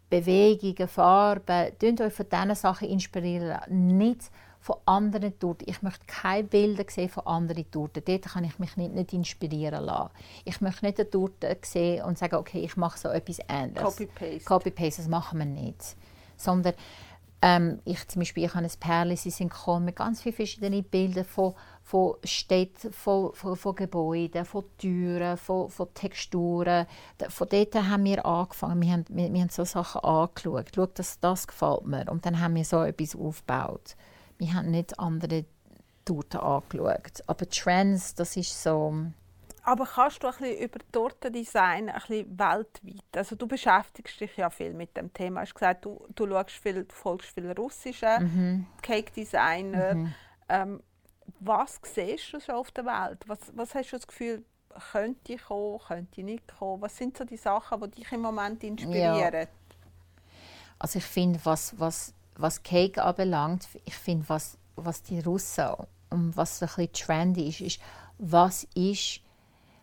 Bewegungen, 0.08 0.88
Farben, 0.88 1.78
Tönt 1.78 2.00
euch 2.00 2.14
von 2.14 2.26
diesen 2.28 2.54
Sachen 2.54 2.88
inspirieren, 2.88 3.58
nicht 3.68 4.30
von 4.68 4.76
anderen 4.84 5.38
Torten. 5.38 5.66
Ich 5.66 5.80
möchte 5.80 6.04
keine 6.06 6.44
Bilder 6.44 6.84
sehen 6.88 7.08
von 7.08 7.26
anderen 7.26 7.70
Torten. 7.70 8.02
Dort 8.04 8.22
kann 8.26 8.44
ich 8.44 8.58
mich 8.58 8.76
nicht, 8.76 8.92
nicht 8.92 9.14
inspirieren 9.14 9.82
lassen. 9.82 10.10
Ich 10.44 10.60
möchte 10.60 10.84
nicht 10.84 11.00
eine 11.00 11.08
Torte 11.08 11.56
sehen 11.62 12.04
und 12.04 12.18
sagen, 12.18 12.34
okay, 12.34 12.60
ich 12.60 12.76
mache 12.76 12.98
so 12.98 13.08
etwas 13.08 13.40
anderes. 13.48 13.96
Copy-Paste. 13.96 14.44
Copy-Paste, 14.44 15.00
das 15.00 15.08
machen 15.08 15.38
wir 15.38 15.46
nicht. 15.46 15.96
Sondern 16.36 16.74
ähm, 17.40 17.80
ich 17.86 18.06
zum 18.08 18.20
Beispiel, 18.20 18.44
ich 18.44 18.54
habe 18.54 18.66
ein 18.66 18.70
Perle, 18.78 19.16
sie 19.16 19.30
sind 19.30 19.50
gekommen 19.50 19.86
mit 19.86 19.96
ganz 19.96 20.20
vielen 20.20 20.34
verschiedenen 20.34 20.84
Bildern 20.84 21.24
von, 21.24 21.54
von 21.82 22.16
Städten, 22.22 22.92
von, 22.92 23.32
von, 23.32 23.56
von 23.56 23.74
Gebäuden, 23.74 24.44
von 24.44 24.64
Türen, 24.76 25.38
von, 25.38 25.70
von 25.70 25.94
Texturen. 25.94 26.86
Von 27.30 27.48
dort 27.48 27.74
haben 27.74 28.04
wir 28.04 28.26
angefangen, 28.26 28.82
wir 28.82 28.92
haben, 28.92 29.04
wir, 29.08 29.32
wir 29.32 29.40
haben 29.40 29.48
so 29.48 29.64
Sachen 29.64 30.02
angeschaut, 30.02 30.66
Schau, 30.74 30.84
das, 30.84 31.20
das 31.20 31.46
gefällt 31.46 31.86
mir. 31.86 32.04
Und 32.10 32.26
dann 32.26 32.38
haben 32.38 32.54
wir 32.54 32.66
so 32.66 32.82
etwas 32.82 33.16
aufgebaut 33.16 33.96
wir 34.38 34.54
haben 34.54 34.70
nicht 34.70 34.98
andere 34.98 35.44
Torten 36.04 36.40
angeschaut. 36.40 37.22
Aber 37.26 37.48
Trends, 37.48 38.14
das 38.14 38.36
ist 38.36 38.62
so... 38.62 38.94
Aber 39.64 39.84
kannst 39.84 40.22
du 40.22 40.28
ein 40.28 40.32
bisschen 40.32 40.58
über 40.58 40.78
Tortendesign 40.92 41.90
ein 41.90 41.94
bisschen 41.94 42.38
weltweit? 42.38 43.04
Also 43.14 43.36
du 43.36 43.46
beschäftigst 43.46 44.18
dich 44.18 44.34
ja 44.38 44.48
viel 44.48 44.72
mit 44.72 44.96
dem 44.96 45.12
Thema. 45.12 45.40
Du 45.40 45.46
hast 45.46 45.54
gesagt, 45.54 45.84
du, 45.84 46.06
du, 46.14 46.26
schaust 46.26 46.56
viel, 46.56 46.84
du 46.84 46.94
folgst 46.94 47.30
viel 47.32 47.50
russische 47.52 48.18
mhm. 48.20 48.66
Cake-Designer. 48.80 49.94
Mhm. 49.94 50.14
Ähm, 50.48 50.82
was 51.40 51.78
siehst 51.82 52.32
du 52.32 52.40
schon 52.40 52.54
auf 52.54 52.70
der 52.70 52.86
Welt? 52.86 53.22
Was, 53.26 53.38
was 53.54 53.74
hast 53.74 53.92
du 53.92 53.96
das 53.96 54.06
Gefühl, 54.06 54.42
könnte 54.92 55.36
kommen, 55.36 55.78
könnte 55.86 56.22
nicht 56.22 56.48
kommen? 56.58 56.80
Was 56.80 56.96
sind 56.96 57.18
so 57.18 57.24
die 57.24 57.36
Sachen, 57.36 57.80
die 57.82 57.90
dich 57.90 58.10
im 58.12 58.22
Moment 58.22 58.64
inspirieren? 58.64 59.42
Ja. 59.42 59.48
Also 60.78 60.98
ich 60.98 61.04
finde, 61.04 61.40
was, 61.44 61.78
was 61.78 62.14
was 62.38 62.62
Cake 62.62 63.02
anbelangt, 63.02 63.68
ich 63.84 63.94
finde, 63.94 64.28
was, 64.28 64.56
was 64.76 65.02
die 65.02 65.20
Russen 65.20 65.68
und 66.10 66.36
was 66.36 66.62
ein 66.62 66.68
bisschen 66.68 66.92
trendy 66.92 67.48
ist, 67.48 67.60
ist, 67.60 67.80
was 68.18 68.64
ist 68.74 69.20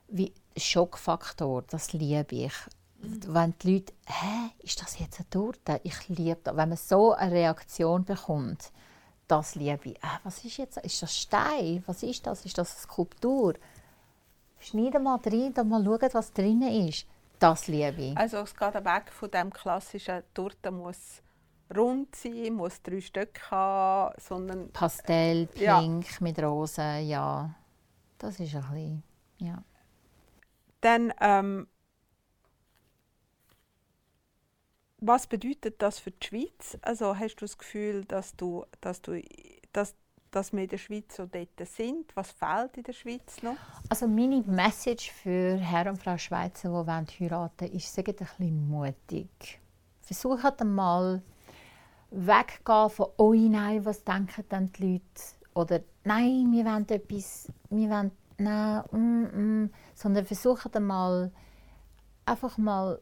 wie 0.08 0.34
Schockfaktor, 0.58 1.64
das 1.64 1.94
liebe 1.94 2.36
ich. 2.36 2.54
Mhm. 3.00 3.22
Wenn 3.28 3.54
die 3.60 3.74
Leute, 3.74 3.94
hä, 4.08 4.52
ist 4.60 4.82
das 4.82 4.98
jetzt 5.00 5.20
eine 5.20 5.30
Torte? 5.30 5.82
Ich 5.84 6.08
liebe 6.08 6.40
das. 6.44 6.56
Wenn 6.56 6.70
man 6.70 6.78
so 6.78 7.14
eine 7.14 7.32
Reaktion 7.34 8.06
bekommt, 8.06 8.72
das 9.28 9.56
liebe 9.56 9.90
ich. 9.90 9.98
Äh, 9.98 10.20
was 10.24 10.44
ist 10.46 10.58
jetzt? 10.58 10.78
Ist 10.78 11.02
das 11.02 11.16
Stein? 11.16 11.84
Was 11.88 12.04
ist 12.04 12.26
das? 12.26 12.46
Ist 12.46 12.58
das 12.58 12.72
eine 12.72 12.82
Skulptur? 12.82 13.56
Schneiden 14.60 15.04
mal 15.04 15.20
rein 15.26 15.54
und 15.58 15.70
mal 15.70 15.84
schauen, 15.84 16.10
was 16.14 16.32
drin 16.32 16.62
ist. 16.62 17.06
Das 17.40 17.68
liebe 17.68 18.02
ich. 18.02 18.18
Also 18.18 18.38
es 18.38 18.56
geht 18.56 18.74
weg 18.74 19.12
von 19.12 19.30
dem 19.30 19.52
klassischen 19.52 20.24
Tortenmus 20.34 21.22
rund 21.76 22.16
sein, 22.16 22.54
muss 22.54 22.82
drei 22.82 23.02
Stück 23.02 23.50
haben, 23.52 24.14
sondern 24.20 24.72
Pastell, 24.72 25.48
Ja. 25.56 25.80
pink 25.80 26.22
mit 26.22 26.40
Rosen, 26.42 27.08
ja. 27.08 27.54
Das 28.18 28.40
ist 28.40 28.56
ein 28.56 28.62
bisschen, 28.62 29.04
ja. 29.40 29.64
dann 30.82 31.14
ähm, 31.20 31.68
was 35.00 35.28
bedeutet 35.28 35.82
das 35.82 36.00
für 36.00 36.12
die 36.12 36.26
Schweiz? 36.26 36.78
Also 36.82 37.18
hast 37.18 37.36
du 37.36 37.46
das 37.46 37.58
Gefühl, 37.58 38.06
dass 38.06 38.36
du, 38.36 38.66
dass 38.82 39.02
du, 39.02 39.22
dass, 39.74 39.96
dass 40.32 40.54
wir 40.54 40.64
in 40.64 40.70
der 40.70 40.78
Schweiz 40.78 41.16
so 41.16 41.26
dort 41.26 41.50
sind? 41.68 42.16
Was 42.16 42.32
fehlt 42.32 42.78
in 42.78 42.84
der 42.84 42.94
Schweiz 42.94 43.42
noch? 43.44 43.58
Also 43.90 44.08
meine 44.08 44.42
Message 44.42 45.12
für 45.12 45.58
Herr 45.58 45.90
und 45.90 46.02
Frau 46.02 46.18
Schweizer, 46.18 46.70
die 46.70 46.74
wollen 46.88 47.08
heiraten 47.20 47.72
ist, 47.72 47.94
seid 47.94 48.08
ein 48.10 48.16
bisschen 48.16 48.68
mutig. 48.68 49.60
Versucht 50.02 50.62
einmal 50.62 51.22
weggehen 52.12 52.90
von 52.90 53.08
«Oh 53.18 53.34
nein, 53.34 53.86
was 53.86 54.04
denken 54.04 54.46
dann 54.50 54.72
die 54.74 54.94
Leute?» 54.94 55.04
oder 55.54 55.82
«Nein, 56.04 56.52
wir 56.52 56.66
wollen 56.66 56.88
etwas, 56.90 57.52
wir 57.70 57.90
wollen, 57.90 58.12
nein, 58.38 58.84
mm, 58.92 59.64
mm», 59.64 59.70
sondern 59.96 60.26
versucht 60.26 60.76
einmal 60.76 61.32
einfach 62.26 62.58
mal 62.58 63.00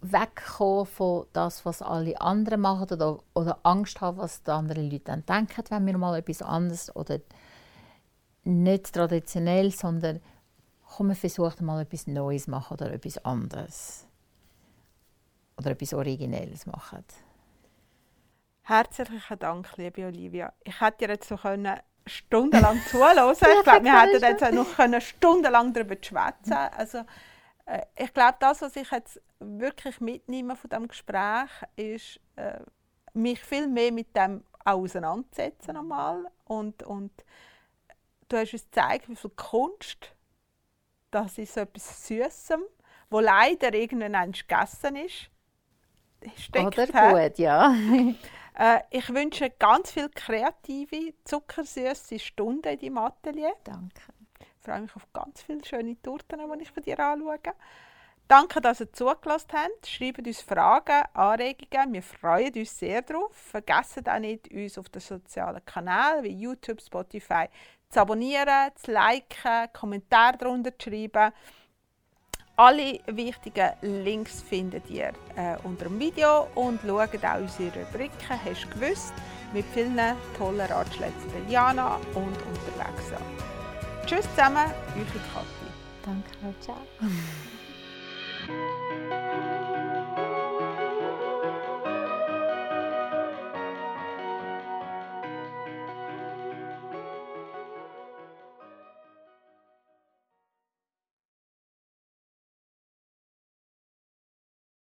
wegkommen 0.00 0.86
von 0.86 1.26
das, 1.32 1.64
was 1.64 1.82
alle 1.82 2.20
anderen 2.20 2.60
machen 2.60 2.88
oder, 2.92 3.18
oder 3.34 3.58
Angst 3.64 4.00
haben, 4.00 4.18
was 4.18 4.42
die 4.42 4.50
anderen 4.50 4.90
Leute 4.90 5.04
dann 5.04 5.26
denken, 5.26 5.64
wenn 5.70 5.86
wir 5.86 5.98
mal 5.98 6.18
etwas 6.18 6.42
anderes 6.42 6.94
oder 6.94 7.18
nicht 8.44 8.92
traditionell, 8.92 9.70
sondern 9.72 10.20
komm, 10.86 11.14
versuchen 11.14 11.66
mal 11.66 11.82
etwas 11.82 12.06
Neues 12.06 12.46
machen 12.46 12.74
oder 12.74 12.92
etwas 12.92 13.18
anderes. 13.24 14.06
Oder 15.56 15.72
etwas 15.72 15.92
Originelles 15.92 16.66
machen. 16.66 17.04
Herzlichen 18.68 19.38
Dank, 19.38 19.78
liebe 19.78 20.04
Olivia. 20.04 20.52
Ich 20.62 20.78
hätte 20.78 21.06
dir 21.06 21.14
jetzt 21.14 21.26
so 21.26 21.38
können 21.38 21.80
stundenlang 22.04 22.78
zuhören. 22.90 23.32
Ich 23.32 23.62
glaube, 23.62 23.82
wir 23.82 23.98
hätten 23.98 24.22
jetzt 24.22 24.44
auch 24.44 24.52
noch 24.52 24.76
können 24.76 25.00
stundenlang 25.00 25.72
darüber 25.72 25.96
schwätzen. 25.98 26.52
Also 26.52 26.98
äh, 27.64 27.80
ich 27.96 28.12
glaube, 28.12 28.36
das, 28.40 28.60
was 28.60 28.76
ich 28.76 28.90
jetzt 28.90 29.22
wirklich 29.38 30.02
mitnehme 30.02 30.54
von 30.54 30.68
dem 30.68 30.86
Gespräch, 30.86 31.48
ist 31.76 32.20
äh, 32.36 32.60
mich 33.14 33.40
viel 33.40 33.68
mehr 33.68 33.90
mit 33.90 34.14
dem 34.14 34.44
auseinandersetzen 34.66 35.74
einmal 35.74 36.26
und 36.44 36.82
und 36.82 37.10
du 38.28 38.36
hast 38.36 38.52
uns 38.52 38.64
gezeigt, 38.64 39.08
wie 39.08 39.16
viel 39.16 39.30
Kunst 39.30 40.14
das 41.10 41.38
ist 41.38 41.54
so 41.54 41.60
etwas 41.60 42.06
Süßem, 42.06 42.60
wo 43.08 43.20
leider 43.20 43.72
irgendwann 43.72 44.32
gegessen 44.32 44.96
ist. 44.96 45.30
steckt? 46.36 46.78
Oder 46.78 47.28
gut, 47.28 47.38
ja. 47.38 47.74
Äh, 48.58 48.80
ich 48.90 49.08
wünsche 49.14 49.50
ganz 49.50 49.92
viel 49.92 50.08
kreative, 50.08 51.14
zuckersüße 51.24 52.18
Stunden 52.18 52.68
in 52.68 52.78
deinem 52.80 52.98
Atelier. 52.98 53.54
Danke. 53.62 54.02
Ich 54.40 54.64
freue 54.64 54.80
mich 54.80 54.96
auf 54.96 55.06
ganz 55.12 55.42
viele 55.42 55.64
schöne 55.64 56.00
Torten, 56.02 56.40
die 56.40 56.62
ich 56.62 56.70
von 56.72 56.82
dir 56.82 56.98
anschaue. 56.98 57.38
Danke, 58.26 58.60
dass 58.60 58.80
ihr 58.80 58.92
zugelassen 58.92 59.52
habt. 59.52 59.86
Schreibt 59.86 60.26
uns 60.26 60.42
Fragen, 60.42 61.04
Anregungen. 61.14 61.94
Wir 61.94 62.02
freuen 62.02 62.52
uns 62.52 62.78
sehr 62.78 63.00
darauf. 63.00 63.34
Vergesst 63.34 64.06
auch 64.08 64.18
nicht, 64.18 64.52
uns 64.52 64.76
auf 64.76 64.88
den 64.88 65.00
sozialen 65.00 65.64
Kanälen 65.64 66.24
wie 66.24 66.34
YouTube, 66.34 66.82
Spotify 66.82 67.46
zu 67.88 68.00
abonnieren, 68.00 68.70
zu 68.74 68.92
liken, 68.92 69.72
Kommentare 69.72 70.36
darunter 70.36 70.76
zu 70.76 70.90
schreiben. 70.90 71.32
Alle 72.60 72.98
wichtigen 73.06 73.70
Links 73.82 74.42
findet 74.42 74.90
ihr 74.90 75.12
äh, 75.36 75.56
unter 75.62 75.84
dem 75.84 76.00
Video 76.00 76.48
und 76.56 76.80
schaut 76.84 77.24
auch 77.24 77.40
unsere 77.40 77.86
Rubriken 77.86 78.28
«Hast 78.28 78.64
du 78.64 78.68
gewusst?» 78.70 79.12
mit 79.52 79.64
vielen 79.72 79.96
tollen 80.36 80.60
Ratschlägen 80.62 81.20
von 81.20 81.30
der 81.30 81.52
Jana 81.52 82.00
und 82.14 82.24
unterwegs 82.24 83.12
an. 83.12 83.22
Tschüss 84.06 84.28
zusammen, 84.30 84.72
eure 84.96 85.20
Kathi. 85.32 85.68
Danke, 86.04 86.30
ciao. 86.60 86.78